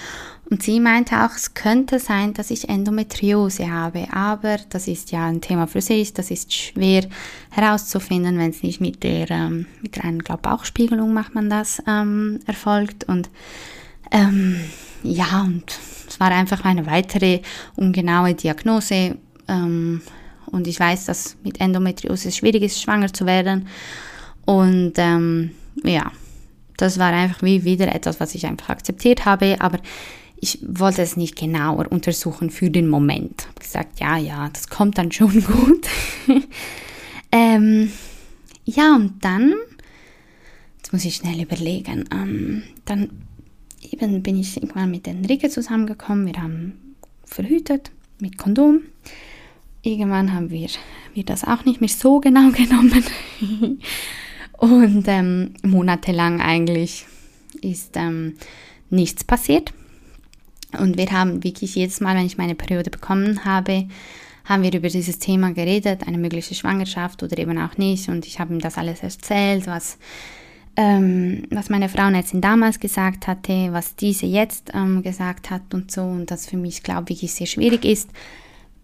Und 0.51 0.63
sie 0.63 0.81
meinte 0.81 1.25
auch, 1.25 1.35
es 1.35 1.55
könnte 1.55 1.99
sein, 1.99 2.35
dass 2.35 2.51
ich 2.51 2.69
Endometriose 2.69 3.71
habe, 3.71 4.07
aber 4.13 4.59
das 4.69 4.87
ist 4.87 5.11
ja 5.11 5.27
ein 5.27 5.41
Thema 5.41 5.67
für 5.67 5.81
sich, 5.81 6.13
das 6.13 6.31
ist 6.31 6.53
schwer 6.53 7.07
herauszufinden, 7.51 8.39
wenn 8.39 8.51
es 8.51 8.63
nicht 8.63 8.81
mit 8.81 9.03
der, 9.03 9.31
ähm, 9.31 9.67
mit 9.81 9.97
der 9.97 10.05
einen 10.05 10.19
glaub, 10.19 10.43
Bauchspiegelung 10.43 11.15
macht 11.15 11.35
man 11.35 11.49
das, 11.49 11.83
ähm, 11.87 12.41
erfolgt. 12.47 13.05
Und 13.05 13.31
ähm, 14.11 14.61
ja, 15.03 15.43
und 15.43 15.65
es 16.07 16.21
war 16.21 16.31
einfach 16.31 16.65
eine 16.65 16.87
weitere 16.87 17.41
ungenaue 17.77 18.35
Diagnose. 18.35 19.17
Ähm, 19.49 20.03
und 20.47 20.67
ich 20.67 20.79
weiß, 20.79 21.07
dass 21.07 21.37
mit 21.43 21.61
Endometriose 21.61 22.29
es 22.29 22.37
schwierig 22.37 22.63
ist, 22.63 22.83
schwanger 22.83 23.13
zu 23.13 23.25
werden. 23.25 23.69
Und 24.45 24.93
ähm, 24.97 25.53
ja, 25.83 26.13
das 26.77 26.99
war 26.99 27.13
einfach 27.13 27.43
wie 27.43 27.65
wieder 27.65 27.95
etwas, 27.95 28.21
was 28.21 28.35
ich 28.35 28.47
einfach 28.47 28.71
akzeptiert 28.71 29.25
habe. 29.25 29.61
Aber 29.61 29.79
ich 30.37 30.59
wollte 30.67 31.03
es 31.03 31.17
nicht 31.17 31.37
genauer 31.37 31.91
untersuchen 31.93 32.51
für 32.51 32.69
den 32.69 32.89
Moment. 32.89 33.43
Ich 33.43 33.47
habe 33.47 33.61
gesagt, 33.61 34.01
ja, 34.01 34.17
ja, 34.17 34.49
das 34.49 34.69
kommt 34.69 34.99
dann 34.99 35.13
schon 35.13 35.45
gut. 35.45 35.87
ähm, 37.31 37.93
ja, 38.65 38.97
und 38.97 39.25
dann, 39.25 39.55
jetzt 40.79 40.93
muss 40.93 41.05
ich 41.05 41.17
schnell 41.17 41.41
überlegen, 41.41 42.09
ähm, 42.13 42.65
dann 42.85 43.11
eben 43.91 44.23
bin 44.23 44.39
ich 44.39 44.57
irgendwann 44.57 44.91
mit 44.91 45.07
Enrique 45.07 45.49
zusammengekommen. 45.49 46.27
Wir 46.27 46.43
haben 46.43 46.97
verhütet 47.25 47.91
mit 48.21 48.39
Kondom. 48.39 48.81
Irgendwann 49.83 50.33
haben 50.33 50.51
wir, 50.51 50.69
wir 51.15 51.25
das 51.25 51.45
auch 51.45 51.65
nicht 51.65 51.81
mehr 51.81 51.89
so 51.89 52.21
genau 52.21 52.51
genommen. 52.53 53.05
Und 54.63 55.09
ähm, 55.09 55.55
monatelang 55.65 56.41
eigentlich 56.41 57.05
ist 57.63 57.97
ähm, 57.97 58.37
nichts 58.91 59.25
passiert. 59.25 59.75
Und 60.79 60.97
wir 60.97 61.11
haben 61.11 61.43
wirklich 61.43 61.75
jedes 61.75 62.01
Mal, 62.01 62.15
wenn 62.15 62.27
ich 62.27 62.39
meine 62.39 62.55
Periode 62.55 62.89
bekommen 62.89 63.45
habe, 63.45 63.89
haben 64.45 64.63
wir 64.63 64.73
über 64.73 64.89
dieses 64.89 65.19
Thema 65.19 65.53
geredet, 65.53 66.07
eine 66.07 66.17
mögliche 66.17 66.55
Schwangerschaft 66.55 67.25
oder 67.25 67.37
eben 67.39 67.59
auch 67.59 67.77
nicht. 67.77 68.09
Und 68.09 68.25
ich 68.25 68.39
habe 68.39 68.55
ihm 68.55 68.61
das 68.61 68.79
alles 68.79 69.03
erzählt, 69.03 69.67
was 69.67 69.99
ähm, 70.77 71.43
was 71.51 71.69
meine 71.69 71.89
Frauenärztin 71.89 72.41
damals 72.41 72.79
gesagt 72.79 73.27
hatte, 73.27 73.73
was 73.73 73.97
diese 73.97 74.27
jetzt 74.27 74.71
ähm, 74.75 75.03
gesagt 75.03 75.51
hat 75.51 75.75
und 75.75 75.91
so. 75.91 76.03
Und 76.03 76.31
das 76.31 76.47
für 76.47 76.57
mich, 76.57 76.85
glaube 76.85 77.13
ich, 77.13 77.33
sehr 77.33 77.49
schwierig 77.49 77.85
ist, 77.85 78.11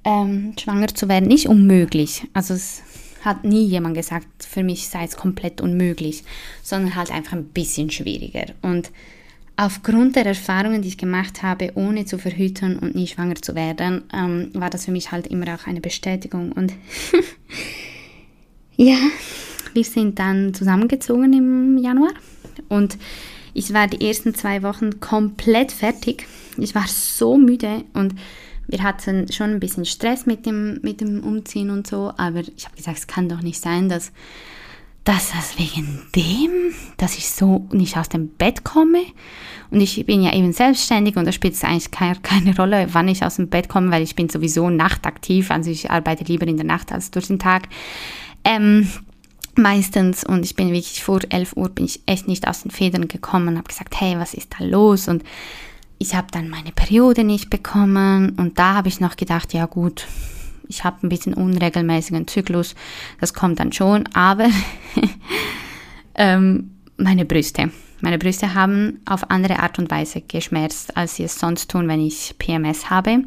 ähm, 0.02 0.54
schwanger 0.58 0.88
zu 0.88 1.08
werden. 1.08 1.28
Nicht 1.28 1.48
unmöglich. 1.48 2.26
Also 2.34 2.54
es 2.54 2.82
hat 3.24 3.44
nie 3.44 3.64
jemand 3.66 3.94
gesagt, 3.94 4.26
für 4.38 4.62
mich 4.62 4.88
sei 4.88 5.04
es 5.04 5.16
komplett 5.16 5.60
unmöglich, 5.60 6.24
sondern 6.62 6.94
halt 6.94 7.10
einfach 7.10 7.32
ein 7.32 7.46
bisschen 7.46 7.90
schwieriger. 7.90 8.46
Und 8.62 8.90
aufgrund 9.56 10.16
der 10.16 10.24
Erfahrungen, 10.24 10.82
die 10.82 10.88
ich 10.88 10.98
gemacht 10.98 11.42
habe, 11.42 11.72
ohne 11.74 12.04
zu 12.04 12.18
verhüten 12.18 12.78
und 12.78 12.94
nie 12.94 13.06
schwanger 13.06 13.34
zu 13.36 13.54
werden, 13.54 14.04
ähm, 14.14 14.50
war 14.54 14.70
das 14.70 14.84
für 14.84 14.92
mich 14.92 15.10
halt 15.10 15.26
immer 15.26 15.54
auch 15.54 15.66
eine 15.66 15.80
Bestätigung. 15.80 16.52
Und 16.52 16.72
ja, 18.76 18.96
wir 19.74 19.84
sind 19.84 20.18
dann 20.18 20.54
zusammengezogen 20.54 21.32
im 21.32 21.78
Januar 21.78 22.12
und 22.68 22.96
ich 23.52 23.74
war 23.74 23.88
die 23.88 24.06
ersten 24.06 24.34
zwei 24.34 24.62
Wochen 24.62 25.00
komplett 25.00 25.72
fertig. 25.72 26.26
Ich 26.58 26.76
war 26.76 26.86
so 26.86 27.36
müde 27.36 27.84
und 27.92 28.14
wir 28.68 28.82
hatten 28.82 29.32
schon 29.32 29.50
ein 29.50 29.60
bisschen 29.60 29.86
Stress 29.86 30.26
mit 30.26 30.46
dem, 30.46 30.78
mit 30.82 31.00
dem 31.00 31.24
Umziehen 31.24 31.70
und 31.70 31.86
so, 31.86 32.12
aber 32.16 32.40
ich 32.40 32.66
habe 32.66 32.76
gesagt, 32.76 32.98
es 32.98 33.06
kann 33.06 33.28
doch 33.28 33.40
nicht 33.40 33.60
sein, 33.60 33.88
dass, 33.88 34.12
dass 35.04 35.32
das 35.32 35.58
wegen 35.58 36.02
dem, 36.14 36.50
dass 36.98 37.16
ich 37.16 37.30
so 37.30 37.66
nicht 37.72 37.96
aus 37.96 38.10
dem 38.10 38.28
Bett 38.28 38.64
komme. 38.64 39.00
Und 39.70 39.80
ich 39.80 40.04
bin 40.04 40.22
ja 40.22 40.34
eben 40.34 40.52
selbstständig 40.52 41.16
und 41.16 41.24
da 41.24 41.32
spielt 41.32 41.54
es 41.54 41.64
eigentlich 41.64 41.90
keine, 41.90 42.16
keine 42.20 42.54
Rolle, 42.54 42.88
wann 42.92 43.08
ich 43.08 43.24
aus 43.24 43.36
dem 43.36 43.48
Bett 43.48 43.70
komme, 43.70 43.90
weil 43.90 44.02
ich 44.02 44.14
bin 44.14 44.28
sowieso 44.28 44.68
nachtaktiv, 44.68 45.50
also 45.50 45.70
ich 45.70 45.90
arbeite 45.90 46.24
lieber 46.24 46.46
in 46.46 46.58
der 46.58 46.66
Nacht 46.66 46.92
als 46.92 47.10
durch 47.10 47.28
den 47.28 47.38
Tag. 47.38 47.68
Ähm, 48.44 48.88
meistens 49.56 50.24
und 50.24 50.44
ich 50.44 50.56
bin 50.56 50.72
wirklich 50.72 51.02
vor 51.02 51.20
11 51.28 51.56
Uhr 51.56 51.70
bin 51.70 51.86
ich 51.86 52.02
echt 52.06 52.28
nicht 52.28 52.46
aus 52.46 52.62
den 52.62 52.70
Federn 52.70 53.08
gekommen 53.08 53.48
und 53.48 53.56
habe 53.56 53.68
gesagt, 53.68 53.98
hey, 53.98 54.18
was 54.18 54.34
ist 54.34 54.54
da 54.58 54.64
los? 54.64 55.08
Und 55.08 55.24
ich 55.98 56.14
habe 56.14 56.28
dann 56.30 56.48
meine 56.48 56.72
Periode 56.72 57.24
nicht 57.24 57.50
bekommen 57.50 58.30
und 58.38 58.58
da 58.58 58.74
habe 58.74 58.88
ich 58.88 59.00
noch 59.00 59.16
gedacht, 59.16 59.52
ja 59.52 59.66
gut, 59.66 60.06
ich 60.68 60.84
habe 60.84 61.06
ein 61.06 61.08
bisschen 61.08 61.34
unregelmäßigen 61.34 62.28
Zyklus, 62.28 62.74
das 63.20 63.34
kommt 63.34 63.58
dann 63.58 63.72
schon, 63.72 64.06
aber 64.12 64.48
ähm, 66.14 66.70
meine 66.96 67.24
Brüste. 67.24 67.70
Meine 68.00 68.18
Brüste 68.18 68.54
haben 68.54 69.00
auf 69.06 69.28
andere 69.30 69.58
Art 69.58 69.78
und 69.80 69.90
Weise 69.90 70.20
geschmerzt, 70.20 70.96
als 70.96 71.16
sie 71.16 71.24
es 71.24 71.38
sonst 71.38 71.68
tun, 71.70 71.88
wenn 71.88 72.00
ich 72.00 72.36
PMS 72.38 72.90
habe, 72.90 73.24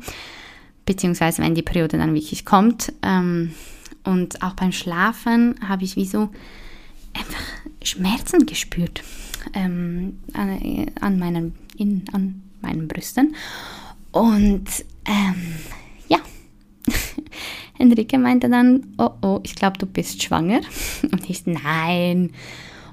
beziehungsweise 0.85 1.41
wenn 1.41 1.55
die 1.55 1.61
Periode 1.61 1.97
dann 1.97 2.13
wirklich 2.13 2.45
kommt. 2.45 2.93
Ähm, 3.01 3.53
und 4.05 4.41
auch 4.41 4.53
beim 4.53 4.71
Schlafen 4.71 5.55
habe 5.67 5.83
ich 5.83 5.97
wie 5.97 6.05
so 6.05 6.29
einfach 7.13 7.41
Schmerzen 7.83 8.45
gespürt 8.45 9.03
ähm, 9.53 10.19
an, 10.33 10.87
an, 11.01 11.19
meinen, 11.19 11.53
in, 11.75 12.05
an 12.13 12.41
meinen 12.61 12.87
Brüsten. 12.87 13.35
Und 14.11 14.67
ähm, 15.05 15.55
ja, 16.07 16.19
Enrique 17.79 18.17
meinte 18.17 18.49
dann, 18.49 18.93
oh 18.97 19.11
oh, 19.21 19.39
ich 19.43 19.55
glaube, 19.55 19.77
du 19.77 19.85
bist 19.85 20.21
schwanger. 20.21 20.61
Und 21.11 21.29
ich, 21.29 21.45
nein. 21.45 22.31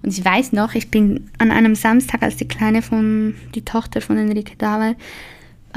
Und 0.03 0.17
ich 0.17 0.25
weiß 0.25 0.53
noch, 0.53 0.75
ich 0.75 0.91
bin 0.91 1.31
an 1.39 1.51
einem 1.51 1.75
Samstag, 1.75 2.23
als 2.23 2.37
die 2.37 2.49
Kleine 2.49 2.83
von, 2.83 3.35
die 3.55 3.65
Tochter 3.65 4.01
von 4.01 4.17
Enrique 4.17 4.55
da 4.57 4.79
war, 4.79 4.95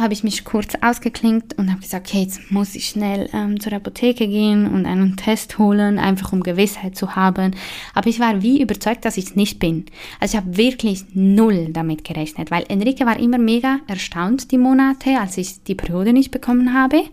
habe 0.02 0.14
ich 0.14 0.24
mich 0.24 0.44
kurz 0.44 0.74
ausgeklinkt 0.82 1.58
und 1.58 1.70
habe 1.70 1.82
gesagt, 1.82 2.08
okay, 2.08 2.24
jetzt 2.24 2.52
muss 2.52 2.76
ich 2.76 2.88
schnell 2.88 3.30
ähm, 3.34 3.60
zur 3.60 3.74
Apotheke 3.74 4.28
gehen 4.28 4.68
und 4.68 4.86
einen 4.86 5.16
Test 5.16 5.58
holen, 5.58 6.00
einfach 6.00 6.34
um 6.34 6.42
Gewissheit 6.42 6.96
zu 6.96 7.16
haben. 7.16 7.56
Aber 7.94 8.08
ich 8.08 8.20
war 8.20 8.42
wie 8.42 8.62
überzeugt, 8.62 9.06
dass 9.06 9.18
ich 9.18 9.26
es 9.26 9.36
nicht 9.36 9.60
bin. 9.60 9.86
Also 10.20 10.36
ich 10.36 10.44
habe 10.44 10.58
wirklich 10.58 11.06
null 11.14 11.70
damit 11.72 12.04
gerechnet, 12.04 12.52
weil 12.52 12.66
Enrique 12.68 13.06
war 13.06 13.20
immer 13.20 13.38
mega 13.38 13.80
erstaunt 13.88 14.52
die 14.52 14.58
Monate, 14.58 15.20
als 15.20 15.38
ich 15.38 15.64
die 15.64 15.76
Periode 15.76 16.14
nicht 16.14 16.32
bekommen 16.32 16.74
habe. 16.74 17.04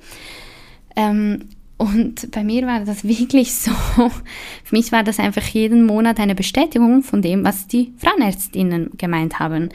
Ähm, 0.96 1.44
und 1.78 2.32
bei 2.32 2.42
mir 2.42 2.66
war 2.66 2.84
das 2.84 3.04
wirklich 3.04 3.54
so, 3.54 3.70
für 4.64 4.76
mich 4.76 4.90
war 4.90 5.04
das 5.04 5.20
einfach 5.20 5.44
jeden 5.44 5.86
Monat 5.86 6.18
eine 6.18 6.34
Bestätigung 6.34 7.02
von 7.02 7.22
dem, 7.22 7.44
was 7.44 7.68
die 7.68 7.92
Frauenärztinnen 7.98 8.90
gemeint 8.98 9.38
haben. 9.38 9.70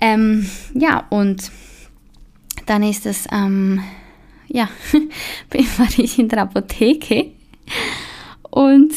Ähm, 0.00 0.48
ja, 0.74 1.04
und 1.10 1.50
dann 2.66 2.82
ist 2.82 3.06
es, 3.06 3.26
ähm, 3.32 3.80
ja, 4.48 4.68
war 5.78 5.88
ich 5.98 6.18
in 6.18 6.28
der 6.28 6.42
Apotheke 6.42 7.32
und 8.50 8.92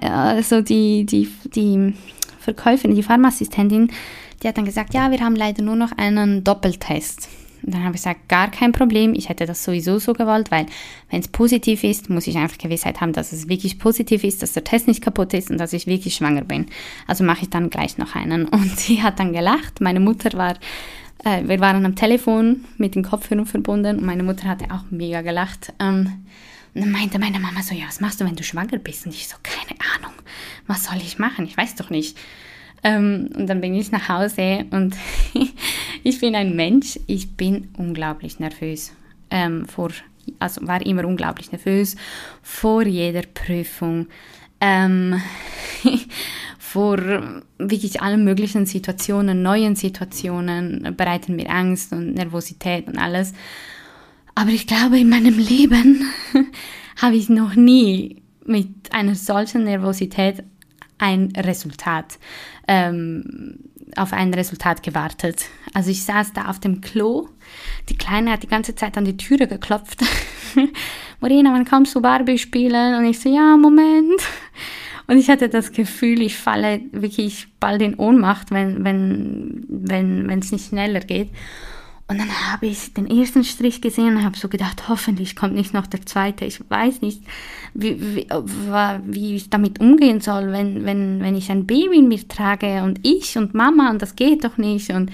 also 0.00 0.60
die, 0.62 1.06
die, 1.06 1.28
die 1.44 1.94
Verkäuferin, 2.40 2.96
die 2.96 3.02
Pharmaassistentin, 3.02 3.90
die 4.42 4.48
hat 4.48 4.56
dann 4.56 4.64
gesagt, 4.64 4.94
ja, 4.94 5.10
wir 5.10 5.20
haben 5.20 5.36
leider 5.36 5.62
nur 5.62 5.76
noch 5.76 5.92
einen 5.96 6.44
Doppeltest. 6.44 7.28
Und 7.62 7.74
dann 7.74 7.82
habe 7.82 7.96
ich 7.96 8.02
gesagt, 8.02 8.28
gar 8.28 8.50
kein 8.50 8.72
Problem, 8.72 9.14
ich 9.14 9.28
hätte 9.28 9.46
das 9.46 9.64
sowieso 9.64 9.98
so 9.98 10.12
gewollt, 10.12 10.50
weil 10.50 10.66
wenn 11.10 11.20
es 11.20 11.28
positiv 11.28 11.82
ist, 11.82 12.08
muss 12.08 12.26
ich 12.26 12.36
einfach 12.36 12.58
Gewissheit 12.58 13.00
haben, 13.00 13.12
dass 13.12 13.32
es 13.32 13.48
wirklich 13.48 13.78
positiv 13.78 14.22
ist, 14.24 14.42
dass 14.42 14.52
der 14.52 14.62
Test 14.62 14.86
nicht 14.86 15.02
kaputt 15.02 15.34
ist 15.34 15.50
und 15.50 15.58
dass 15.58 15.72
ich 15.72 15.86
wirklich 15.86 16.14
schwanger 16.14 16.44
bin. 16.44 16.66
Also 17.06 17.24
mache 17.24 17.42
ich 17.42 17.50
dann 17.50 17.70
gleich 17.70 17.98
noch 17.98 18.14
einen. 18.14 18.46
Und 18.46 18.70
sie 18.78 19.02
hat 19.02 19.18
dann 19.18 19.32
gelacht. 19.32 19.80
Meine 19.80 20.00
Mutter 20.00 20.36
war, 20.38 20.54
äh, 21.24 21.42
wir 21.46 21.60
waren 21.60 21.84
am 21.84 21.96
Telefon 21.96 22.64
mit 22.78 22.94
den 22.94 23.02
Kopfhörern 23.02 23.46
verbunden 23.46 23.98
und 23.98 24.04
meine 24.06 24.22
Mutter 24.22 24.48
hatte 24.48 24.66
auch 24.70 24.90
mega 24.90 25.22
gelacht. 25.22 25.72
Ähm, 25.78 26.24
und 26.74 26.82
dann 26.82 26.92
meinte 26.92 27.18
meine 27.18 27.40
Mama 27.40 27.62
so, 27.62 27.74
ja, 27.74 27.86
was 27.86 28.00
machst 28.00 28.20
du, 28.20 28.24
wenn 28.24 28.36
du 28.36 28.42
schwanger 28.42 28.78
bist? 28.78 29.06
Und 29.06 29.14
ich 29.14 29.28
so, 29.28 29.36
keine 29.42 29.80
Ahnung, 29.96 30.14
was 30.66 30.84
soll 30.84 30.98
ich 30.98 31.18
machen? 31.18 31.46
Ich 31.46 31.56
weiß 31.56 31.74
doch 31.76 31.90
nicht. 31.90 32.18
Ähm, 32.82 33.30
und 33.34 33.46
dann 33.46 33.60
bin 33.60 33.74
ich 33.74 33.90
nach 33.90 34.08
Hause 34.08 34.66
und 34.70 34.94
ich 36.02 36.20
bin 36.20 36.34
ein 36.34 36.54
Mensch, 36.54 36.98
ich 37.06 37.30
bin 37.30 37.70
unglaublich 37.76 38.38
nervös. 38.38 38.92
Ähm, 39.30 39.66
vor, 39.66 39.90
also 40.38 40.66
war 40.66 40.84
immer 40.84 41.04
unglaublich 41.06 41.50
nervös 41.50 41.96
vor 42.42 42.82
jeder 42.82 43.22
Prüfung. 43.22 44.06
Ähm, 44.60 45.20
vor 46.76 46.98
wirklich 47.56 48.02
allen 48.02 48.22
möglichen 48.22 48.66
Situationen, 48.66 49.40
neuen 49.40 49.76
Situationen 49.76 50.94
bereiten 50.94 51.34
mir 51.34 51.48
Angst 51.48 51.90
und 51.94 52.12
Nervosität 52.12 52.86
und 52.86 52.98
alles. 52.98 53.32
Aber 54.34 54.50
ich 54.50 54.66
glaube, 54.66 54.98
in 54.98 55.08
meinem 55.08 55.38
Leben 55.38 56.04
habe 57.00 57.16
ich 57.16 57.30
noch 57.30 57.54
nie 57.54 58.20
mit 58.44 58.92
einer 58.92 59.14
solchen 59.14 59.64
Nervosität 59.64 60.44
ein 60.98 61.32
Resultat, 61.34 62.18
ähm, 62.68 63.58
auf 63.96 64.12
ein 64.12 64.34
Resultat 64.34 64.82
gewartet. 64.82 65.46
Also 65.72 65.90
ich 65.90 66.04
saß 66.04 66.34
da 66.34 66.50
auf 66.50 66.60
dem 66.60 66.82
Klo, 66.82 67.30
die 67.88 67.96
Kleine 67.96 68.32
hat 68.32 68.42
die 68.42 68.48
ganze 68.48 68.74
Zeit 68.74 68.98
an 68.98 69.06
die 69.06 69.16
Türe 69.16 69.46
geklopft. 69.46 70.04
Morena, 71.20 71.54
wann 71.54 71.64
kommst 71.64 71.94
du 71.94 72.02
Barbie 72.02 72.36
spielen? 72.36 72.96
Und 72.96 73.06
ich 73.06 73.18
so, 73.18 73.34
ja, 73.34 73.56
Moment. 73.56 74.20
Und 75.06 75.18
ich 75.18 75.28
hatte 75.28 75.48
das 75.48 75.72
Gefühl, 75.72 76.20
ich 76.22 76.36
falle 76.36 76.80
wirklich 76.92 77.48
bald 77.60 77.82
in 77.82 77.94
Ohnmacht, 77.94 78.50
wenn 78.50 78.84
wenn 78.84 79.64
wenn 79.68 80.28
wenn 80.28 80.38
es 80.40 80.52
nicht 80.52 80.68
schneller 80.68 81.00
geht. 81.00 81.30
Und 82.08 82.20
dann 82.20 82.52
habe 82.52 82.66
ich 82.66 82.94
den 82.94 83.10
ersten 83.10 83.42
Strich 83.42 83.80
gesehen 83.80 84.16
und 84.16 84.24
habe 84.24 84.38
so 84.38 84.48
gedacht, 84.48 84.88
hoffentlich 84.88 85.34
kommt 85.34 85.54
nicht 85.54 85.74
noch 85.74 85.88
der 85.88 86.06
zweite. 86.06 86.44
Ich 86.44 86.60
weiß 86.68 87.02
nicht, 87.02 87.20
wie, 87.74 88.00
wie, 88.00 88.28
wie 89.06 89.34
ich 89.34 89.50
damit 89.50 89.80
umgehen 89.80 90.20
soll, 90.20 90.52
wenn, 90.52 90.84
wenn, 90.84 91.20
wenn 91.20 91.34
ich 91.34 91.50
ein 91.50 91.66
Baby 91.66 91.98
in 91.98 92.08
mir 92.08 92.28
trage 92.28 92.84
und 92.84 93.00
ich 93.02 93.36
und 93.36 93.54
Mama 93.54 93.90
und 93.90 94.02
das 94.02 94.14
geht 94.14 94.44
doch 94.44 94.56
nicht. 94.56 94.90
Und 94.90 95.10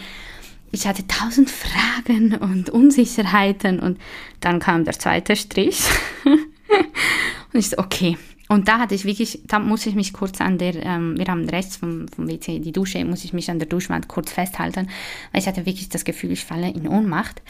ich 0.70 0.86
hatte 0.86 1.07
tausend 1.07 1.51
Fragen 1.51 2.34
und 2.34 2.68
Unsicherheiten 2.68 3.80
und 3.80 3.99
dann 4.40 4.59
kam 4.59 4.84
der 4.84 4.99
zweite 4.99 5.34
Strich. 5.34 5.80
und 6.24 7.59
ich 7.59 7.70
so, 7.70 7.78
okay, 7.78 8.18
und 8.53 8.68
da 8.68 8.78
hatte 8.78 8.94
ich 8.94 9.07
wirklich, 9.07 9.40
da 9.46 9.59
muss 9.59 9.86
ich 9.86 9.94
mich 9.94 10.12
kurz 10.12 10.42
an 10.42 10.59
der, 10.59 10.74
ähm, 10.84 11.16
wir 11.16 11.24
haben 11.24 11.48
rechts 11.48 11.76
vom, 11.76 12.07
vom 12.09 12.28
WC 12.28 12.59
die 12.59 12.70
Dusche, 12.70 13.03
muss 13.03 13.24
ich 13.24 13.32
mich 13.32 13.50
an 13.50 13.59
der 13.59 13.66
Duschwand 13.66 14.09
kurz 14.09 14.30
festhalten, 14.30 14.88
weil 15.32 15.40
ich 15.40 15.46
hatte 15.46 15.64
wirklich 15.64 15.88
das 15.88 16.05
Gefühl, 16.05 16.32
ich 16.32 16.44
falle 16.44 16.68
in 16.68 16.86
Ohnmacht. 16.86 17.40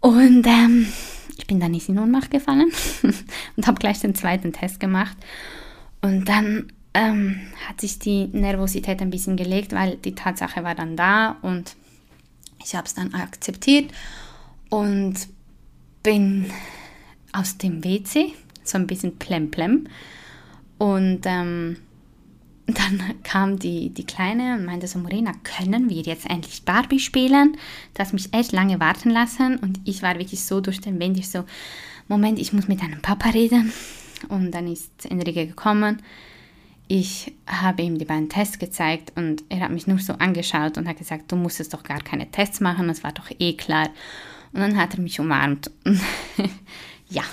Und 0.00 0.44
ähm, 0.48 0.88
ich 1.38 1.46
bin 1.46 1.60
dann 1.60 1.70
nicht 1.70 1.88
in 1.88 2.00
Ohnmacht 2.00 2.32
gefallen 2.32 2.72
und 3.56 3.68
habe 3.68 3.78
gleich 3.78 4.00
den 4.00 4.16
zweiten 4.16 4.52
Test 4.52 4.80
gemacht. 4.80 5.16
Und 6.02 6.24
dann 6.24 6.72
ähm, 6.92 7.40
hat 7.68 7.80
sich 7.80 8.00
die 8.00 8.26
Nervosität 8.26 9.00
ein 9.02 9.10
bisschen 9.10 9.36
gelegt, 9.36 9.74
weil 9.74 9.96
die 9.96 10.16
Tatsache 10.16 10.64
war 10.64 10.74
dann 10.74 10.96
da 10.96 11.36
und 11.42 11.76
ich 12.64 12.74
habe 12.74 12.88
es 12.88 12.94
dann 12.94 13.14
akzeptiert 13.14 13.92
und 14.70 15.14
bin 16.02 16.50
aus 17.30 17.58
dem 17.58 17.84
WC 17.84 18.32
so 18.68 18.78
ein 18.78 18.86
bisschen 18.86 19.16
plemplem 19.16 19.88
und 20.78 21.20
ähm, 21.24 21.76
dann 22.66 23.00
kam 23.22 23.58
die, 23.58 23.90
die 23.90 24.04
Kleine 24.04 24.54
und 24.54 24.64
meinte 24.64 24.88
so, 24.88 24.98
Morena, 24.98 25.32
können 25.44 25.88
wir 25.88 26.02
jetzt 26.02 26.28
endlich 26.28 26.64
Barbie 26.64 26.98
spielen? 26.98 27.56
Du 27.94 28.00
hast 28.00 28.12
mich 28.12 28.34
echt 28.34 28.52
lange 28.52 28.80
warten 28.80 29.10
lassen 29.10 29.56
und 29.58 29.80
ich 29.84 30.02
war 30.02 30.18
wirklich 30.18 30.44
so 30.44 30.60
durch 30.60 30.80
den 30.80 30.98
Wind. 30.98 31.16
Ich 31.16 31.30
so, 31.30 31.44
Moment, 32.08 32.40
ich 32.40 32.52
muss 32.52 32.66
mit 32.66 32.82
deinem 32.82 33.00
Papa 33.02 33.30
reden. 33.30 33.72
Und 34.28 34.50
dann 34.52 34.66
ist 34.66 35.06
Enrique 35.08 35.46
gekommen. 35.46 36.02
Ich 36.88 37.34
habe 37.46 37.82
ihm 37.82 37.98
die 37.98 38.04
beiden 38.04 38.28
Tests 38.28 38.58
gezeigt 38.58 39.12
und 39.16 39.44
er 39.48 39.60
hat 39.60 39.70
mich 39.70 39.86
nur 39.86 39.98
so 39.98 40.14
angeschaut 40.14 40.78
und 40.78 40.88
hat 40.88 40.98
gesagt, 40.98 41.30
du 41.30 41.36
musstest 41.36 41.74
doch 41.74 41.82
gar 41.82 42.00
keine 42.00 42.30
Tests 42.30 42.60
machen, 42.60 42.86
das 42.86 43.02
war 43.02 43.12
doch 43.12 43.28
eh 43.38 43.54
klar. 43.54 43.88
Und 44.52 44.60
dann 44.60 44.76
hat 44.76 44.94
er 44.94 45.00
mich 45.00 45.18
umarmt. 45.18 45.70
ja, 47.10 47.24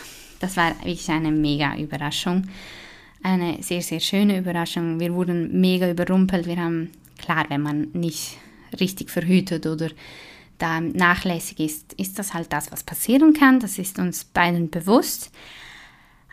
das 0.44 0.58
war 0.58 0.76
wirklich 0.80 1.10
eine 1.10 1.32
mega 1.32 1.76
Überraschung 1.78 2.48
eine 3.24 3.64
sehr, 3.64 3.82
sehr 3.82 4.02
schöne 4.02 4.38
Überraschung. 4.38 5.00
Wir 5.00 5.14
wurden 5.14 5.60
mega 5.60 5.90
überrumpelt. 5.90 6.46
Wir 6.46 6.58
haben, 6.58 6.92
klar, 7.18 7.46
wenn 7.48 7.62
man 7.62 7.88
nicht 7.94 8.38
richtig 8.80 9.10
verhütet 9.10 9.66
oder 9.66 9.90
da 10.60 10.82
nachlässig 10.82 11.60
ist, 11.60 11.94
ist 11.94 12.20
das 12.20 12.34
halt 12.34 12.52
das, 12.54 12.72
was 12.72 12.84
passieren 12.84 13.34
kann. 13.34 13.60
Das 13.60 13.80
ist 13.80 13.98
uns 13.98 14.26
beiden 14.26 14.70
bewusst. 14.70 15.32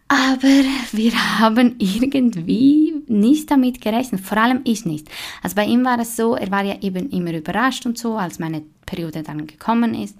Aber 0.09 0.49
wir 0.93 1.39
haben 1.39 1.77
irgendwie 1.79 2.95
nicht 3.07 3.51
damit 3.51 3.81
gerechnet, 3.81 4.21
vor 4.21 4.39
allem 4.39 4.61
ich 4.65 4.85
nicht. 4.85 5.09
Also 5.41 5.55
bei 5.55 5.65
ihm 5.65 5.85
war 5.85 6.01
es 6.01 6.17
so, 6.17 6.35
er 6.35 6.51
war 6.51 6.65
ja 6.65 6.81
eben 6.81 7.11
immer 7.11 7.33
überrascht 7.33 7.87
und 7.87 7.97
so, 7.97 8.17
als 8.17 8.41
meine 8.41 8.63
Periode 8.85 9.23
dann 9.23 9.47
gekommen 9.47 9.95
ist. 9.95 10.17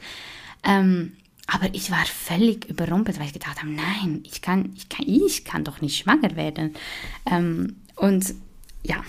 Ähm, 0.63 1.13
aber 1.53 1.75
ich 1.75 1.91
war 1.91 2.05
völlig 2.07 2.67
überrumpelt, 2.67 3.19
weil 3.19 3.27
ich 3.27 3.33
gedacht 3.33 3.61
habe, 3.61 3.73
nein, 3.73 4.21
ich 4.25 4.41
kann, 4.41 4.73
ich 4.77 4.89
kann, 4.89 5.07
ich 5.07 5.45
kann 5.45 5.65
doch 5.65 5.81
nicht 5.81 5.99
schwanger 5.99 6.37
werden. 6.37 6.75
Ähm, 7.27 7.77
und 7.97 8.35
ja, 8.85 9.03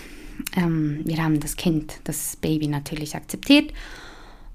ähm, 0.56 1.02
wir 1.04 1.22
haben 1.22 1.38
das 1.38 1.56
Kind, 1.56 2.00
das 2.04 2.36
Baby 2.36 2.66
natürlich 2.66 3.14
akzeptiert. 3.14 3.72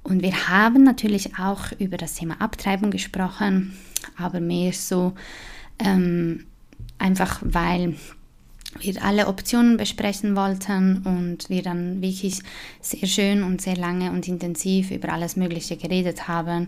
Und 0.03 0.21
wir 0.21 0.49
haben 0.49 0.83
natürlich 0.83 1.37
auch 1.37 1.71
über 1.79 1.97
das 1.97 2.15
Thema 2.15 2.41
Abtreibung 2.41 2.91
gesprochen, 2.91 3.77
aber 4.17 4.41
mehr 4.41 4.73
so 4.73 5.13
ähm, 5.79 6.45
einfach, 6.97 7.39
weil 7.43 7.95
wir 8.79 9.03
alle 9.03 9.27
Optionen 9.27 9.77
besprechen 9.77 10.35
wollten 10.35 10.97
und 11.03 11.49
wir 11.49 11.63
dann 11.63 12.01
wirklich 12.01 12.41
sehr 12.81 13.07
schön 13.07 13.43
und 13.43 13.61
sehr 13.61 13.77
lange 13.77 14.11
und 14.11 14.27
intensiv 14.27 14.91
über 14.91 15.09
alles 15.09 15.35
Mögliche 15.35 15.77
geredet 15.77 16.27
haben, 16.27 16.67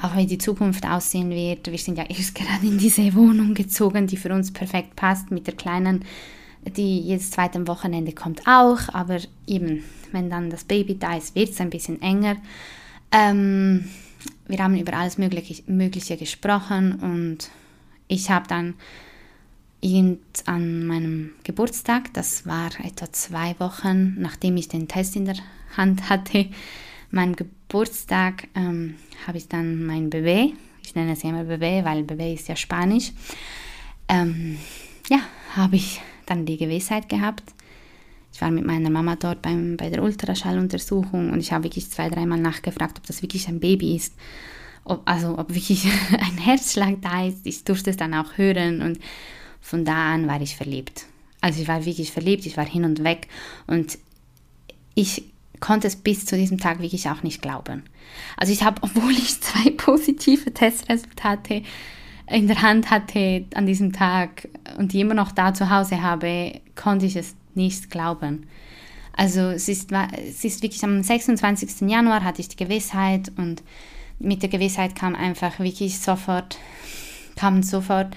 auch 0.00 0.16
wie 0.16 0.26
die 0.26 0.38
Zukunft 0.38 0.84
aussehen 0.86 1.30
wird. 1.30 1.70
Wir 1.70 1.78
sind 1.78 1.98
ja 1.98 2.04
erst 2.04 2.34
gerade 2.34 2.66
in 2.66 2.78
diese 2.78 3.14
Wohnung 3.14 3.54
gezogen, 3.54 4.06
die 4.06 4.16
für 4.16 4.32
uns 4.32 4.52
perfekt 4.52 4.96
passt, 4.96 5.30
mit 5.30 5.46
der 5.46 5.54
kleinen, 5.54 6.04
die 6.76 7.00
jedes 7.00 7.30
zweite 7.30 7.66
Wochenende 7.66 8.12
kommt 8.12 8.42
auch, 8.46 8.92
aber 8.92 9.18
eben, 9.46 9.84
wenn 10.12 10.28
dann 10.28 10.50
das 10.50 10.64
Baby 10.64 10.98
da 10.98 11.16
ist, 11.16 11.34
wird 11.34 11.50
es 11.50 11.60
ein 11.60 11.70
bisschen 11.70 12.02
enger. 12.02 12.36
Ähm, 13.12 13.88
wir 14.48 14.58
haben 14.58 14.76
über 14.76 14.94
alles 14.94 15.18
Mögliche, 15.18 15.62
Mögliche 15.66 16.16
gesprochen 16.16 16.94
und 16.94 17.50
ich 18.08 18.30
habe 18.30 18.48
dann 18.48 18.74
irgend 19.80 20.46
an 20.46 20.86
meinem 20.86 21.30
Geburtstag, 21.44 22.12
das 22.14 22.46
war 22.46 22.70
etwa 22.82 23.12
zwei 23.12 23.58
Wochen, 23.58 24.20
nachdem 24.20 24.56
ich 24.56 24.68
den 24.68 24.88
Test 24.88 25.16
in 25.16 25.24
der 25.24 25.36
Hand 25.76 26.08
hatte, 26.08 26.46
mein 27.10 27.36
Geburtstag, 27.36 28.48
ähm, 28.54 28.96
habe 29.26 29.38
ich 29.38 29.48
dann 29.48 29.84
mein 29.84 30.10
Bebé, 30.10 30.52
ich 30.82 30.94
nenne 30.94 31.12
es 31.12 31.24
immer 31.24 31.42
Bebé, 31.42 31.84
weil 31.84 32.02
Bebé 32.02 32.34
ist 32.34 32.48
ja 32.48 32.56
Spanisch, 32.56 33.12
ähm, 34.08 34.58
ja, 35.08 35.20
habe 35.54 35.76
ich 35.76 36.00
dann 36.26 36.44
die 36.44 36.56
Gewissheit 36.56 37.08
gehabt. 37.08 37.44
Ich 38.32 38.40
war 38.40 38.50
mit 38.50 38.64
meiner 38.64 38.90
Mama 38.90 39.16
dort 39.16 39.42
beim, 39.42 39.76
bei 39.76 39.90
der 39.90 40.02
Ultraschalluntersuchung 40.02 41.30
und 41.30 41.40
ich 41.40 41.52
habe 41.52 41.64
wirklich 41.64 41.90
zwei, 41.90 42.08
dreimal 42.08 42.38
nachgefragt, 42.38 42.98
ob 42.98 43.06
das 43.06 43.22
wirklich 43.22 43.48
ein 43.48 43.60
Baby 43.60 43.96
ist. 43.96 44.14
Ob, 44.84 45.02
also 45.06 45.38
ob 45.38 45.54
wirklich 45.54 45.84
ein 46.12 46.38
Herzschlag 46.38 46.96
da 47.00 47.26
ist. 47.26 47.46
Ich 47.46 47.64
durfte 47.64 47.90
es 47.90 47.96
dann 47.96 48.14
auch 48.14 48.36
hören 48.36 48.82
und 48.82 48.98
von 49.60 49.84
da 49.84 50.14
an 50.14 50.26
war 50.28 50.40
ich 50.40 50.56
verliebt. 50.56 51.06
Also 51.40 51.62
ich 51.62 51.68
war 51.68 51.84
wirklich 51.84 52.12
verliebt, 52.12 52.46
ich 52.46 52.56
war 52.56 52.66
hin 52.66 52.84
und 52.84 53.04
weg 53.04 53.28
und 53.66 53.98
ich 54.94 55.24
konnte 55.60 55.86
es 55.86 55.96
bis 55.96 56.24
zu 56.24 56.36
diesem 56.36 56.58
Tag 56.58 56.80
wirklich 56.80 57.08
auch 57.08 57.22
nicht 57.22 57.42
glauben. 57.42 57.84
Also 58.36 58.52
ich 58.52 58.62
habe, 58.62 58.80
obwohl 58.82 59.12
ich 59.12 59.40
zwei 59.40 59.70
positive 59.70 60.52
Testresultate 60.52 61.62
in 62.26 62.46
der 62.46 62.60
Hand 62.62 62.90
hatte 62.90 63.46
an 63.54 63.66
diesem 63.66 63.92
Tag 63.92 64.48
und 64.76 64.92
die 64.92 65.00
immer 65.00 65.14
noch 65.14 65.32
da 65.32 65.54
zu 65.54 65.70
Hause 65.70 66.02
habe, 66.02 66.60
konnte 66.74 67.06
ich 67.06 67.16
es 67.16 67.34
nicht 67.54 67.90
glauben. 67.90 68.46
Also 69.12 69.40
es 69.50 69.68
ist, 69.68 69.90
es 69.92 70.44
ist 70.44 70.62
wirklich 70.62 70.84
am 70.84 71.02
26. 71.02 71.88
Januar 71.88 72.22
hatte 72.22 72.40
ich 72.40 72.48
die 72.48 72.56
Gewissheit 72.56 73.32
und 73.36 73.62
mit 74.20 74.42
der 74.42 74.48
Gewissheit 74.48 74.94
kam 74.94 75.14
einfach 75.14 75.58
wirklich 75.58 75.98
sofort, 75.98 76.58
kamen 77.34 77.62
sofort 77.62 78.14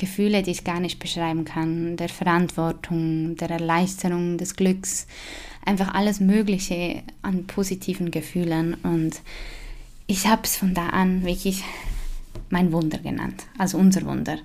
Gefühle, 0.00 0.42
die 0.42 0.50
ich 0.50 0.64
gar 0.64 0.80
nicht 0.80 0.98
beschreiben 0.98 1.44
kann, 1.44 1.96
der 1.96 2.08
Verantwortung, 2.08 3.36
der 3.36 3.50
Erleichterung, 3.50 4.38
des 4.38 4.56
Glücks, 4.56 5.06
einfach 5.64 5.94
alles 5.94 6.18
Mögliche 6.18 7.02
an 7.22 7.46
positiven 7.46 8.10
Gefühlen. 8.10 8.74
Und 8.82 9.20
ich 10.06 10.26
habe 10.26 10.42
es 10.44 10.56
von 10.56 10.74
da 10.74 10.88
an 10.88 11.24
wirklich 11.24 11.62
mein 12.48 12.72
Wunder 12.72 12.98
genannt, 12.98 13.44
also 13.58 13.76
unser 13.76 14.02
Wunder, 14.06 14.38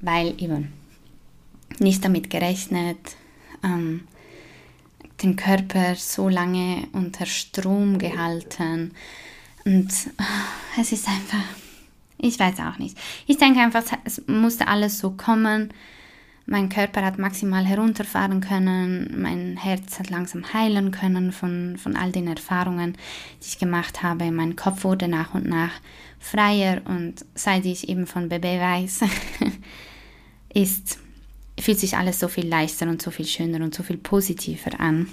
weil 0.00 0.34
eben 0.42 0.72
nicht 1.78 2.04
damit 2.04 2.28
gerechnet, 2.28 2.98
ähm, 3.62 4.02
den 5.22 5.36
Körper 5.36 5.94
so 5.94 6.28
lange 6.28 6.88
unter 6.92 7.26
Strom 7.26 7.98
gehalten. 7.98 8.92
Und 9.64 9.92
es 10.80 10.92
ist 10.92 11.08
einfach, 11.08 11.44
ich 12.18 12.38
weiß 12.38 12.60
auch 12.60 12.78
nicht. 12.78 12.98
Ich 13.26 13.38
denke 13.38 13.60
einfach, 13.60 13.84
es 14.04 14.22
musste 14.26 14.68
alles 14.68 14.98
so 14.98 15.12
kommen. 15.12 15.72
Mein 16.46 16.70
Körper 16.70 17.04
hat 17.04 17.18
maximal 17.18 17.66
herunterfahren 17.66 18.40
können, 18.40 19.20
mein 19.20 19.58
Herz 19.58 19.98
hat 19.98 20.08
langsam 20.08 20.50
heilen 20.54 20.92
können 20.92 21.30
von, 21.30 21.76
von 21.76 21.94
all 21.94 22.10
den 22.10 22.26
Erfahrungen, 22.26 22.94
die 23.42 23.48
ich 23.48 23.58
gemacht 23.58 24.02
habe. 24.02 24.30
Mein 24.30 24.56
Kopf 24.56 24.82
wurde 24.84 25.08
nach 25.08 25.34
und 25.34 25.46
nach 25.46 25.72
freier 26.18 26.80
und 26.86 27.24
seit 27.34 27.66
ich 27.66 27.90
eben 27.90 28.06
von 28.06 28.30
Baby 28.30 28.58
weiß, 28.58 29.00
ist, 30.54 30.98
fühlt 31.60 31.78
sich 31.78 31.98
alles 31.98 32.18
so 32.18 32.28
viel 32.28 32.48
leichter 32.48 32.88
und 32.88 33.02
so 33.02 33.10
viel 33.10 33.26
schöner 33.26 33.62
und 33.62 33.74
so 33.74 33.82
viel 33.82 33.98
positiver 33.98 34.80
an. 34.80 35.06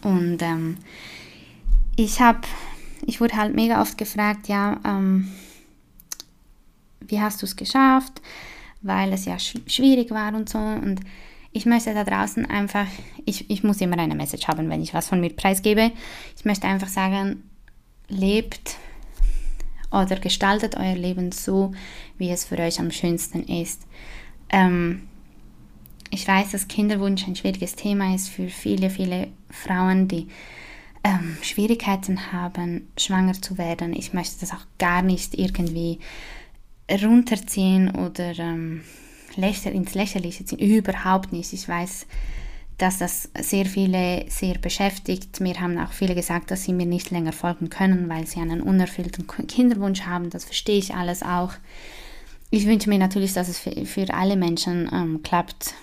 Und 0.00 0.40
ähm, 0.40 0.78
ich 1.96 2.20
habe, 2.20 2.40
ich 3.06 3.20
wurde 3.20 3.36
halt 3.36 3.54
mega 3.54 3.82
oft 3.82 3.98
gefragt, 3.98 4.48
ja, 4.48 4.80
ähm, 4.86 5.28
wie 7.08 7.20
hast 7.20 7.42
du 7.42 7.46
es 7.46 7.56
geschafft? 7.56 8.20
Weil 8.82 9.12
es 9.12 9.24
ja 9.24 9.38
sch 9.38 9.56
schwierig 9.66 10.10
war 10.10 10.34
und 10.34 10.48
so. 10.48 10.58
Und 10.58 11.00
ich 11.52 11.66
möchte 11.66 11.94
da 11.94 12.04
draußen 12.04 12.46
einfach, 12.46 12.86
ich, 13.24 13.48
ich 13.50 13.62
muss 13.62 13.80
immer 13.80 13.98
eine 13.98 14.14
Message 14.14 14.48
haben, 14.48 14.68
wenn 14.70 14.82
ich 14.82 14.94
was 14.94 15.08
von 15.08 15.20
mir 15.20 15.30
preisgebe. 15.30 15.92
Ich 16.36 16.44
möchte 16.44 16.66
einfach 16.66 16.88
sagen, 16.88 17.42
lebt 18.08 18.76
oder 19.90 20.16
gestaltet 20.16 20.76
euer 20.76 20.96
Leben 20.96 21.32
so, 21.32 21.72
wie 22.18 22.30
es 22.30 22.44
für 22.44 22.58
euch 22.58 22.80
am 22.80 22.90
schönsten 22.90 23.44
ist. 23.44 23.82
Ähm, 24.50 25.08
ich 26.10 26.26
weiß, 26.26 26.52
dass 26.52 26.68
Kinderwunsch 26.68 27.26
ein 27.26 27.36
schwieriges 27.36 27.76
Thema 27.76 28.14
ist 28.14 28.28
für 28.28 28.48
viele, 28.48 28.90
viele 28.90 29.28
Frauen, 29.50 30.08
die 30.08 30.28
ähm, 31.02 31.36
Schwierigkeiten 31.42 32.32
haben, 32.32 32.88
schwanger 32.98 33.34
zu 33.34 33.58
werden. 33.58 33.94
Ich 33.94 34.12
möchte 34.12 34.40
das 34.40 34.52
auch 34.52 34.66
gar 34.78 35.02
nicht 35.02 35.38
irgendwie 35.38 35.98
runterziehen 36.90 37.90
oder 37.94 38.38
ähm, 38.38 38.82
ins 39.36 39.94
Lächerliche 39.94 40.44
ziehen. 40.44 40.58
Überhaupt 40.58 41.32
nicht. 41.32 41.52
Ich 41.52 41.68
weiß, 41.68 42.06
dass 42.78 42.98
das 42.98 43.30
sehr 43.40 43.66
viele 43.66 44.26
sehr 44.28 44.58
beschäftigt. 44.58 45.40
Mir 45.40 45.60
haben 45.60 45.78
auch 45.78 45.92
viele 45.92 46.14
gesagt, 46.14 46.50
dass 46.50 46.64
sie 46.64 46.72
mir 46.72 46.86
nicht 46.86 47.10
länger 47.10 47.32
folgen 47.32 47.70
können, 47.70 48.08
weil 48.08 48.26
sie 48.26 48.40
einen 48.40 48.60
unerfüllten 48.60 49.26
Kinderwunsch 49.46 50.02
haben. 50.02 50.30
Das 50.30 50.44
verstehe 50.44 50.78
ich 50.78 50.94
alles 50.94 51.22
auch. 51.22 51.52
Ich 52.50 52.66
wünsche 52.66 52.88
mir 52.88 52.98
natürlich, 52.98 53.32
dass 53.32 53.48
es 53.48 53.58
für, 53.58 53.86
für 53.86 54.12
alle 54.12 54.36
Menschen 54.36 54.88
ähm, 54.92 55.22
klappt, 55.22 55.74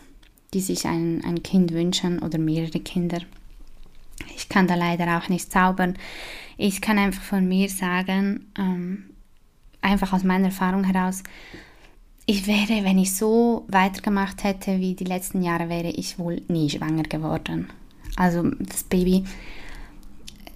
die 0.53 0.61
sich 0.61 0.85
ein, 0.85 1.23
ein 1.25 1.43
Kind 1.43 1.73
wünschen 1.73 2.19
oder 2.19 2.37
mehrere 2.37 2.79
Kinder. 2.79 3.19
Ich 4.35 4.49
kann 4.49 4.67
da 4.67 4.75
leider 4.75 5.17
auch 5.17 5.29
nicht 5.29 5.51
zaubern. 5.51 5.97
Ich 6.57 6.81
kann 6.81 6.97
einfach 6.97 7.23
von 7.23 7.47
mir 7.47 7.69
sagen, 7.69 8.45
ähm, 8.57 9.05
einfach 9.81 10.13
aus 10.13 10.23
meiner 10.23 10.45
Erfahrung 10.45 10.83
heraus, 10.83 11.23
ich 12.25 12.47
wäre, 12.47 12.85
wenn 12.85 12.99
ich 12.99 13.15
so 13.15 13.65
weitergemacht 13.67 14.43
hätte 14.43 14.79
wie 14.79 14.93
die 14.93 15.03
letzten 15.03 15.41
Jahre, 15.41 15.69
wäre 15.69 15.89
ich 15.89 16.19
wohl 16.19 16.41
nie 16.47 16.69
schwanger 16.69 17.03
geworden. 17.03 17.69
Also 18.15 18.43
das 18.59 18.83
Baby 18.83 19.25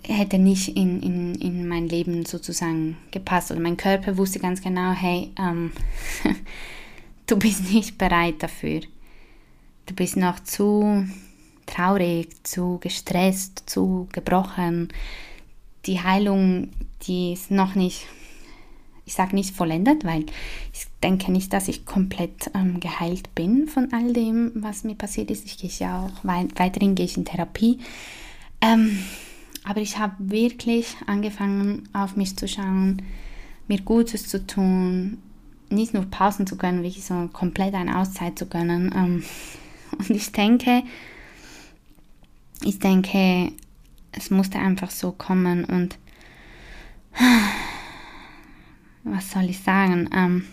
hätte 0.04 0.38
nicht 0.38 0.76
in, 0.78 1.02
in, 1.02 1.36
in 1.36 1.68
mein 1.68 1.88
Leben 1.88 2.26
sozusagen 2.26 2.98
gepasst. 3.12 3.52
Oder 3.52 3.60
mein 3.60 3.78
Körper 3.78 4.18
wusste 4.18 4.40
ganz 4.40 4.62
genau, 4.62 4.92
hey, 4.92 5.32
ähm, 5.40 5.72
du 7.28 7.38
bist 7.38 7.72
nicht 7.72 7.98
bereit 7.98 8.36
dafür. 8.40 8.82
Du 9.88 9.96
bist 9.96 10.18
noch 10.18 10.40
zu 10.42 11.08
traurig, 11.66 12.30
zu 12.44 12.78
gestresst, 12.80 13.64
zu 13.68 14.08
gebrochen. 14.12 14.90
Die 15.86 16.02
Heilung, 16.02 16.70
die 17.04 17.34
ist 17.34 17.52
noch 17.52 17.76
nicht 17.76 18.06
ich 19.06 19.14
sage 19.14 19.36
nicht 19.36 19.56
vollendet, 19.56 20.04
weil 20.04 20.26
ich 20.74 20.88
denke 21.04 21.32
nicht, 21.32 21.54
dass 21.54 21.68
ich 21.68 21.86
komplett 21.86 22.50
ähm, 22.56 22.80
geheilt 22.80 23.34
bin 23.36 23.68
von 23.68 23.94
all 23.94 24.14
dem, 24.14 24.52
was 24.56 24.84
mir 24.84 24.96
passiert 24.96 25.30
ist. 25.30 25.46
Ich 25.46 25.58
gehe 25.58 25.70
ja 25.78 26.06
auch 26.06 26.24
weiterhin 26.24 26.96
gehe 26.96 27.06
ich 27.06 27.18
in 27.18 27.26
Therapie. 27.26 27.80
Ähm, 28.62 28.98
aber 29.64 29.82
ich 29.82 29.98
habe 29.98 30.14
wirklich 30.20 30.96
angefangen, 31.06 31.88
auf 31.94 32.16
mich 32.16 32.36
zu 32.36 32.48
schauen, 32.48 33.02
mir 33.68 33.82
Gutes 33.82 34.28
zu 34.28 34.46
tun, 34.46 35.18
nicht 35.70 35.94
nur 35.94 36.06
Pausen 36.06 36.48
zu 36.48 36.56
gönnen, 36.56 36.84
wirklich 36.84 37.06
so 37.06 37.30
komplett 37.32 37.74
eine 37.74 37.98
Auszeit 38.00 38.38
zu 38.38 38.48
gönnen. 38.48 38.94
Ähm, 38.96 39.24
und 39.98 40.10
ich 40.10 40.32
denke, 40.32 40.84
ich 42.64 42.80
denke, 42.80 43.52
es 44.12 44.32
musste 44.32 44.58
einfach 44.60 44.90
so 44.90 45.12
kommen 45.12 45.66
und 45.66 45.98
was 49.06 49.32
soll 49.32 49.50
ich 49.50 49.60
sagen? 49.60 50.10
Ähm, 50.14 50.46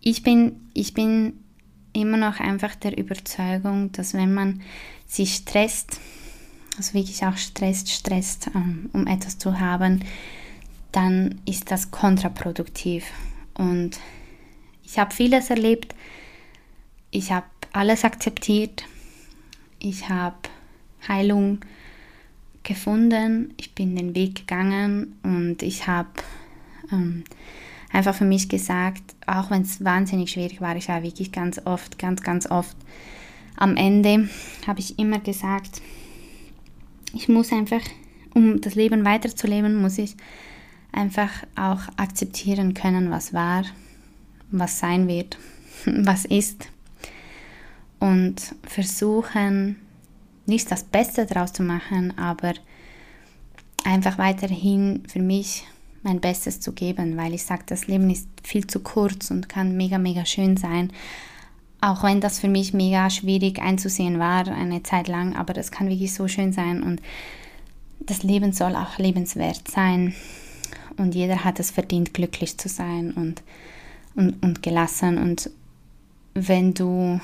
ich, 0.00 0.22
bin, 0.22 0.68
ich 0.72 0.94
bin 0.94 1.44
immer 1.92 2.16
noch 2.16 2.40
einfach 2.40 2.74
der 2.74 2.98
Überzeugung, 2.98 3.92
dass 3.92 4.14
wenn 4.14 4.34
man 4.34 4.62
sich 5.06 5.34
stresst, 5.34 6.00
also 6.76 6.94
wirklich 6.94 7.24
auch 7.24 7.36
stresst, 7.36 7.90
stresst, 7.90 8.50
ähm, 8.54 8.90
um 8.92 9.06
etwas 9.06 9.38
zu 9.38 9.60
haben, 9.60 10.00
dann 10.90 11.40
ist 11.44 11.70
das 11.70 11.90
kontraproduktiv. 11.90 13.04
Und 13.54 14.00
ich 14.82 14.98
habe 14.98 15.14
vieles 15.14 15.50
erlebt, 15.50 15.94
ich 17.10 17.30
habe 17.30 17.46
alles 17.72 18.04
akzeptiert, 18.04 18.84
ich 19.78 20.08
habe 20.08 20.36
Heilung 21.06 21.60
gefunden, 22.62 23.52
ich 23.58 23.74
bin 23.74 23.94
den 23.94 24.14
Weg 24.14 24.36
gegangen 24.36 25.18
und 25.22 25.62
ich 25.62 25.86
habe 25.86 26.08
ähm, 26.92 27.24
einfach 27.92 28.14
für 28.14 28.24
mich 28.24 28.48
gesagt, 28.48 29.02
auch 29.26 29.50
wenn 29.50 29.62
es 29.62 29.84
wahnsinnig 29.84 30.30
schwierig 30.30 30.60
war, 30.60 30.76
ich 30.76 30.88
war 30.88 31.02
wirklich 31.02 31.32
ganz 31.32 31.60
oft, 31.64 31.98
ganz, 31.98 32.22
ganz 32.22 32.50
oft 32.50 32.76
am 33.56 33.76
Ende, 33.76 34.28
habe 34.66 34.80
ich 34.80 34.98
immer 34.98 35.20
gesagt, 35.20 35.80
ich 37.14 37.28
muss 37.28 37.52
einfach, 37.52 37.80
um 38.34 38.60
das 38.60 38.74
Leben 38.74 39.04
weiterzuleben, 39.04 39.80
muss 39.80 39.98
ich 39.98 40.16
einfach 40.90 41.30
auch 41.54 41.82
akzeptieren 41.96 42.74
können, 42.74 43.10
was 43.10 43.32
war, 43.32 43.64
was 44.50 44.78
sein 44.78 45.06
wird, 45.08 45.38
was 45.86 46.24
ist. 46.24 46.68
Und 48.00 48.54
versuchen, 48.64 49.76
nicht 50.46 50.70
das 50.70 50.84
Beste 50.84 51.26
daraus 51.26 51.52
zu 51.52 51.62
machen, 51.62 52.18
aber 52.18 52.54
einfach 53.84 54.18
weiterhin 54.18 55.04
für 55.08 55.20
mich 55.20 55.64
mein 56.04 56.20
Bestes 56.20 56.60
zu 56.60 56.72
geben, 56.72 57.16
weil 57.16 57.34
ich 57.34 57.42
sage, 57.42 57.64
das 57.66 57.86
Leben 57.88 58.08
ist 58.10 58.28
viel 58.42 58.66
zu 58.66 58.80
kurz 58.80 59.30
und 59.30 59.48
kann 59.48 59.76
mega, 59.76 59.98
mega 59.98 60.24
schön 60.24 60.56
sein. 60.56 60.92
Auch 61.80 62.04
wenn 62.04 62.20
das 62.20 62.38
für 62.38 62.48
mich 62.48 62.72
mega 62.72 63.10
schwierig 63.10 63.60
einzusehen 63.60 64.18
war, 64.18 64.46
eine 64.46 64.82
Zeit 64.82 65.08
lang, 65.08 65.34
aber 65.34 65.52
das 65.52 65.70
kann 65.70 65.88
wirklich 65.88 66.14
so 66.14 66.28
schön 66.28 66.52
sein 66.52 66.82
und 66.82 67.02
das 68.00 68.22
Leben 68.22 68.52
soll 68.52 68.76
auch 68.76 68.98
lebenswert 68.98 69.68
sein 69.68 70.14
und 70.96 71.14
jeder 71.14 71.44
hat 71.44 71.58
es 71.58 71.70
verdient, 71.70 72.14
glücklich 72.14 72.58
zu 72.58 72.68
sein 72.68 73.12
und, 73.12 73.42
und, 74.14 74.42
und 74.42 74.62
gelassen. 74.62 75.18
Und 75.18 75.50
wenn 76.34 76.74
du 76.74 77.20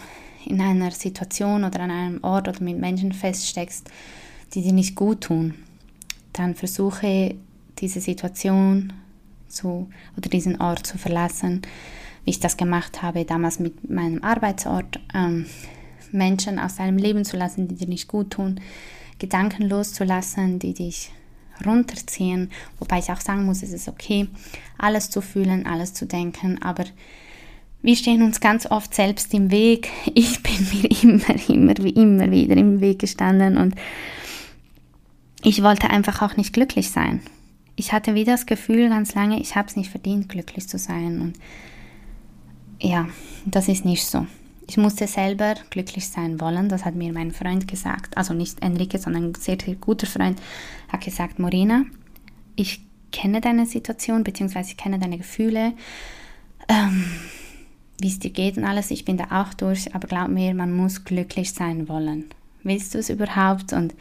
in 0.47 0.61
einer 0.61 0.91
Situation 0.91 1.64
oder 1.64 1.81
an 1.81 1.91
einem 1.91 2.24
Ort 2.24 2.49
oder 2.49 2.62
mit 2.62 2.78
Menschen 2.78 3.12
feststeckst, 3.12 3.91
die 4.55 4.62
dir 4.62 4.72
nicht 4.72 4.97
gut 4.97 5.22
tun, 5.22 5.55
dann 6.33 6.55
versuche 6.55 7.37
diese 7.78 8.00
Situation 8.00 8.92
zu, 9.48 9.88
oder 10.16 10.28
diesen 10.28 10.60
Ort 10.60 10.86
zu 10.86 10.98
verlassen, 10.98 11.62
wie 12.24 12.30
ich 12.30 12.40
das 12.40 12.56
gemacht 12.56 13.02
habe 13.02 13.24
damals 13.24 13.58
mit 13.58 13.90
meinem 13.90 14.22
Arbeitsort, 14.22 15.00
ähm, 15.14 15.46
Menschen 16.12 16.58
aus 16.58 16.76
deinem 16.76 16.98
Leben 16.98 17.24
zu 17.24 17.36
lassen, 17.36 17.68
die 17.68 17.76
dir 17.76 17.88
nicht 17.88 18.08
gut 18.08 18.30
tun, 18.30 18.60
Gedanken 19.18 19.68
loszulassen, 19.68 20.58
die 20.58 20.74
dich 20.74 21.12
runterziehen, 21.64 22.50
wobei 22.78 22.98
ich 22.98 23.10
auch 23.10 23.20
sagen 23.20 23.44
muss, 23.44 23.62
es 23.62 23.72
ist 23.72 23.88
okay, 23.88 24.28
alles 24.78 25.10
zu 25.10 25.20
fühlen, 25.20 25.66
alles 25.66 25.92
zu 25.92 26.06
denken, 26.06 26.60
aber 26.62 26.84
wir 27.82 27.96
stehen 27.96 28.22
uns 28.22 28.40
ganz 28.40 28.66
oft 28.66 28.94
selbst 28.94 29.32
im 29.32 29.50
Weg. 29.50 29.88
Ich 30.14 30.42
bin 30.42 30.68
mir 30.72 31.02
immer, 31.02 31.48
immer, 31.48 31.84
wie 31.84 31.90
immer 31.90 32.30
wieder 32.30 32.56
im 32.56 32.80
Weg 32.80 32.98
gestanden 32.98 33.56
und 33.56 33.74
ich 35.42 35.62
wollte 35.62 35.88
einfach 35.88 36.22
auch 36.22 36.36
nicht 36.36 36.52
glücklich 36.52 36.90
sein 36.90 37.20
ich 37.81 37.95
hatte 37.95 38.14
wieder 38.14 38.33
das 38.33 38.45
Gefühl 38.45 38.91
ganz 38.91 39.14
lange, 39.14 39.41
ich 39.41 39.57
habe 39.57 39.66
es 39.66 39.74
nicht 39.74 39.91
verdient, 39.91 40.28
glücklich 40.28 40.68
zu 40.68 40.76
sein. 40.76 41.18
Und 41.22 41.39
ja, 42.78 43.09
das 43.47 43.68
ist 43.68 43.87
nicht 43.87 44.05
so. 44.05 44.26
Ich 44.68 44.76
musste 44.76 45.07
selber 45.07 45.55
glücklich 45.70 46.07
sein 46.07 46.43
wollen, 46.43 46.68
das 46.68 46.85
hat 46.85 46.95
mir 46.95 47.11
mein 47.11 47.33
Freund 47.33 47.66
gesagt. 47.66 48.18
Also 48.18 48.35
nicht 48.35 48.62
Enrique, 48.62 48.99
sondern 48.99 49.31
ein 49.31 49.35
sehr, 49.35 49.57
sehr 49.59 49.76
guter 49.76 50.07
Freund 50.07 50.39
hat 50.89 51.01
gesagt, 51.01 51.39
Morina, 51.39 51.87
ich 52.55 52.83
kenne 53.12 53.41
deine 53.41 53.64
Situation, 53.64 54.24
beziehungsweise 54.24 54.72
ich 54.72 54.76
kenne 54.76 54.99
deine 54.99 55.16
Gefühle, 55.16 55.72
ähm, 56.68 57.07
wie 57.99 58.09
es 58.09 58.18
dir 58.18 58.31
geht 58.31 58.59
und 58.59 58.64
alles. 58.64 58.91
Ich 58.91 59.07
bin 59.07 59.16
da 59.16 59.43
auch 59.43 59.55
durch, 59.55 59.95
aber 59.95 60.07
glaub 60.07 60.28
mir, 60.28 60.55
man 60.55 60.76
muss 60.76 61.07
glücklich 61.07 61.55
sein 61.55 61.89
wollen. 61.89 62.26
Willst 62.62 62.93
du 62.93 62.99
es 62.99 63.09
überhaupt? 63.09 63.72
Und 63.72 63.95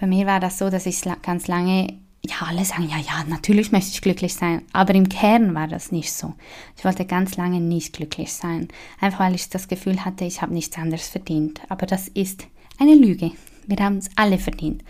bei 0.00 0.06
mir 0.06 0.24
war 0.26 0.40
das 0.40 0.56
so, 0.56 0.70
dass 0.70 0.86
ich 0.86 1.02
ganz 1.20 1.48
lange, 1.48 1.98
ja, 2.26 2.46
alle 2.46 2.64
sagen, 2.64 2.88
ja, 2.88 2.96
ja, 2.98 3.24
natürlich 3.28 3.70
möchte 3.72 3.90
ich 3.90 4.00
glücklich 4.00 4.34
sein, 4.34 4.62
aber 4.72 4.94
im 4.94 5.08
Kern 5.08 5.54
war 5.54 5.68
das 5.68 5.92
nicht 5.92 6.12
so. 6.12 6.34
Ich 6.76 6.84
wollte 6.84 7.04
ganz 7.04 7.36
lange 7.36 7.60
nicht 7.60 7.94
glücklich 7.94 8.32
sein, 8.32 8.68
einfach 9.00 9.20
weil 9.20 9.34
ich 9.34 9.50
das 9.50 9.68
Gefühl 9.68 10.04
hatte, 10.04 10.24
ich 10.24 10.40
habe 10.40 10.54
nichts 10.54 10.78
anderes 10.78 11.08
verdient. 11.08 11.60
Aber 11.68 11.86
das 11.86 12.08
ist 12.08 12.46
eine 12.78 12.94
Lüge. 12.94 13.32
Wir 13.66 13.76
haben 13.78 13.98
es 13.98 14.10
alle 14.16 14.38
verdient, 14.38 14.82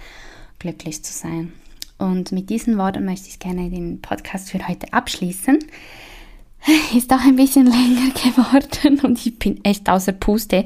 glücklich 0.59 1.03
zu 1.03 1.13
sein. 1.13 1.53
Und 1.99 2.33
mit 2.33 2.51
diesen 2.51 2.77
Worten 2.79 3.05
möchte 3.05 3.29
ich 3.29 3.39
gerne 3.39 3.71
den 3.71 4.01
Podcast 4.01 4.51
für 4.51 4.67
heute 4.67 4.93
abschließen. 4.93 5.59
Ist 6.97 7.13
auch 7.13 7.25
ein 7.25 7.37
bisschen 7.37 7.67
länger 7.67 8.11
geworden 8.11 9.01
und 9.01 9.25
ich 9.25 9.39
bin 9.39 9.65
echt 9.65 9.89
außer 9.89 10.13
Puste. 10.13 10.65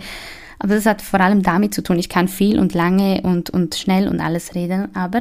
Aber 0.59 0.75
das 0.75 0.87
hat 0.87 1.03
vor 1.03 1.21
allem 1.21 1.43
damit 1.43 1.75
zu 1.75 1.83
tun, 1.83 1.99
ich 1.99 2.09
kann 2.09 2.29
viel 2.29 2.59
und 2.59 2.75
lange 2.75 3.23
und, 3.23 3.51
und 3.51 3.75
schnell 3.75 4.09
und 4.09 4.21
alles 4.21 4.55
reden, 4.55 4.95
aber 4.95 5.21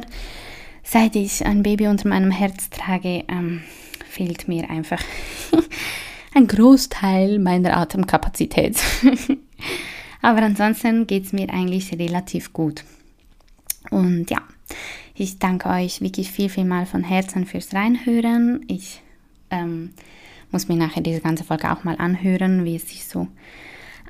seit 0.82 1.16
ich 1.16 1.44
ein 1.44 1.62
Baby 1.62 1.88
unter 1.88 2.08
meinem 2.08 2.30
Herz 2.30 2.70
trage, 2.70 3.24
ähm, 3.28 3.62
fehlt 4.08 4.48
mir 4.48 4.68
einfach 4.70 5.02
ein 6.34 6.46
Großteil 6.46 7.38
meiner 7.38 7.76
Atemkapazität. 7.76 8.78
aber 10.22 10.42
ansonsten 10.42 11.06
geht 11.06 11.26
es 11.26 11.32
mir 11.32 11.50
eigentlich 11.50 11.92
relativ 11.92 12.52
gut. 12.52 12.84
Und 13.90 14.30
ja, 14.30 14.38
ich 15.14 15.38
danke 15.38 15.68
euch 15.68 16.00
wirklich 16.00 16.30
viel, 16.30 16.48
viel 16.48 16.64
mal 16.64 16.86
von 16.86 17.02
Herzen 17.02 17.46
fürs 17.46 17.74
Reinhören. 17.74 18.64
Ich 18.68 19.02
ähm, 19.50 19.90
muss 20.50 20.68
mir 20.68 20.76
nachher 20.76 21.02
diese 21.02 21.20
ganze 21.20 21.44
Folge 21.44 21.72
auch 21.72 21.84
mal 21.84 21.96
anhören, 21.96 22.64
wie 22.64 22.76
es 22.76 22.88
sich 22.88 23.04
so 23.04 23.28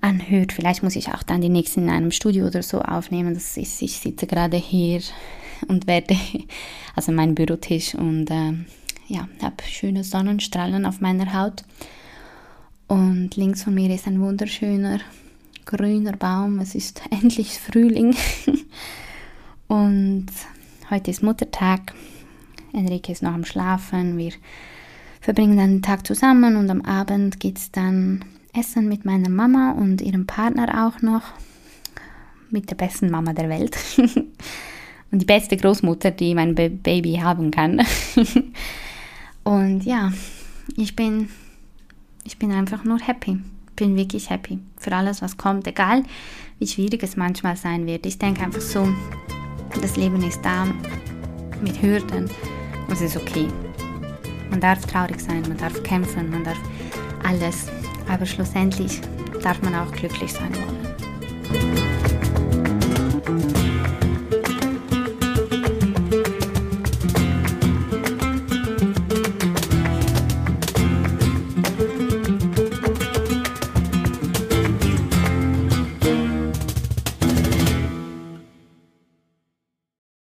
anhört. 0.00 0.52
Vielleicht 0.52 0.82
muss 0.82 0.96
ich 0.96 1.08
auch 1.08 1.22
dann 1.22 1.40
die 1.40 1.48
nächsten 1.48 1.84
in 1.84 1.90
einem 1.90 2.10
Studio 2.10 2.46
oder 2.46 2.62
so 2.62 2.80
aufnehmen. 2.80 3.34
Das 3.34 3.56
ist, 3.56 3.82
ich 3.82 3.92
sitze 3.92 4.26
gerade 4.26 4.56
hier 4.56 5.00
und 5.66 5.86
werde, 5.86 6.16
also 6.94 7.12
mein 7.12 7.34
Bürotisch 7.34 7.94
und 7.94 8.30
äh, 8.30 8.52
ja, 9.08 9.28
habe 9.42 9.56
schöne 9.68 10.04
Sonnenstrahlen 10.04 10.86
auf 10.86 11.00
meiner 11.00 11.32
Haut. 11.32 11.64
Und 12.86 13.36
links 13.36 13.64
von 13.64 13.74
mir 13.74 13.94
ist 13.94 14.06
ein 14.06 14.20
wunderschöner 14.20 15.00
grüner 15.64 16.16
Baum. 16.16 16.60
Es 16.60 16.74
ist 16.74 17.02
endlich 17.10 17.58
Frühling. 17.58 18.14
und 19.68 20.26
Heute 20.90 21.10
ist 21.10 21.22
Muttertag. 21.22 21.92
Enrique 22.72 23.12
ist 23.12 23.22
noch 23.22 23.34
am 23.34 23.44
Schlafen. 23.44 24.16
Wir 24.16 24.32
verbringen 25.20 25.58
dann 25.58 25.70
den 25.72 25.82
Tag 25.82 26.06
zusammen 26.06 26.56
und 26.56 26.70
am 26.70 26.80
Abend 26.80 27.40
geht 27.40 27.58
es 27.58 27.70
dann 27.70 28.24
essen 28.58 28.88
mit 28.88 29.04
meiner 29.04 29.28
Mama 29.28 29.72
und 29.72 30.00
ihrem 30.00 30.26
Partner 30.26 30.86
auch 30.86 31.02
noch. 31.02 31.24
Mit 32.48 32.70
der 32.70 32.76
besten 32.76 33.10
Mama 33.10 33.34
der 33.34 33.50
Welt. 33.50 33.76
und 35.10 35.20
die 35.20 35.26
beste 35.26 35.56
Großmutter, 35.56 36.10
die 36.10 36.34
mein 36.34 36.54
Baby 36.54 37.20
haben 37.22 37.50
kann. 37.50 37.80
und 39.44 39.84
ja, 39.84 40.12
ich 40.76 40.94
bin, 40.94 41.28
ich 42.24 42.38
bin 42.38 42.52
einfach 42.52 42.84
nur 42.84 42.98
happy. 42.98 43.38
Bin 43.76 43.96
wirklich 43.96 44.28
happy 44.28 44.58
für 44.76 44.92
alles, 44.92 45.22
was 45.22 45.36
kommt, 45.36 45.66
egal 45.66 46.02
wie 46.58 46.66
schwierig 46.66 47.02
es 47.02 47.16
manchmal 47.16 47.56
sein 47.56 47.86
wird. 47.86 48.04
Ich 48.06 48.18
denke 48.18 48.42
einfach 48.42 48.60
so, 48.60 48.88
das 49.80 49.96
Leben 49.96 50.22
ist 50.22 50.42
da 50.42 50.66
mit 51.62 51.80
Hürden 51.80 52.24
und 52.86 52.92
es 52.92 53.00
ist 53.00 53.16
okay. 53.16 53.48
Man 54.50 54.60
darf 54.60 54.84
traurig 54.86 55.20
sein, 55.20 55.42
man 55.42 55.56
darf 55.56 55.82
kämpfen, 55.82 56.30
man 56.30 56.44
darf 56.44 56.58
alles, 57.24 57.66
aber 58.08 58.26
schlussendlich 58.26 59.00
darf 59.42 59.60
man 59.62 59.74
auch 59.74 59.92
glücklich 59.92 60.32
sein 60.32 60.52
wollen. 60.54 60.78